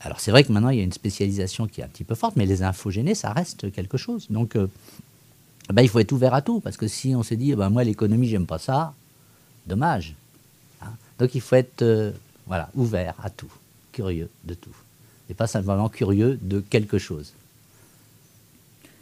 Alors 0.00 0.20
c'est 0.20 0.30
vrai 0.30 0.44
que 0.44 0.52
maintenant 0.52 0.70
il 0.70 0.78
y 0.78 0.80
a 0.80 0.84
une 0.84 0.92
spécialisation 0.92 1.66
qui 1.66 1.80
est 1.80 1.84
un 1.84 1.88
petit 1.88 2.04
peu 2.04 2.14
forte, 2.14 2.36
mais 2.36 2.46
les 2.46 2.62
infogénés, 2.62 3.14
ça 3.14 3.32
reste 3.32 3.72
quelque 3.72 3.96
chose. 3.96 4.26
Donc 4.30 4.56
ben, 5.72 5.82
il 5.82 5.88
faut 5.88 5.98
être 5.98 6.12
ouvert 6.12 6.34
à 6.34 6.42
tout. 6.42 6.60
Parce 6.60 6.76
que 6.76 6.88
si 6.88 7.14
on 7.14 7.22
se 7.22 7.34
dit, 7.34 7.54
ben, 7.54 7.70
moi, 7.70 7.84
l'économie, 7.84 8.28
j'aime 8.28 8.46
pas 8.46 8.58
ça, 8.58 8.94
dommage. 9.66 10.14
Hein. 10.82 10.90
Donc 11.18 11.34
il 11.34 11.40
faut 11.40 11.56
être 11.56 11.82
euh, 11.82 12.12
Voilà, 12.46 12.70
ouvert 12.74 13.14
à 13.22 13.30
tout, 13.30 13.52
curieux 13.92 14.30
de 14.44 14.54
tout. 14.54 14.74
Et 15.28 15.34
pas 15.34 15.46
simplement 15.46 15.88
curieux 15.88 16.38
de 16.40 16.60
quelque 16.60 16.98
chose. 16.98 17.32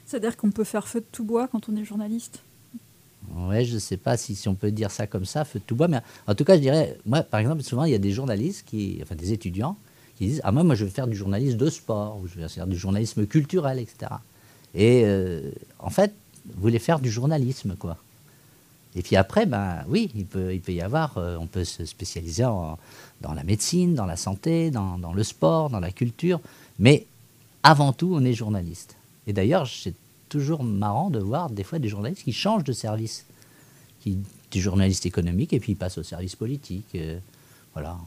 C'est-à-dire 0.06 0.36
qu'on 0.36 0.50
peut 0.50 0.64
faire 0.64 0.86
feu 0.86 1.00
de 1.00 1.06
tout 1.10 1.24
bois 1.24 1.48
quand 1.48 1.68
on 1.68 1.76
est 1.76 1.84
journaliste 1.84 2.40
Ouais, 3.34 3.64
je 3.64 3.74
ne 3.74 3.78
sais 3.78 3.96
pas 3.96 4.16
si, 4.18 4.38
on 4.48 4.54
peut 4.54 4.70
dire 4.70 4.90
ça 4.90 5.06
comme 5.06 5.24
ça, 5.24 5.44
feu 5.44 5.58
de 5.58 5.64
tout 5.64 5.74
bois, 5.74 5.88
mais 5.88 6.00
en 6.26 6.34
tout 6.34 6.44
cas, 6.44 6.56
je 6.56 6.60
dirais, 6.60 6.98
moi, 7.06 7.22
par 7.22 7.40
exemple, 7.40 7.62
souvent, 7.62 7.84
il 7.84 7.92
y 7.92 7.94
a 7.94 7.98
des 7.98 8.12
journalistes, 8.12 8.64
qui, 8.66 8.98
enfin 9.02 9.14
des 9.14 9.32
étudiants, 9.32 9.76
qui 10.18 10.26
disent 10.26 10.40
Ah, 10.44 10.52
moi, 10.52 10.62
moi, 10.62 10.74
je 10.74 10.84
veux 10.84 10.90
faire 10.90 11.06
du 11.06 11.16
journalisme 11.16 11.56
de 11.56 11.70
sport, 11.70 12.18
ou 12.22 12.28
je 12.28 12.38
veux 12.38 12.48
faire 12.48 12.66
du 12.66 12.76
journalisme 12.76 13.26
culturel, 13.26 13.78
etc. 13.78 14.12
Et 14.74 15.02
euh, 15.04 15.50
en 15.78 15.90
fait, 15.90 16.12
vous 16.44 16.60
voulez 16.60 16.78
faire 16.78 17.00
du 17.00 17.10
journalisme, 17.10 17.74
quoi. 17.76 17.96
Et 18.96 19.02
puis 19.02 19.16
après, 19.16 19.44
ben 19.44 19.84
oui, 19.88 20.10
il 20.14 20.24
peut, 20.24 20.54
y 20.68 20.80
avoir, 20.80 21.18
euh, 21.18 21.36
on 21.40 21.46
peut 21.46 21.64
se 21.64 21.84
spécialiser 21.84 22.44
dans 22.44 23.34
la 23.34 23.42
médecine, 23.42 23.94
dans 23.94 24.06
la 24.06 24.16
santé, 24.16 24.70
dans, 24.70 25.12
le 25.12 25.22
sport, 25.24 25.68
dans 25.70 25.80
la 25.80 25.90
culture, 25.90 26.40
mais 26.78 27.06
avant 27.62 27.92
tout, 27.92 28.12
on 28.14 28.24
est 28.24 28.34
journaliste. 28.34 28.96
Et 29.26 29.32
d'ailleurs, 29.32 29.66
c'est 29.66 29.94
toujours 30.28 30.64
marrant 30.64 31.10
de 31.10 31.18
voir 31.18 31.50
des 31.50 31.64
fois 31.64 31.78
des 31.78 31.88
journalistes 31.88 32.24
qui 32.24 32.32
changent 32.32 32.64
de 32.64 32.72
service, 32.72 33.26
qui 34.00 34.18
du 34.54 34.60
journaliste 34.60 35.04
économique 35.04 35.52
et 35.52 35.60
puis 35.60 35.72
ils 35.72 35.76
passent 35.76 35.98
au 35.98 36.02
service 36.02 36.36
politique. 36.36 36.86
Euh, 36.94 37.18
voilà. 37.72 37.98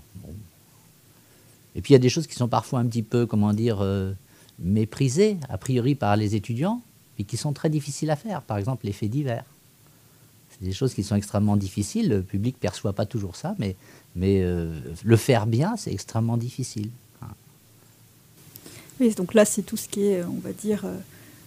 Et 1.76 1.82
puis 1.82 1.91
il 1.91 1.95
y 1.95 1.95
a 1.95 1.99
des 1.99 2.09
choses 2.09 2.26
qui 2.26 2.36
sont 2.36 2.47
parfois 2.47 2.80
un 2.80 2.86
petit 2.86 3.03
peu, 3.03 3.26
comment 3.26 3.53
dire, 3.53 3.80
euh, 3.82 4.13
méprisées 4.59 5.38
a 5.49 5.57
priori 5.57 5.93
par 5.93 6.15
les 6.15 6.36
étudiants, 6.36 6.82
et 7.20 7.24
qui 7.24 7.38
sont 7.38 7.53
très 7.53 7.70
difficiles 7.70 8.09
à 8.09 8.15
faire. 8.15 8.41
Par 8.41 8.57
exemple, 8.57 8.86
les 8.86 8.93
faits 8.93 9.09
divers. 9.09 9.43
C'est 10.51 10.65
des 10.65 10.74
choses 10.74 10.93
qui 10.93 11.03
sont 11.03 11.15
extrêmement 11.15 11.57
difficiles. 11.57 12.09
Le 12.09 12.22
public 12.22 12.55
ne 12.55 12.61
perçoit 12.61 12.93
pas 12.93 13.05
toujours 13.05 13.36
ça, 13.36 13.55
mais, 13.59 13.76
mais 14.15 14.41
euh, 14.41 14.80
le 15.03 15.18
faire 15.18 15.45
bien, 15.45 15.76
c'est 15.78 15.91
extrêmement 15.91 16.38
difficile. 16.38 16.89
Oui, 18.99 19.13
donc 19.15 19.33
là, 19.33 19.45
c'est 19.45 19.61
tout 19.61 19.77
ce 19.77 19.87
qui 19.87 20.05
est, 20.05 20.23
on 20.23 20.39
va 20.39 20.53
dire, 20.53 20.85
euh, 20.85 20.97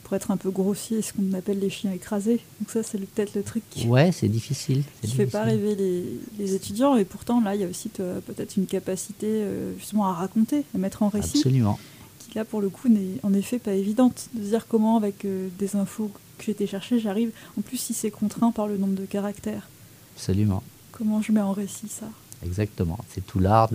pour 0.04 0.14
être 0.14 0.30
un 0.30 0.36
peu 0.36 0.50
grossier, 0.50 1.02
ce 1.02 1.12
qu'on 1.12 1.32
appelle 1.34 1.58
les 1.58 1.70
chiens 1.70 1.92
écrasés. 1.92 2.40
Donc 2.60 2.70
ça, 2.70 2.82
c'est 2.82 2.98
peut-être 2.98 3.34
le 3.34 3.42
truc 3.42 3.62
qui 3.70 3.86
ouais, 3.86 4.12
c'est 4.12 4.28
difficile. 4.28 4.82
Qui 5.00 5.08
ne 5.08 5.12
fait 5.12 5.26
pas 5.26 5.42
rêver 5.42 5.74
les, 5.74 6.04
les, 6.38 6.54
étudiants. 6.54 6.96
Et 6.96 7.04
pourtant, 7.04 7.40
là, 7.40 7.54
il 7.54 7.60
y 7.60 7.64
a 7.64 7.68
aussi 7.68 7.88
peut-être 7.88 8.56
une 8.56 8.66
capacité 8.66 9.26
euh, 9.28 9.76
justement 9.78 10.06
à 10.06 10.12
raconter, 10.12 10.64
à 10.74 10.78
mettre 10.78 11.02
en 11.02 11.08
récit. 11.08 11.38
Absolument. 11.38 11.78
Qui, 12.18 12.36
là, 12.36 12.44
pour 12.44 12.60
le 12.60 12.68
coup, 12.68 12.88
n'est 12.88 13.18
en 13.22 13.32
effet 13.32 13.58
pas 13.58 13.72
évidente. 13.72 14.28
De 14.34 14.44
se 14.44 14.48
dire 14.50 14.66
comment, 14.68 14.96
avec 14.96 15.24
euh, 15.24 15.48
des 15.58 15.76
infos 15.76 16.10
que 16.38 16.44
j'ai 16.44 16.52
été 16.52 16.66
chercher, 16.66 17.00
j'arrive. 17.00 17.32
En 17.58 17.62
plus, 17.62 17.76
si 17.76 17.94
c'est 17.94 18.10
contraint 18.10 18.52
par 18.52 18.68
le 18.68 18.78
nombre 18.78 18.94
de 18.94 19.06
caractères. 19.06 19.68
Absolument. 20.16 20.62
Comment 20.92 21.22
je 21.22 21.32
mets 21.32 21.40
en 21.40 21.52
récit 21.52 21.88
ça? 21.88 22.06
Exactement. 22.44 22.98
C'est 23.08 23.26
tout 23.26 23.38
l'art 23.38 23.70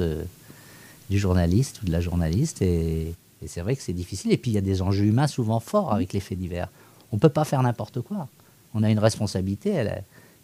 du 1.10 1.20
journaliste 1.20 1.82
ou 1.82 1.86
de 1.86 1.92
la 1.92 2.02
journaliste. 2.02 2.62
Et, 2.62 3.14
et 3.42 3.48
c'est 3.48 3.62
vrai 3.62 3.76
que 3.76 3.82
c'est 3.82 3.94
difficile. 3.94 4.32
Et 4.32 4.38
puis, 4.38 4.52
il 4.52 4.54
y 4.54 4.58
a 4.58 4.62
des 4.62 4.82
enjeux 4.82 5.06
humains 5.06 5.28
souvent 5.28 5.60
forts 5.60 5.94
avec 5.94 6.14
les 6.14 6.20
faits 6.20 6.40
divers. 6.40 6.70
On 7.12 7.18
ne 7.18 7.22
peut 7.22 7.30
pas 7.30 7.44
faire 7.44 7.62
n'importe 7.62 8.02
quoi. 8.02 8.28
On 8.74 8.84
a 8.84 8.90
une 8.90 9.00
responsabilité. 9.00 9.86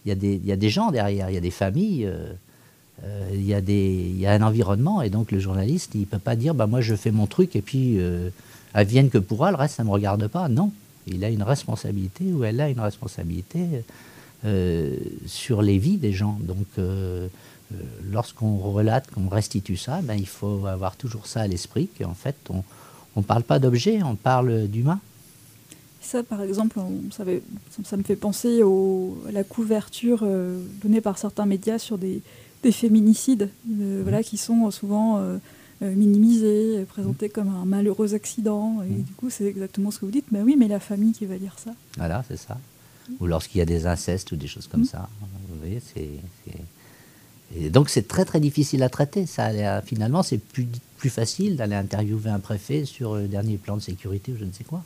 Il, 0.05 0.09
y 0.09 0.11
a 0.11 0.15
des, 0.15 0.35
il 0.35 0.45
y 0.45 0.51
a 0.51 0.55
des 0.55 0.69
gens 0.69 0.91
derrière, 0.91 1.29
il 1.29 1.33
y 1.33 1.37
a 1.37 1.41
des 1.41 1.51
familles. 1.51 2.05
Euh, 2.05 2.33
euh, 3.03 3.29
il, 3.33 3.45
y 3.45 3.53
a 3.53 3.61
des, 3.61 4.11
il 4.11 4.19
y 4.19 4.27
a 4.27 4.33
un 4.33 4.41
environnement 4.41 5.01
et 5.01 5.09
donc 5.09 5.31
le 5.31 5.39
journaliste 5.39 5.95
il 5.95 6.05
peut 6.05 6.19
pas 6.19 6.35
dire 6.35 6.53
bah 6.53 6.67
moi 6.67 6.81
je 6.81 6.93
fais 6.93 7.09
mon 7.09 7.25
truc 7.25 7.55
et 7.55 7.61
puis 7.61 7.95
euh, 7.97 8.29
advienne 8.75 9.09
que 9.09 9.17
pourra 9.17 9.49
le 9.49 9.57
reste 9.57 9.77
ça 9.77 9.83
me 9.83 9.89
regarde 9.89 10.27
pas 10.27 10.49
non 10.49 10.71
il 11.07 11.25
a 11.25 11.29
une 11.29 11.41
responsabilité 11.41 12.25
ou 12.25 12.43
elle 12.43 12.61
a 12.61 12.69
une 12.69 12.79
responsabilité 12.79 13.65
euh, 14.43 14.95
sur 15.27 15.61
les 15.61 15.77
vies 15.77 15.97
des 15.97 16.13
gens. 16.13 16.39
Donc, 16.41 16.67
lorsqu'on 18.11 18.57
relate, 18.57 19.09
qu'on 19.11 19.29
restitue 19.29 19.77
ça, 19.77 20.01
ben, 20.01 20.15
il 20.15 20.27
faut 20.27 20.65
avoir 20.65 20.95
toujours 20.95 21.27
ça 21.27 21.41
à 21.41 21.47
l'esprit, 21.47 21.89
qu'en 21.99 22.15
fait, 22.15 22.35
on 22.49 22.63
ne 23.19 23.25
parle 23.25 23.43
pas 23.43 23.59
d'objet, 23.59 24.01
on 24.03 24.15
parle 24.15 24.67
d'humain. 24.67 24.99
Ça, 26.01 26.23
par 26.23 26.41
exemple, 26.41 26.79
on, 26.79 27.11
ça, 27.11 27.23
ça, 27.83 27.97
me 27.97 28.03
fait 28.03 28.15
penser 28.15 28.63
au, 28.63 29.17
à 29.29 29.31
la 29.31 29.43
couverture 29.43 30.21
euh, 30.23 30.59
donnée 30.81 30.99
par 30.99 31.17
certains 31.17 31.45
médias 31.45 31.77
sur 31.77 31.97
des, 31.97 32.21
des 32.63 32.71
féminicides, 32.71 33.49
euh, 33.69 33.99
mmh. 33.99 34.01
voilà, 34.01 34.23
qui 34.23 34.37
sont 34.37 34.71
souvent 34.71 35.19
euh, 35.19 35.37
minimisés, 35.81 36.85
présentés 36.85 37.27
mmh. 37.27 37.31
comme 37.31 37.49
un 37.49 37.65
malheureux 37.65 38.15
accident. 38.15 38.81
Et 38.81 38.89
mmh. 38.89 39.03
du 39.03 39.13
coup, 39.13 39.29
c'est 39.29 39.45
exactement 39.45 39.91
ce 39.91 39.99
que 39.99 40.05
vous 40.05 40.11
dites. 40.11 40.31
Mais 40.31 40.41
oui, 40.41 40.55
mais 40.57 40.67
la 40.67 40.79
famille 40.79 41.13
qui 41.13 41.25
va 41.25 41.37
lire 41.37 41.55
ça. 41.57 41.71
Voilà, 41.97 42.23
c'est 42.27 42.37
ça. 42.37 42.57
Ou 43.19 43.27
lorsqu'il 43.27 43.59
y 43.59 43.61
a 43.61 43.65
des 43.65 43.85
incestes 43.85 44.31
ou 44.31 44.35
des 44.37 44.47
choses 44.47 44.67
comme 44.67 44.85
ça. 44.85 45.09
Vous 45.21 45.59
voyez, 45.59 45.81
c'est. 45.81 46.09
Et 47.55 47.69
donc 47.69 47.89
c'est 47.89 48.07
très 48.07 48.25
très 48.25 48.39
difficile 48.39 48.83
à 48.83 48.89
traiter. 48.89 49.25
Ça, 49.25 49.47
euh, 49.47 49.81
finalement, 49.85 50.23
c'est 50.23 50.37
plus, 50.37 50.67
plus 50.97 51.09
facile 51.09 51.55
d'aller 51.55 51.75
interviewer 51.75 52.29
un 52.29 52.39
préfet 52.39 52.85
sur 52.85 53.13
euh, 53.13 53.21
le 53.21 53.27
dernier 53.27 53.57
plan 53.57 53.75
de 53.75 53.81
sécurité 53.81 54.31
ou 54.31 54.37
je 54.37 54.45
ne 54.45 54.51
sais 54.51 54.63
quoi. 54.63 54.83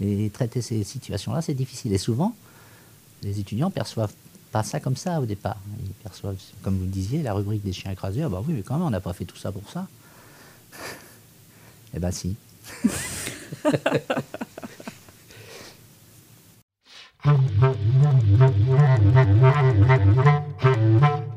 Mais 0.00 0.28
traiter 0.30 0.62
ces 0.62 0.84
situations-là, 0.84 1.42
c'est 1.42 1.54
difficile. 1.54 1.92
Et 1.92 1.98
souvent, 1.98 2.34
les 3.22 3.38
étudiants 3.38 3.70
perçoivent 3.70 4.12
pas 4.50 4.62
ça 4.62 4.80
comme 4.80 4.96
ça 4.96 5.20
au 5.20 5.26
départ. 5.26 5.58
Ils 5.84 5.92
perçoivent, 6.02 6.36
comme 6.62 6.76
vous 6.76 6.84
le 6.84 6.90
disiez, 6.90 7.22
la 7.22 7.32
rubrique 7.32 7.64
des 7.64 7.72
chiens 7.72 7.92
écrasés. 7.92 8.22
Ah 8.22 8.28
bah 8.28 8.42
oui, 8.46 8.54
mais 8.54 8.62
quand 8.62 8.74
même, 8.74 8.86
on 8.86 8.90
n'a 8.90 9.00
pas 9.00 9.12
fait 9.12 9.24
tout 9.24 9.36
ça 9.36 9.52
pour 9.52 9.68
ça. 9.70 9.86
eh 11.94 11.98
ben 11.98 12.10
si. 12.10 12.36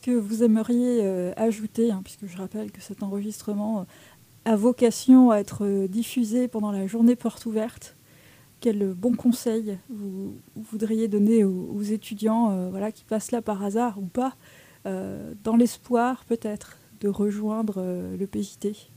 que 0.00 0.10
vous 0.10 0.42
aimeriez 0.42 1.00
euh, 1.02 1.32
ajouter, 1.36 1.90
hein, 1.90 2.00
puisque 2.02 2.26
je 2.26 2.36
rappelle 2.36 2.70
que 2.70 2.80
cet 2.80 3.02
enregistrement 3.02 3.86
a 4.44 4.56
vocation 4.56 5.30
à 5.30 5.38
être 5.38 5.86
diffusé 5.86 6.48
pendant 6.48 6.72
la 6.72 6.86
journée 6.86 7.14
porte 7.14 7.44
ouverte 7.46 7.94
Quel 8.60 8.94
bon 8.94 9.14
conseil 9.14 9.76
vous, 9.90 10.34
voudriez 10.56 11.08
donner 11.08 11.44
aux, 11.44 11.82
étudiants 11.82 12.70
voilà, 12.70 12.90
qui 12.90 13.04
passent 13.04 13.32
là 13.32 13.42
par 13.42 13.62
hasard 13.62 13.98
ou 13.98 14.06
pas, 14.06 14.34
dans 14.86 15.56
l'espoir 15.58 16.24
peut-être 16.24 16.78
de 17.02 17.08
rejoindre 17.08 17.84
le 18.18 18.26
PJT 18.26 18.88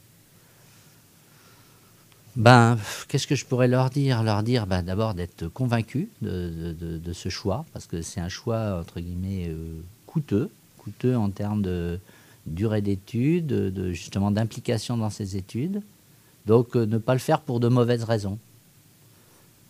ben, 2.35 2.79
qu'est-ce 3.07 3.27
que 3.27 3.35
je 3.35 3.45
pourrais 3.45 3.67
leur 3.67 3.89
dire? 3.89 4.23
Leur 4.23 4.43
dire 4.43 4.65
ben, 4.65 4.81
d'abord 4.81 5.13
d'être 5.13 5.47
convaincus 5.47 6.07
de, 6.21 7.13
ce 7.13 7.29
choix, 7.29 7.65
parce 7.73 7.85
que 7.85 8.01
c'est 8.01 8.19
un 8.19 8.29
choix, 8.29 8.79
entre 8.79 8.99
guillemets, 8.99 9.49
euh, 9.49 9.81
coûteux, 10.07 10.49
coûteux 10.83 11.15
en 11.15 11.29
termes 11.29 11.61
de 11.61 11.99
durée 12.45 12.81
d'études, 12.81 13.47
de, 13.47 13.91
justement 13.91 14.31
d'implication 14.31 14.97
dans 14.97 15.09
ces 15.09 15.37
études. 15.37 15.81
Donc 16.45 16.75
euh, 16.75 16.85
ne 16.85 16.97
pas 16.97 17.13
le 17.13 17.19
faire 17.19 17.41
pour 17.41 17.59
de 17.59 17.67
mauvaises 17.67 18.03
raisons. 18.03 18.37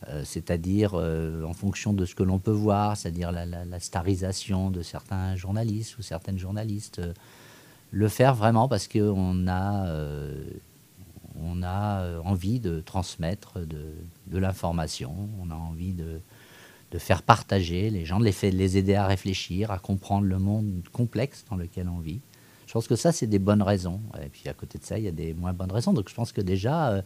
Euh, 0.09 0.23
c'est-à-dire 0.25 0.95
en 0.95 1.53
fonction 1.53 1.93
de 1.93 2.05
ce 2.05 2.13
que 2.15 2.23
l'on 2.23 2.39
peut 2.39 2.51
voir, 2.51 2.97
c'est-à-dire 2.97 3.31
la, 3.31 3.79
starisation 3.79 4.69
de 4.69 4.81
certains 4.81 5.35
journalistes 5.35 5.97
ou 5.97 6.01
certaines 6.01 6.37
journalistes. 6.37 7.01
le 7.91 8.07
faire 8.07 8.35
vraiment 8.35 8.67
parce 8.67 8.87
qu'on 8.87 9.47
a 9.47 9.87
on 11.41 11.63
a 11.63 12.01
euh, 12.01 12.19
envie 12.23 12.59
de 12.59 12.79
transmettre 12.79 13.59
de, 13.59 14.37
l'information, 14.37 15.13
on 15.41 15.51
a 15.51 15.55
envie 15.55 15.93
de, 15.93 16.19
faire 16.97 17.21
partager 17.21 17.89
les 17.89 18.05
gens, 18.05 18.19
de 18.19 18.25
les, 18.25 18.51
les, 18.51 18.77
aider 18.77 18.95
à 18.95 19.07
réfléchir, 19.07 19.71
à 19.71 19.79
comprendre 19.79 20.27
le 20.27 20.39
monde 20.39 20.83
complexe 20.91 21.45
dans 21.49 21.55
lequel 21.55 21.89
on 21.89 21.99
vit. 21.99 22.19
Je 22.67 22.73
pense 22.73 22.87
que 22.87 22.95
ça, 22.95 23.11
c'est 23.11 23.27
des 23.27 23.39
bonnes 23.39 23.61
raisons. 23.61 24.01
Et 24.23 24.29
puis 24.29 24.47
à 24.47 24.53
côté 24.53 24.77
de 24.79 24.83
ça, 24.83 24.97
il 24.97 25.05
y 25.05 25.07
a 25.07 25.11
des 25.11 25.33
moins 25.33 25.53
bonnes 25.53 25.71
raisons. 25.71 25.93
Donc 25.93 26.09
je 26.09 26.15
pense 26.15 26.31
que 26.31 26.41
déjà, 26.41 26.91
euh, 26.91 27.01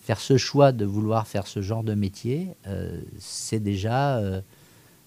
faire 0.00 0.20
ce 0.20 0.36
choix 0.36 0.72
de 0.72 0.84
vouloir 0.84 1.26
faire 1.26 1.46
ce 1.46 1.62
genre 1.62 1.82
de 1.82 1.94
métier, 1.94 2.48
euh, 2.66 3.00
c'est 3.18 3.60
déjà 3.60 4.20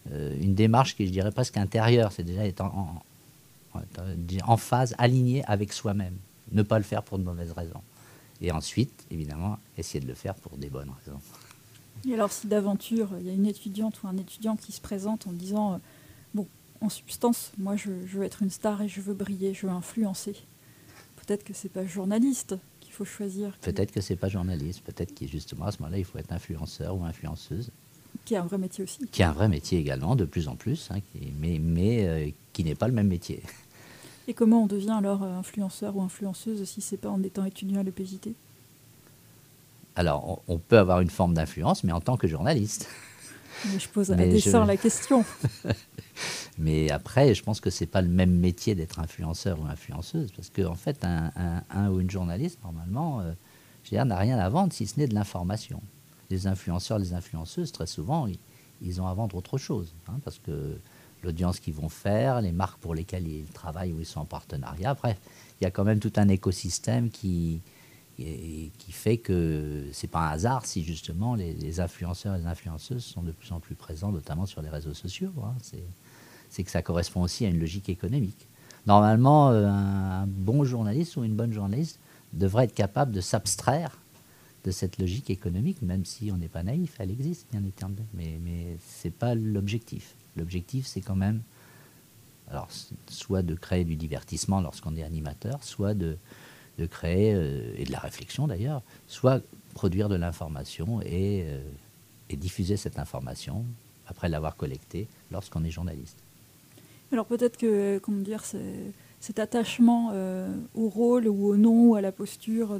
une 0.09 0.55
démarche 0.55 0.95
qui, 0.95 1.05
je 1.05 1.11
dirais, 1.11 1.31
presque 1.31 1.57
intérieure. 1.57 2.13
C'est 2.13 2.23
déjà 2.23 2.45
être 2.47 2.61
en, 2.61 3.03
en 4.43 4.57
phase, 4.57 4.95
aligné 4.97 5.43
avec 5.45 5.73
soi-même. 5.73 6.15
Ne 6.51 6.63
pas 6.63 6.77
le 6.77 6.85
faire 6.85 7.03
pour 7.03 7.19
de 7.19 7.23
mauvaises 7.23 7.51
raisons. 7.51 7.81
Et 8.41 8.51
ensuite, 8.51 9.05
évidemment, 9.11 9.57
essayer 9.77 9.99
de 9.99 10.07
le 10.07 10.13
faire 10.13 10.35
pour 10.35 10.57
des 10.57 10.69
bonnes 10.69 10.91
raisons. 11.03 11.19
Et 12.07 12.13
alors, 12.13 12.31
si 12.31 12.47
d'aventure, 12.47 13.09
il 13.19 13.27
y 13.27 13.29
a 13.29 13.33
une 13.33 13.45
étudiante 13.45 14.01
ou 14.01 14.07
un 14.07 14.17
étudiant 14.17 14.55
qui 14.55 14.71
se 14.71 14.79
présente 14.79 15.27
en 15.27 15.33
disant 15.33 15.73
euh, 15.73 15.77
Bon, 16.33 16.47
en 16.79 16.89
substance, 16.89 17.51
moi, 17.57 17.75
je, 17.75 17.89
veux 17.89 18.23
être 18.23 18.41
une 18.41 18.49
star 18.49 18.81
et 18.81 18.87
je 18.87 19.01
veux 19.01 19.13
briller, 19.13 19.53
je 19.53 19.67
veux 19.67 19.73
influencer. 19.73 20.35
Peut-être 21.17 21.43
que 21.43 21.53
c'est 21.53 21.69
pas 21.69 21.85
journaliste 21.85 22.55
qu'il 22.79 22.93
faut 22.93 23.03
choisir. 23.03 23.57
Peut-être 23.61 23.91
que 23.91 23.99
c'est 23.99 24.15
pas 24.15 24.29
journaliste. 24.29 24.81
Peut-être 24.81 25.13
que 25.13 25.27
justement, 25.27 25.65
à 25.65 25.71
ce 25.71 25.79
moment-là, 25.79 25.97
il 25.97 26.05
faut 26.05 26.17
être 26.17 26.31
influenceur 26.31 26.95
ou 26.95 27.03
influenceuse. 27.03 27.71
Qui 28.23 28.35
est 28.35 28.37
un 28.37 28.45
vrai 28.45 28.57
métier 28.57 28.83
aussi. 28.85 29.05
Qui 29.11 29.21
est 29.21 29.25
un 29.25 29.33
vrai 29.33 29.49
métier 29.49 29.77
également, 29.77 30.15
de 30.15 30.25
plus 30.25 30.47
en 30.47 30.55
plus, 30.55 30.89
hein, 30.91 30.99
mais, 31.39 31.59
mais 31.59 32.07
euh, 32.07 32.29
qui 32.53 32.63
n'est 32.63 32.75
pas 32.75 32.87
le 32.87 32.93
même 32.93 33.07
métier. 33.07 33.41
Et 34.29 34.33
comment 34.33 34.63
on 34.63 34.67
devient 34.67 34.95
alors 34.97 35.23
euh, 35.23 35.37
influenceur 35.37 35.95
ou 35.95 36.01
influenceuse 36.01 36.63
si 36.63 36.81
c'est 36.81 36.97
pas 36.97 37.09
en 37.09 37.21
étant 37.23 37.45
étudiant 37.45 37.81
à 37.81 37.83
l'EPJT 37.83 38.29
Alors, 39.97 40.43
on, 40.47 40.59
peut 40.59 40.77
avoir 40.77 41.01
une 41.01 41.09
forme 41.09 41.33
d'influence, 41.33 41.83
mais 41.83 41.91
en 41.91 41.99
tant 41.99 42.17
que 42.17 42.27
journaliste. 42.27 42.87
je 43.79 43.87
pose 43.87 44.11
à 44.11 44.15
dessein 44.15 44.63
la 44.63 44.77
question. 44.77 45.25
mais 46.59 46.91
après, 46.91 47.33
je 47.33 47.41
pense 47.41 47.59
que 47.59 47.71
c'est 47.71 47.87
pas 47.87 48.03
le 48.03 48.07
même 48.07 48.31
métier 48.31 48.75
d'être 48.75 48.99
influenceur 48.99 49.59
ou 49.59 49.65
influenceuse, 49.65 50.31
parce 50.33 50.51
qu'en 50.51 50.73
en 50.73 50.75
fait, 50.75 51.03
un, 51.03 51.89
ou 51.89 51.99
une 51.99 52.11
journaliste, 52.11 52.59
normalement, 52.63 53.21
euh, 53.21 54.03
n'a 54.05 54.17
rien 54.17 54.37
à 54.37 54.47
vendre 54.49 54.71
si 54.71 54.85
ce 54.85 54.99
n'est 54.99 55.07
de 55.07 55.15
l'information. 55.15 55.81
Les 56.29 56.45
influenceurs, 56.45 56.99
les 56.99 57.15
influenceuses, 57.15 57.71
très 57.71 57.87
souvent, 57.87 58.27
ils, 58.81 59.01
ont 59.01 59.07
à 59.07 59.15
vendre 59.15 59.35
autre 59.35 59.57
chose, 59.57 59.95
hein, 60.09 60.19
parce 60.23 60.37
que 60.37 60.77
l'audience 61.23 61.59
qu'ils 61.59 61.73
vont 61.73 61.89
faire, 61.89 62.41
les 62.41 62.51
marques 62.51 62.77
pour 62.77 62.93
lesquelles 62.93 63.27
ils 63.27 63.45
travaillent 63.45 63.93
ou 63.93 63.99
ils 63.99 64.05
sont 64.05 64.19
en 64.19 64.25
partenariat. 64.25 64.93
Bref, 64.93 65.17
il 65.59 65.63
y 65.63 65.67
a 65.67 65.71
quand 65.71 65.85
même 65.85 65.99
tout 65.99 66.13
un 66.17 66.27
écosystème 66.27 67.09
qui, 67.09 67.61
qui 68.17 68.91
fait 68.91 69.17
que 69.17 69.85
c'est 69.91 70.07
pas 70.07 70.27
un 70.27 70.31
hasard 70.31 70.65
si 70.65 70.83
justement 70.83 71.35
les, 71.35 71.79
influenceurs 71.79 72.35
et 72.35 72.39
les 72.39 72.47
influenceuses 72.47 73.03
sont 73.03 73.21
de 73.21 73.31
plus 73.31 73.51
en 73.51 73.59
plus 73.59 73.75
présents, 73.75 74.11
notamment 74.11 74.47
sur 74.47 74.61
les 74.61 74.69
réseaux 74.69 74.95
sociaux. 74.95 75.31
Hein. 75.43 75.53
C'est 76.49 76.63
que 76.63 76.71
ça 76.71 76.81
correspond 76.81 77.21
aussi 77.21 77.45
à 77.45 77.49
une 77.49 77.59
logique 77.59 77.89
économique. 77.89 78.47
Normalement, 78.87 79.51
euh, 79.51 79.67
un, 79.67 80.25
bon 80.25 80.63
journaliste 80.63 81.17
ou 81.17 81.23
une 81.23 81.35
bonne 81.35 81.51
journaliste 81.51 81.99
devrait 82.33 82.65
être 82.65 82.73
capable 82.73 83.11
de 83.11 83.21
s'abstraire 83.21 83.99
de 84.63 84.71
cette 84.71 84.97
logique 84.97 85.29
économique, 85.29 85.81
même 85.81 86.03
si 86.03 86.31
on 86.31 86.37
n'est 86.37 86.47
pas 86.47 86.63
naïf, 86.63 86.95
elle 86.99 87.11
existe 87.11 87.47
bien 87.51 87.63
éternellement, 87.63 88.05
mais, 88.13 88.39
mais 88.43 88.77
ce 88.99 89.07
n'est 89.07 89.11
pas 89.11 89.35
l'objectif. 89.35 90.15
L'objectif, 90.35 90.87
c'est 90.87 91.01
quand 91.01 91.15
même, 91.15 91.41
alors, 92.49 92.67
soit 93.07 93.43
de 93.43 93.53
créer 93.53 93.83
du 93.83 93.95
divertissement 93.95 94.61
lorsqu'on 94.61 94.95
est 94.95 95.03
animateur, 95.03 95.63
soit 95.63 95.93
de, 95.93 96.17
de 96.77 96.85
créer, 96.85 97.33
euh, 97.33 97.73
et 97.77 97.85
de 97.85 97.91
la 97.91 97.99
réflexion 97.99 98.47
d'ailleurs, 98.47 98.81
soit 99.07 99.41
produire 99.73 100.09
de 100.09 100.15
l'information 100.15 101.01
et, 101.01 101.43
euh, 101.45 101.59
et, 102.29 102.35
diffuser 102.35 102.77
cette 102.77 102.99
information 102.99 103.65
après 104.07 104.29
l'avoir 104.29 104.55
collectée 104.55 105.07
lorsqu'on 105.31 105.63
est 105.63 105.71
journaliste. 105.71 106.17
Alors 107.11 107.25
peut-être 107.25 107.57
que, 107.57 107.99
comment 107.99 108.21
dire, 108.21 108.43
cet 109.19 109.39
attachement 109.39 110.11
euh, 110.13 110.53
au 110.75 110.89
rôle 110.89 111.27
ou 111.27 111.47
au 111.47 111.57
nom 111.57 111.89
ou 111.89 111.95
à 111.95 112.01
la 112.01 112.11
posture, 112.11 112.77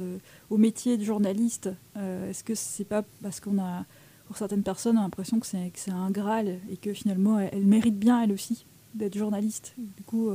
au 0.50 0.56
métier 0.56 0.98
de 0.98 1.04
journaliste, 1.04 1.70
est-ce 1.96 2.44
que 2.44 2.54
c'est 2.54 2.84
pas 2.84 3.04
parce 3.22 3.40
qu'on 3.40 3.58
a 3.58 3.84
pour 4.26 4.36
certaines 4.36 4.62
personnes, 4.62 4.96
l'impression 4.96 5.40
que 5.40 5.46
c'est 5.46 5.90
un 5.90 6.10
Graal 6.10 6.58
et 6.70 6.76
que 6.76 6.92
finalement, 6.92 7.38
elle, 7.38 7.64
mérite 7.64 7.98
bien, 7.98 8.22
elle 8.22 8.32
aussi, 8.32 8.66
d'être 8.94 9.16
journaliste? 9.16 9.74
Du 9.78 10.02
coup, 10.02 10.30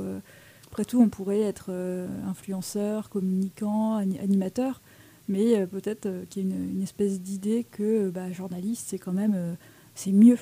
après 0.73 0.85
tout, 0.85 0.99
on 0.99 1.07
pourrait 1.07 1.41
être 1.41 1.67
euh, 1.69 2.07
influenceur, 2.27 3.09
communicant, 3.09 3.97
animateur, 3.97 4.81
mais 5.27 5.55
euh, 5.55 5.67
peut-être 5.67 6.09
qu'il 6.31 6.49
y 6.49 6.51
a 6.51 6.55
une, 6.55 6.81
espèce 6.81 7.21
d'idée 7.21 7.63
que 7.69 8.09
bah, 8.09 8.31
journaliste, 8.31 8.87
c'est 8.87 8.97
quand 8.97 9.13
même 9.13 9.55
c'est 9.93 10.11
mieux. 10.11 10.39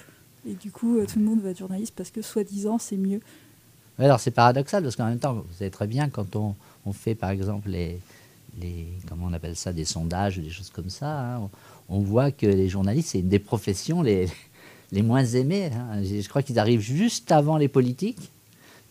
Et 0.48 0.54
du 0.54 0.72
coup, 0.72 0.98
tout 1.06 1.20
le 1.20 1.26
monde 1.26 1.42
va 1.42 1.50
être 1.50 1.60
journaliste 1.60 1.94
parce 1.98 2.12
que 2.12 2.22
soi-disant, 2.22 2.78
c'est 2.78 2.96
mieux. 2.96 3.20
alors 4.00 4.22
c'est 4.22 4.32
paradoxal 4.32 4.82
parce 4.84 4.96
qu'en 4.96 5.08
même 5.08 5.20
temps, 5.20 5.34
vous 5.34 5.54
savez 5.54 5.70
très 5.70 5.88
bien, 5.88 6.08
quand 6.08 6.38
on, 6.38 6.56
fait 6.94 7.14
par 7.14 7.32
exemple 7.32 7.68
les, 7.68 8.00
les, 8.62 8.88
comment 9.10 9.26
on 9.26 9.34
appelle 9.34 9.58
ça, 9.58 9.74
des 9.74 9.86
sondages 9.86 10.38
ou 10.38 10.42
des 10.42 10.50
choses 10.50 10.70
comme 10.70 10.90
ça, 10.90 11.36
hein, 11.36 11.50
on 11.90 12.00
voit 12.00 12.32
que 12.32 12.46
les 12.46 12.70
journalistes, 12.70 13.10
c'est 13.10 13.20
une 13.20 13.28
des 13.28 13.40
professions 13.40 14.02
les, 14.02 14.30
les 14.94 15.02
moins 15.02 15.26
aimées. 15.26 15.72
Hein. 15.74 16.02
Je 16.04 16.28
crois 16.30 16.42
qu'ils 16.42 16.58
arrivent 16.58 16.80
juste 16.80 17.34
avant 17.34 17.58
les 17.58 17.68
politiques. 17.68 18.32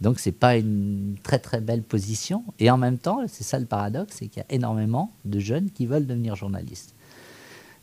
Donc 0.01 0.19
ce 0.19 0.29
n'est 0.29 0.35
pas 0.35 0.57
une 0.57 1.17
très 1.23 1.39
très 1.39 1.61
belle 1.61 1.83
position. 1.83 2.45
Et 2.59 2.71
en 2.71 2.79
même 2.79 2.99
temps, 2.99 3.21
c'est 3.29 3.45
ça 3.45 3.59
le 3.59 3.67
paradoxe, 3.67 4.17
c'est 4.19 4.29
qu'il 4.29 4.41
y 4.41 4.43
a 4.43 4.55
énormément 4.55 5.13
de 5.25 5.39
jeunes 5.39 5.71
qui 5.71 5.87
veulent 5.87 6.07
devenir 6.07 6.37
journalistes. 6.37 6.95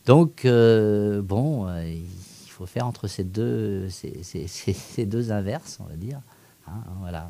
Donc 0.06 0.46
euh, 0.46 1.22
bon, 1.22 1.68
euh, 1.68 1.84
il 1.86 2.50
faut 2.50 2.66
faire 2.66 2.88
entre 2.88 3.08
ces 3.08 3.24
deux, 3.24 3.90
ces, 3.90 4.24
ces, 4.24 5.06
deux 5.06 5.32
inverses, 5.32 5.80
on 5.80 5.84
va 5.84 5.96
dire. 5.96 6.22
Hein, 6.68 6.82
voilà. 7.02 7.30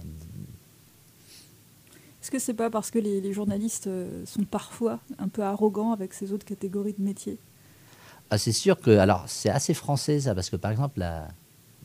Est-ce 2.22 2.32
que 2.32 2.40
c'est 2.40 2.54
pas 2.54 2.70
parce 2.70 2.92
que 2.92 3.00
les, 3.00 3.20
les, 3.22 3.34
journalistes 3.34 3.88
euh, 3.88 4.26
sont 4.26 4.44
parfois 4.44 5.00
un 5.18 5.28
peu 5.28 5.44
arrogants 5.44 5.92
avec 5.92 6.14
ces 6.14 6.34
autres 6.34 6.46
catégories 6.46 6.96
de 6.98 7.04
métiers? 7.04 7.38
Ah, 8.30 8.38
c'est 8.38 8.52
sûr 8.52 8.80
que, 8.80 8.92
alors 8.92 9.24
c'est 9.28 9.50
assez 9.50 9.74
français 9.74 10.22
ça, 10.22 10.36
parce 10.36 10.50
que 10.50 10.58
par 10.58 10.72
exemple, 10.72 11.00
la, 11.00 11.30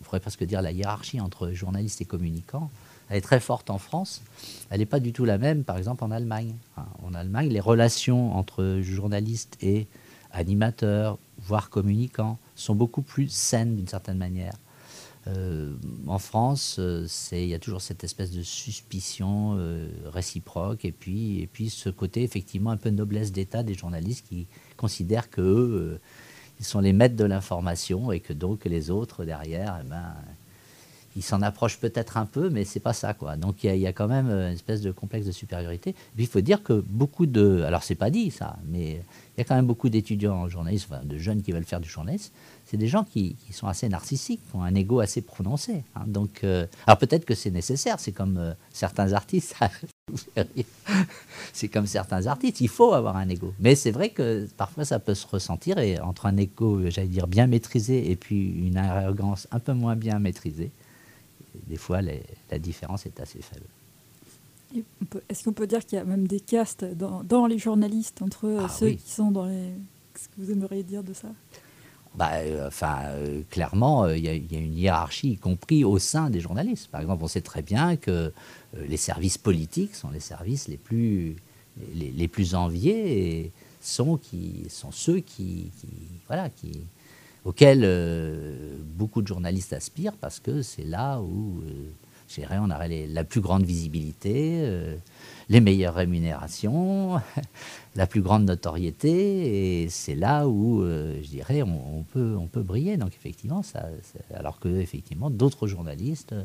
on 0.00 0.04
pourrait 0.04 0.20
presque 0.20 0.44
dire 0.44 0.60
la 0.60 0.72
hiérarchie 0.72 1.20
entre 1.20 1.52
journalistes 1.52 2.00
et 2.00 2.04
communicants, 2.04 2.70
elle 3.12 3.18
est 3.18 3.20
très 3.20 3.40
forte 3.40 3.68
en 3.68 3.76
France. 3.76 4.22
Elle 4.70 4.80
n'est 4.80 4.86
pas 4.86 4.98
du 4.98 5.12
tout 5.12 5.26
la 5.26 5.36
même, 5.36 5.64
par 5.64 5.76
exemple, 5.76 6.02
en 6.02 6.10
Allemagne. 6.10 6.54
en 7.02 7.12
Allemagne, 7.12 7.50
les 7.50 7.60
relations 7.60 8.34
entre 8.34 8.78
journalistes 8.80 9.58
et 9.60 9.86
animateurs, 10.30 11.18
voire 11.38 11.68
communicants, 11.68 12.38
sont 12.54 12.74
beaucoup 12.74 13.02
plus 13.02 13.28
saines 13.28 13.76
d'une 13.76 13.86
certaine 13.86 14.16
manière. 14.16 14.54
Euh, 15.26 15.74
en 16.06 16.18
France, 16.18 16.76
euh, 16.78 17.06
il 17.32 17.48
y 17.48 17.54
a 17.54 17.58
toujours 17.58 17.82
cette 17.82 18.02
espèce 18.02 18.30
de 18.30 18.42
suspicion 18.42 19.56
euh, 19.58 19.90
réciproque 20.06 20.86
et 20.86 20.90
puis, 20.90 21.50
ce 21.68 21.90
côté 21.90 22.22
effectivement 22.22 22.70
un 22.70 22.78
peu 22.78 22.88
noblesse 22.88 23.30
d'État 23.30 23.62
des 23.62 23.74
journalistes 23.74 24.26
qui 24.26 24.46
considèrent 24.78 25.28
que 25.28 26.00
ils 26.60 26.64
sont 26.64 26.80
les 26.80 26.94
maîtres 26.94 27.16
de 27.16 27.24
l'information 27.24 28.10
et 28.10 28.20
que 28.20 28.32
donc 28.32 28.64
les 28.64 28.90
autres 28.90 29.26
derrière, 29.26 29.80
eh 29.84 29.88
ben, 29.88 30.14
ils 31.16 31.22
s'en 31.22 31.42
approchent 31.42 31.78
peut-être 31.78 32.16
un 32.16 32.26
peu, 32.26 32.50
mais 32.50 32.64
c'est 32.64 32.80
pas 32.80 32.92
ça 32.92 33.14
quoi. 33.14 33.36
Donc 33.36 33.64
il 33.64 33.76
y, 33.76 33.86
a 33.86 33.92
quand 33.92 34.08
même 34.08 34.28
une 34.30 34.52
espèce 34.52 34.80
de 34.80 34.90
complexe 34.90 35.26
de 35.26 35.32
supériorité. 35.32 35.92
Puis 36.14 36.24
il 36.24 36.26
faut 36.26 36.40
dire 36.40 36.62
que 36.62 36.84
beaucoup 36.88 37.26
de, 37.26 37.62
alors 37.62 37.82
c'est 37.82 37.94
pas 37.94 38.10
dit 38.10 38.30
ça, 38.30 38.56
mais 38.66 39.02
il 39.36 39.40
y 39.40 39.40
a 39.40 39.44
quand 39.44 39.54
même 39.54 39.66
beaucoup 39.66 39.88
d'étudiants 39.88 40.34
en 40.34 40.48
journalisme, 40.48 41.00
de 41.04 41.16
jeunes 41.16 41.42
qui 41.42 41.52
veulent 41.52 41.64
faire 41.64 41.80
du 41.80 41.88
journalisme. 41.88 42.32
c'est 42.66 42.76
des 42.76 42.86
gens 42.86 43.04
qui, 43.04 43.36
sont 43.50 43.66
assez 43.66 43.88
narcissiques, 43.88 44.40
qui 44.48 44.56
ont 44.56 44.62
un 44.62 44.74
ego 44.74 45.00
assez 45.00 45.22
prononcé. 45.22 45.84
Hein. 45.94 46.04
Donc, 46.06 46.40
euh, 46.44 46.66
alors 46.86 46.98
peut-être 46.98 47.24
que 47.24 47.34
c'est 47.34 47.50
nécessaire, 47.50 47.98
c'est 47.98 48.12
comme 48.12 48.38
euh, 48.38 48.52
certains 48.72 49.12
artistes. 49.12 49.54
c'est 51.52 51.68
comme 51.68 51.86
certains 51.86 52.26
artistes, 52.26 52.60
il 52.60 52.68
faut 52.68 52.92
avoir 52.92 53.16
un 53.16 53.28
ego. 53.28 53.54
Mais 53.58 53.74
c'est 53.74 53.90
vrai 53.90 54.10
que 54.10 54.46
parfois 54.56 54.84
ça 54.84 54.98
peut 54.98 55.14
se 55.14 55.26
ressentir, 55.26 55.78
et 55.78 55.98
entre 56.00 56.26
un 56.26 56.36
ego, 56.36 56.80
j'allais 56.90 57.08
dire, 57.08 57.26
bien 57.26 57.46
maîtrisé 57.46 58.10
et 58.10 58.16
puis 58.16 58.66
une 58.66 58.76
arrogance 58.76 59.48
un 59.50 59.58
peu 59.60 59.72
moins 59.72 59.96
bien 59.96 60.18
maîtrisée, 60.18 60.70
des 61.66 61.76
fois 61.76 62.00
la 62.02 62.58
différence 62.58 63.06
est 63.06 63.20
assez 63.20 63.40
faible. 63.40 63.66
Est-ce 65.28 65.44
qu'on 65.44 65.52
peut 65.52 65.66
dire 65.66 65.84
qu'il 65.84 65.98
y 65.98 66.00
a 66.00 66.04
même 66.04 66.26
des 66.26 66.40
castes 66.40 66.84
dans, 66.84 67.46
les 67.46 67.58
journalistes 67.58 68.22
entre 68.22 68.46
euh, 68.46 68.62
ah 68.64 68.68
ceux 68.68 68.90
qui 68.90 69.10
sont 69.10 69.30
dans 69.30 69.46
les... 69.46 69.72
Qu'est-ce 70.14 70.28
que 70.28 70.34
vous 70.38 70.50
aimeriez 70.50 70.82
dire 70.82 71.02
de 71.02 71.12
ça? 71.12 71.28
Bah, 72.14 72.30
euh, 72.34 72.68
enfin, 72.68 73.00
euh, 73.06 73.42
clairement, 73.50 74.08
il 74.08 74.24
y, 74.24 74.28
a 74.28 74.58
une 74.58 74.76
hiérarchie, 74.76 75.32
y 75.32 75.36
compris 75.36 75.84
au 75.84 75.98
sein 75.98 76.30
des 76.30 76.40
journalistes. 76.40 76.88
Par 76.88 77.00
exemple, 77.00 77.24
on 77.24 77.28
sait 77.28 77.40
très 77.40 77.62
bien 77.62 77.96
que 77.96 78.32
les 78.76 78.96
services 78.96 79.38
politiques 79.38 79.94
sont 79.94 80.10
les 80.10 80.20
services 80.20 80.68
les 80.68 80.76
plus, 80.76 81.36
les, 81.94 82.28
plus 82.28 82.54
enviés 82.54 83.44
et 83.44 83.52
sont, 83.80 84.18
qui, 84.18 84.66
sont 84.68 84.92
ceux 84.92 85.20
qui, 85.20 85.70
voilà, 86.26 86.50
qui, 86.50 86.80
auxquels 87.44 87.86
beaucoup 88.84 89.22
de 89.22 89.26
journalistes 89.26 89.72
aspirent 89.72 90.16
parce 90.16 90.40
que 90.40 90.62
c'est 90.62 90.84
là 90.84 91.20
où 91.20 91.62
on 92.50 92.70
aurait 92.70 93.06
la 93.06 93.24
plus 93.24 93.40
grande 93.40 93.64
visibilité, 93.64 94.60
euh, 94.62 94.96
les 95.48 95.60
meilleures 95.60 95.94
rémunérations, 95.94 97.20
la 97.96 98.06
plus 98.06 98.22
grande 98.22 98.44
notoriété, 98.44 99.82
et 99.82 99.88
c'est 99.88 100.14
là 100.14 100.48
où, 100.48 100.82
euh, 100.82 101.20
je 101.22 101.28
dirais, 101.28 101.62
on, 101.62 102.04
peut, 102.12 102.36
on 102.38 102.46
peut 102.46 102.62
briller. 102.62 102.96
Donc 102.96 103.14
effectivement, 103.14 103.62
ça, 103.62 103.86
alors 104.34 104.58
que 104.58 104.68
effectivement 104.68 105.30
d'autres 105.30 105.66
journalistes 105.66 106.32
euh, 106.32 106.44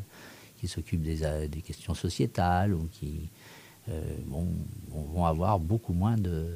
qui 0.60 0.68
s'occupent 0.68 1.04
des, 1.04 1.62
questions 1.62 1.94
sociétales 1.94 2.74
ou 2.74 2.88
qui 2.92 3.30
vont 4.28 5.26
avoir 5.26 5.60
beaucoup 5.60 5.94
moins 5.94 6.18
de 6.18 6.48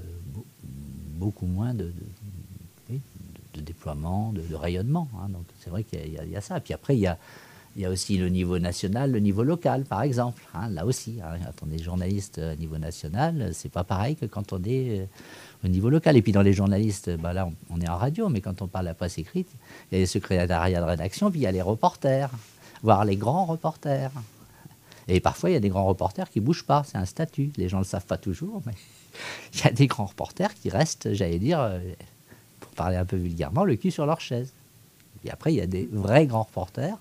beaucoup 1.18 1.46
moins 1.46 1.74
de, 1.76 1.94
déploiement, 3.60 4.32
de, 4.34 4.56
rayonnement. 4.56 5.10
Hein. 5.16 5.30
Donc 5.30 5.44
c'est 5.60 5.70
vrai 5.70 5.84
qu'il 5.84 6.14
y, 6.14 6.36
a 6.36 6.42
ça. 6.42 6.60
Puis 6.60 6.74
après, 6.74 6.96
il 6.96 7.02
y 7.02 7.86
a 7.86 7.90
aussi 7.90 8.18
le 8.18 8.30
niveau 8.30 8.60
national, 8.60 9.12
le 9.12 9.20
niveau 9.20 9.44
local, 9.44 9.84
par 9.84 10.02
exemple. 10.04 10.42
Hein, 10.54 10.70
là 10.70 10.86
aussi, 10.86 11.20
hein, 11.24 11.38
quand 11.44 11.68
on 11.68 11.72
est 11.72 11.82
journaliste 11.82 12.40
au 12.40 12.56
niveau 12.56 12.78
national, 12.78 13.52
c'est 13.54 13.72
pas 13.72 13.84
pareil 13.84 14.16
que 14.16 14.26
quand 14.26 14.54
on 14.54 14.64
est 14.64 15.02
euh, 15.02 15.06
au 15.66 15.68
niveau 15.68 15.90
local. 15.90 16.16
Et 16.18 16.22
puis 16.22 16.32
dans 16.32 16.42
les 16.42 16.54
journalistes, 16.54 17.10
bah 17.18 17.34
là, 17.34 17.50
on, 17.70 17.82
est 17.82 17.90
en 17.90 17.98
radio, 17.98 18.30
mais 18.30 18.42
quand 18.42 18.62
on 18.62 18.68
parle 18.68 18.86
de 18.86 18.90
la 18.90 18.96
presse 18.96 19.18
écrite, 19.18 19.50
il 19.92 19.96
y 19.96 19.98
a 19.98 20.00
les 20.02 20.08
secrétariats 20.08 20.80
de 20.80 20.86
rédaction, 20.86 21.32
puis 21.32 21.42
il 21.42 21.44
y 21.44 21.48
a 21.48 21.52
les 21.52 21.62
reporters, 21.62 22.30
voire 22.84 23.06
les 23.06 23.18
grands 23.18 23.46
reporters. 23.46 24.12
Et 25.08 25.20
parfois, 25.20 25.50
il 25.50 25.54
y 25.54 25.58
a 25.58 25.60
des 25.60 25.70
grands 25.70 25.86
reporters 25.86 26.30
qui 26.30 26.40
bougent 26.40 26.66
pas. 26.66 26.84
C'est 26.86 26.98
un 26.98 27.06
statut. 27.06 27.52
Les 27.58 27.70
gens 27.70 27.80
ne 27.80 27.84
le 27.84 27.88
savent 27.88 28.06
pas 28.06 28.18
toujours, 28.18 28.62
mais 28.66 28.74
il 29.54 29.62
y 29.62 29.68
a 29.68 29.72
des 29.72 29.88
grands 29.88 30.06
reporters 30.06 30.54
qui 30.54 30.70
restent, 30.70 31.14
j'allais 31.14 31.40
dire, 31.40 31.60
euh, 31.60 31.80
pour 32.62 32.72
parler 32.72 32.96
un 32.96 33.06
peu 33.06 33.18
vulgairement, 33.18 33.66
le 33.66 33.76
cul 33.76 33.92
sur 33.92 34.06
leur 34.06 34.22
chaise. 34.22 34.54
Et 35.26 35.30
après, 35.30 35.54
il 35.54 35.58
y 35.58 35.62
a 35.62 35.68
des 35.68 35.90
vrais 35.92 36.26
grands 36.26 36.44
reporters 36.44 36.98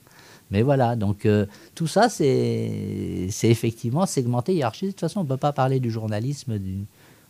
mais 0.50 0.62
voilà, 0.62 0.96
donc 0.96 1.26
euh, 1.26 1.46
tout 1.74 1.86
ça, 1.86 2.08
c'est 2.08 3.28
effectivement 3.42 4.04
segmenté, 4.06 4.54
hiérarchisé. 4.54 4.88
De 4.88 4.92
toute 4.92 5.00
façon, 5.00 5.20
on 5.20 5.24
ne 5.24 5.28
peut 5.28 5.36
pas 5.36 5.52
parler 5.52 5.78
du 5.78 5.90
journalisme. 5.90 6.58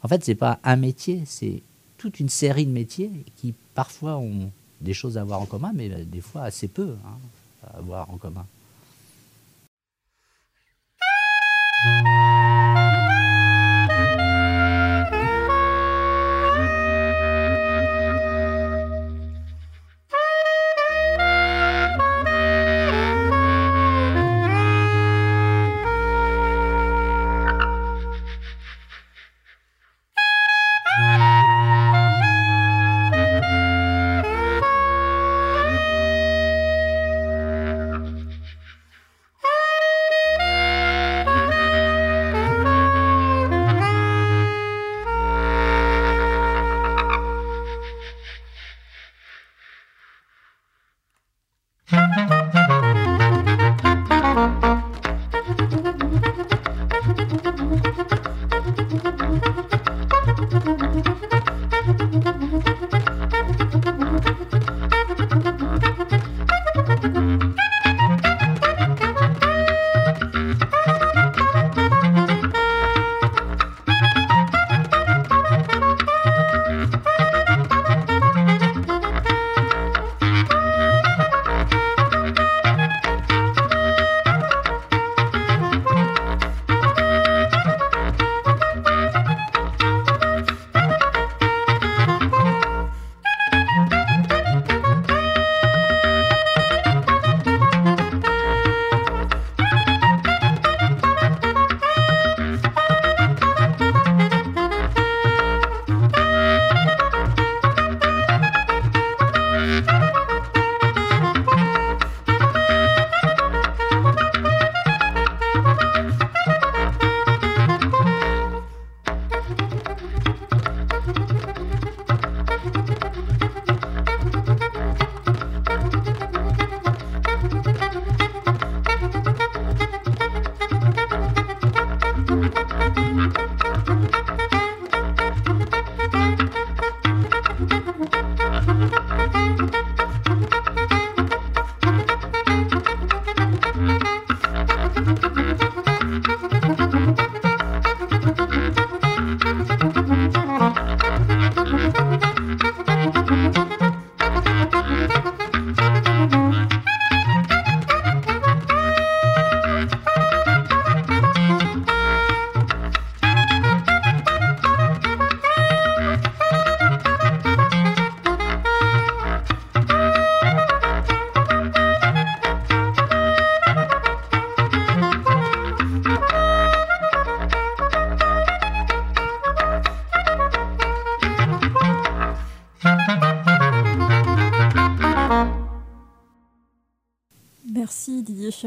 En 0.03 0.09
fait, 0.09 0.25
ce 0.25 0.31
n'est 0.31 0.37
pas 0.37 0.59
un 0.65 0.77
métier, 0.77 1.23
c'est 1.27 1.63
toute 1.99 2.19
une 2.19 2.31
série 2.31 2.65
de 2.65 2.73
métiers 2.73 3.11
qui 3.37 3.55
parfois 3.75 4.17
ont 4.17 4.51
des 4.81 4.95
choses 4.95 5.19
à 5.19 5.25
voir 5.25 5.43
en 5.43 5.47
commun, 5.47 5.73
mais 5.75 5.91
des 5.91 6.23
fois 6.23 6.45
assez 6.45 6.69
peu 6.69 6.97
hein, 7.05 7.19
à 7.75 7.81
voir 7.83 8.09
en 8.11 8.17
commun. 8.17 8.47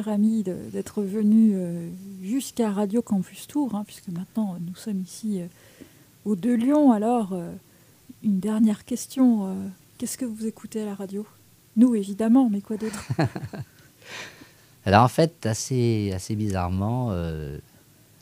Chirami 0.03 0.43
d'être 0.43 1.01
venu 1.01 1.55
jusqu'à 2.21 2.71
Radio 2.71 3.01
Campus 3.01 3.47
Tour, 3.47 3.75
hein, 3.75 3.83
puisque 3.85 4.09
maintenant 4.09 4.57
nous 4.59 4.75
sommes 4.75 5.01
ici 5.01 5.41
au 6.25 6.35
De 6.35 6.51
Lyon. 6.51 6.91
Alors, 6.91 7.33
une 8.23 8.39
dernière 8.39 8.83
question. 8.85 9.55
Qu'est-ce 9.97 10.17
que 10.17 10.25
vous 10.25 10.45
écoutez 10.45 10.81
à 10.81 10.85
la 10.85 10.95
radio? 10.95 11.25
Nous, 11.77 11.95
évidemment, 11.95 12.49
mais 12.49 12.61
quoi 12.61 12.77
d'autre? 12.77 13.07
Alors 14.85 15.03
en 15.03 15.07
fait, 15.07 15.45
assez, 15.45 16.11
assez 16.13 16.35
bizarrement, 16.35 17.11
euh, 17.11 17.57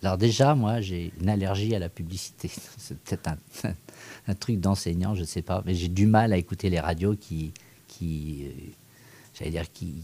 alors 0.04 0.18
déjà, 0.18 0.54
moi, 0.54 0.80
j'ai 0.82 1.12
une 1.20 1.30
allergie 1.30 1.76
à 1.76 1.80
la 1.80 1.90
publicité. 1.90 2.52
C'est 2.78 3.00
peut-être 3.00 3.32
un, 4.28 4.36
truc 4.36 4.60
d'enseignant, 4.60 5.16
je 5.16 5.22
ne 5.22 5.26
sais 5.26 5.42
pas, 5.42 5.64
mais 5.66 5.74
j'ai 5.74 5.88
du 5.88 6.06
mal 6.06 6.34
à 6.34 6.38
écouter 6.38 6.70
les 6.70 6.80
radios 6.80 7.16
qui, 7.16 7.52
euh, 8.04 8.52
j'allais 9.34 9.52
dire, 9.52 9.72
qui, 9.72 10.04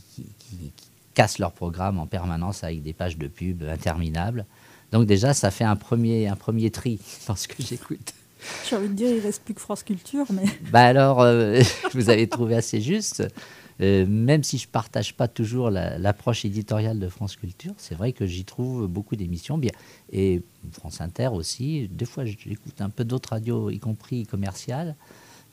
cassent 1.17 1.39
leur 1.39 1.51
programme 1.51 1.97
en 1.97 2.05
permanence 2.05 2.63
avec 2.63 2.83
des 2.83 2.93
pages 2.93 3.17
de 3.17 3.27
pub 3.27 3.63
interminables. 3.63 4.45
Donc 4.91 5.07
déjà, 5.07 5.33
ça 5.33 5.49
fait 5.49 5.63
un 5.63 5.75
premier, 5.75 6.27
un 6.27 6.35
premier 6.35 6.69
tri 6.69 6.99
dans 7.27 7.35
ce 7.35 7.47
que 7.47 7.55
j'écoute. 7.63 8.13
J'ai 8.69 8.75
envie 8.75 8.87
de 8.89 8.93
dire, 8.93 9.09
il 9.09 9.19
reste 9.19 9.41
plus 9.41 9.55
que 9.55 9.61
France 9.61 9.81
Culture, 9.81 10.27
mais... 10.31 10.45
Bah 10.71 10.85
alors, 10.85 11.21
euh, 11.21 11.59
vous 11.95 12.11
avez 12.11 12.27
trouvé 12.27 12.55
assez 12.55 12.81
juste. 12.81 13.27
Euh, 13.81 14.05
même 14.05 14.43
si 14.43 14.59
je 14.59 14.67
ne 14.67 14.71
partage 14.71 15.15
pas 15.15 15.27
toujours 15.27 15.71
l'approche 15.71 16.45
éditoriale 16.45 16.99
de 16.99 17.09
France 17.09 17.35
Culture, 17.35 17.73
c'est 17.77 17.95
vrai 17.95 18.11
que 18.13 18.27
j'y 18.27 18.45
trouve 18.45 18.87
beaucoup 18.87 19.15
d'émissions 19.15 19.57
bien. 19.57 19.71
Et 20.11 20.43
France 20.71 21.01
Inter 21.01 21.29
aussi. 21.33 21.87
Des 21.91 22.05
fois, 22.05 22.25
j'écoute 22.25 22.79
un 22.79 22.91
peu 22.91 23.05
d'autres 23.05 23.29
radios, 23.29 23.71
y 23.71 23.79
compris 23.79 24.27
commerciales. 24.27 24.95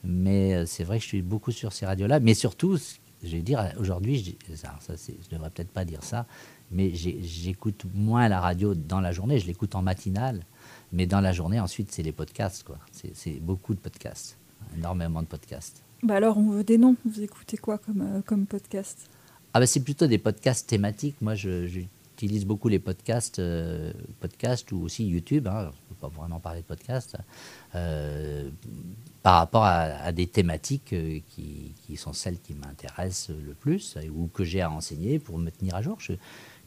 Mais 0.03 0.53
euh, 0.53 0.65
c'est 0.67 0.83
vrai 0.83 0.99
que 0.99 1.03
je 1.03 1.09
suis 1.09 1.21
beaucoup 1.23 1.51
sur 1.51 1.73
ces 1.73 1.87
radios-là. 1.87 2.19
Mais 2.19 2.35
surtout, 2.35 2.77
je 3.25 3.35
vais 3.35 3.41
dire, 3.41 3.73
aujourd'hui, 3.79 4.37
je 4.47 4.51
ne 4.51 5.31
devrais 5.31 5.49
peut-être 5.49 5.71
pas 5.71 5.85
dire 5.85 6.03
ça, 6.03 6.25
mais 6.71 6.93
j'écoute 6.93 7.85
moins 7.93 8.27
la 8.27 8.39
radio 8.39 8.73
dans 8.75 9.01
la 9.01 9.11
journée. 9.11 9.39
Je 9.39 9.47
l'écoute 9.47 9.75
en 9.75 9.81
matinale. 9.81 10.41
Mais 10.91 11.05
dans 11.07 11.21
la 11.21 11.33
journée, 11.33 11.59
ensuite, 11.59 11.91
c'est 11.91 12.03
les 12.03 12.11
podcasts. 12.11 12.65
C'est 12.91 13.39
beaucoup 13.41 13.73
de 13.73 13.79
podcasts. 13.79 14.37
Énormément 14.77 15.21
de 15.21 15.27
podcasts. 15.27 15.83
Bah 16.03 16.15
alors, 16.15 16.37
on 16.37 16.49
veut 16.49 16.63
des 16.63 16.77
noms. 16.77 16.95
Vous 17.05 17.21
écoutez 17.21 17.57
quoi 17.57 17.77
comme, 17.77 18.01
euh, 18.01 18.21
comme 18.21 18.45
podcast? 18.45 19.09
Ah 19.53 19.59
bah 19.59 19.65
C'est 19.65 19.79
plutôt 19.79 20.07
des 20.07 20.17
podcasts 20.17 20.67
thématiques. 20.67 21.15
Moi, 21.21 21.35
j'utilise 21.35 22.45
beaucoup 22.45 22.67
les 22.67 22.79
podcasts, 22.79 23.39
euh, 23.39 23.91
podcasts 24.19 24.71
ou 24.71 24.81
aussi 24.81 25.05
YouTube. 25.05 25.47
Hein. 25.47 25.71
Pas 25.99 26.07
vraiment 26.07 26.39
parler 26.39 26.61
de 26.61 26.65
podcasts. 26.65 27.17
Euh, 27.75 28.49
par 29.23 29.37
rapport 29.37 29.63
à, 29.65 30.11
des 30.11 30.27
thématiques 30.27 30.93
qui, 31.29 31.73
qui, 31.81 31.97
sont 31.97 32.13
celles 32.13 32.39
qui 32.39 32.53
m'intéressent 32.53 33.35
le 33.35 33.53
plus 33.53 33.97
ou 34.13 34.27
que 34.27 34.43
j'ai 34.43 34.61
à 34.61 34.69
enseigner 34.69 35.17
pour 35.17 35.39
me 35.39 35.49
tenir 35.49 35.73
à 35.73 35.81
jour. 35.81 35.97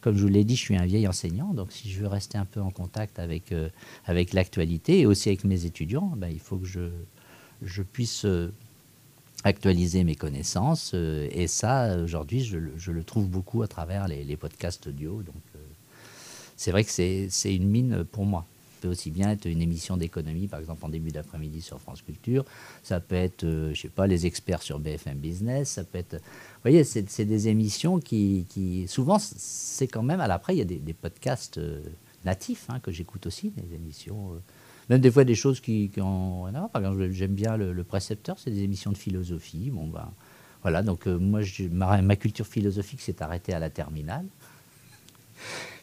comme 0.01 0.17
je 0.17 0.21
vous 0.21 0.27
l'ai 0.27 0.43
dit, 0.43 0.57
je 0.57 0.61
suis 0.61 0.75
un 0.75 0.85
vieil 0.85 1.07
enseignant, 1.07 1.53
donc 1.53 1.71
si 1.71 1.89
je 1.89 2.01
veux 2.01 2.07
rester 2.07 2.37
un 2.37 2.43
peu 2.43 2.59
en 2.59 2.69
contact 2.69 3.17
avec, 3.17 3.53
avec 4.05 4.33
l'actualité 4.33 4.99
et 4.99 5.05
aussi 5.05 5.29
avec 5.29 5.45
mes 5.45 5.65
étudiants, 5.65 6.11
ben, 6.17 6.27
il 6.27 6.41
faut 6.41 6.57
que 6.57 6.67
je, 6.67 6.89
je 7.61 7.81
puisse 7.81 8.25
actualiser 9.43 10.03
mes 10.03 10.15
connaissances. 10.15 10.91
Euh, 10.93 11.27
et 11.31 11.47
ça, 11.47 11.97
aujourd'hui, 11.97 12.43
je, 12.43 12.91
le 12.91 13.03
trouve 13.03 13.27
beaucoup 13.27 13.61
à 13.61 13.67
travers 13.67 14.07
les, 14.07 14.37
podcasts 14.37 14.87
audio. 14.87 15.21
Donc, 15.23 15.41
euh, 15.55 15.59
c'est 16.55 16.71
vrai 16.71 16.83
que 16.83 16.89
c'est 16.91 17.55
une 17.55 17.69
mine 17.69 18.03
pour 18.03 18.25
moi. 18.25 18.45
Peut 18.81 18.87
aussi 18.87 19.11
bien 19.11 19.31
être 19.31 19.45
une 19.45 19.61
émission 19.61 19.97
d'économie, 19.97 20.47
par 20.47 20.59
exemple 20.59 20.85
en 20.85 20.89
début 20.89 21.11
d'après-midi 21.11 21.61
sur 21.61 21.79
France 21.79 22.01
Culture. 22.01 22.45
Ça 22.83 22.99
peut 22.99 23.15
être, 23.15 23.43
euh, 23.43 23.73
je 23.73 23.81
sais 23.81 23.89
pas, 23.89 24.07
les 24.07 24.25
experts 24.25 24.61
sur 24.61 24.79
BFM 24.79 25.17
Business. 25.17 25.69
Ça 25.69 25.83
peut 25.83 25.97
être, 25.97 26.15
vous 26.15 26.61
voyez, 26.63 26.83
c'est 26.83 27.25
des 27.25 27.47
émissions 27.47 27.99
qui, 27.99 28.45
qui 28.49 28.87
souvent, 28.87 29.17
c'est 29.19 29.87
quand 29.87 30.03
même. 30.03 30.21
Alors 30.21 30.37
après, 30.37 30.55
il 30.55 30.59
y 30.59 30.61
a 30.61 30.65
des, 30.65 30.93
podcasts 30.93 31.59
natifs 32.25 32.65
hein, 32.69 32.79
que 32.79 32.91
j'écoute 32.91 33.25
aussi, 33.25 33.51
des 33.51 33.75
émissions 33.75 34.39
même 34.89 35.01
des 35.01 35.11
fois 35.11 35.23
des 35.23 35.35
choses 35.35 35.59
qui, 35.59 35.91
ont 35.97 36.45
à 36.45 36.51
voir. 36.51 36.69
Par 36.69 36.81
exemple, 36.81 37.11
j'aime 37.11 37.33
bien 37.33 37.57
le, 37.57 37.83
précepteur, 37.83 38.37
c'est 38.39 38.51
des 38.51 38.63
émissions 38.63 38.91
de 38.91 38.97
philosophie. 38.97 39.69
Bon, 39.71 39.87
ben, 39.87 40.11
voilà, 40.63 40.81
donc 40.81 41.07
euh, 41.07 41.17
moi, 41.17 41.41
ma, 41.71 42.01
ma, 42.01 42.15
culture 42.15 42.47
philosophique 42.47 43.01
s'est 43.01 43.21
arrêtée 43.21 43.53
à 43.53 43.59
la 43.59 43.69
terminale. 43.69 44.25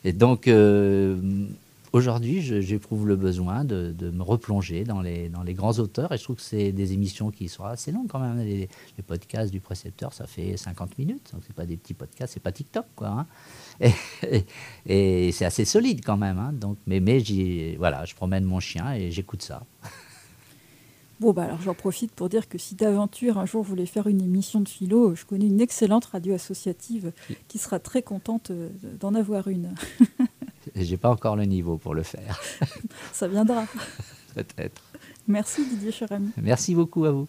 Et 0.04 0.12
donc, 0.12 0.48
euh, 0.48 1.46
aujourd'hui, 1.92 2.40
j'éprouve 2.42 3.06
le 3.06 3.16
besoin 3.16 3.64
de, 3.64 3.94
me 4.10 4.22
replonger 4.22 4.84
dans 4.84 5.00
les, 5.00 5.28
dans 5.28 5.42
les 5.42 5.54
grands 5.54 5.78
auteurs. 5.78 6.12
Et 6.12 6.18
je 6.18 6.24
trouve 6.24 6.36
que 6.36 6.42
c'est 6.42 6.72
des 6.72 6.92
émissions 6.92 7.30
qui 7.30 7.48
sont 7.48 7.64
assez 7.64 7.92
longues 7.92 8.08
quand 8.08 8.18
même. 8.18 8.38
Les, 8.38 8.68
podcasts 9.06 9.52
du 9.52 9.60
précepteur, 9.60 10.12
ça 10.12 10.26
fait 10.26 10.56
50 10.56 10.98
minutes. 10.98 11.30
Donc, 11.32 11.42
c'est 11.46 11.54
pas 11.54 11.66
des 11.66 11.76
petits 11.76 11.94
podcasts, 11.94 12.34
c'est 12.34 12.42
pas 12.42 12.52
TikTok, 12.52 12.86
quoi. 12.96 13.26
Hein. 13.80 13.90
Et, 14.86 15.30
c'est 15.32 15.44
assez 15.44 15.64
solide 15.64 16.02
quand 16.04 16.16
même. 16.16 16.38
Hein. 16.38 16.52
Donc, 16.52 16.78
mais 16.86 17.00
mais 17.00 17.76
voilà, 17.78 18.04
je 18.04 18.14
promène 18.14 18.44
mon 18.44 18.60
chien 18.60 18.92
et 18.94 19.10
j'écoute 19.10 19.42
ça. 19.42 19.64
Bon, 21.18 21.32
bah 21.32 21.44
alors 21.44 21.62
j'en 21.62 21.72
profite 21.72 22.12
pour 22.12 22.28
dire 22.28 22.46
que 22.46 22.58
si 22.58 22.74
d'aventure 22.74 23.38
un 23.38 23.46
jour 23.46 23.62
vous 23.62 23.70
voulez 23.70 23.86
faire 23.86 24.06
une 24.06 24.20
émission 24.20 24.60
de 24.60 24.68
philo, 24.68 25.14
je 25.14 25.24
connais 25.24 25.46
une 25.46 25.62
excellente 25.62 26.04
radio 26.04 26.34
associative 26.34 27.12
qui 27.48 27.56
sera 27.56 27.78
très 27.78 28.02
contente 28.02 28.50
euh, 28.50 28.68
d'en 29.00 29.14
avoir 29.14 29.48
une. 29.48 29.74
J'ai 30.74 30.96
pas 30.96 31.10
encore 31.10 31.36
le 31.36 31.44
niveau 31.44 31.76
pour 31.76 31.94
le 31.94 32.02
faire. 32.02 32.40
Ça 33.12 33.28
viendra. 33.28 33.64
Peut-être. 34.34 34.82
Merci 35.28 35.64
Didier 35.66 35.92
Cherami. 35.92 36.30
Merci 36.36 36.74
beaucoup 36.74 37.04
à 37.04 37.10
vous. 37.10 37.28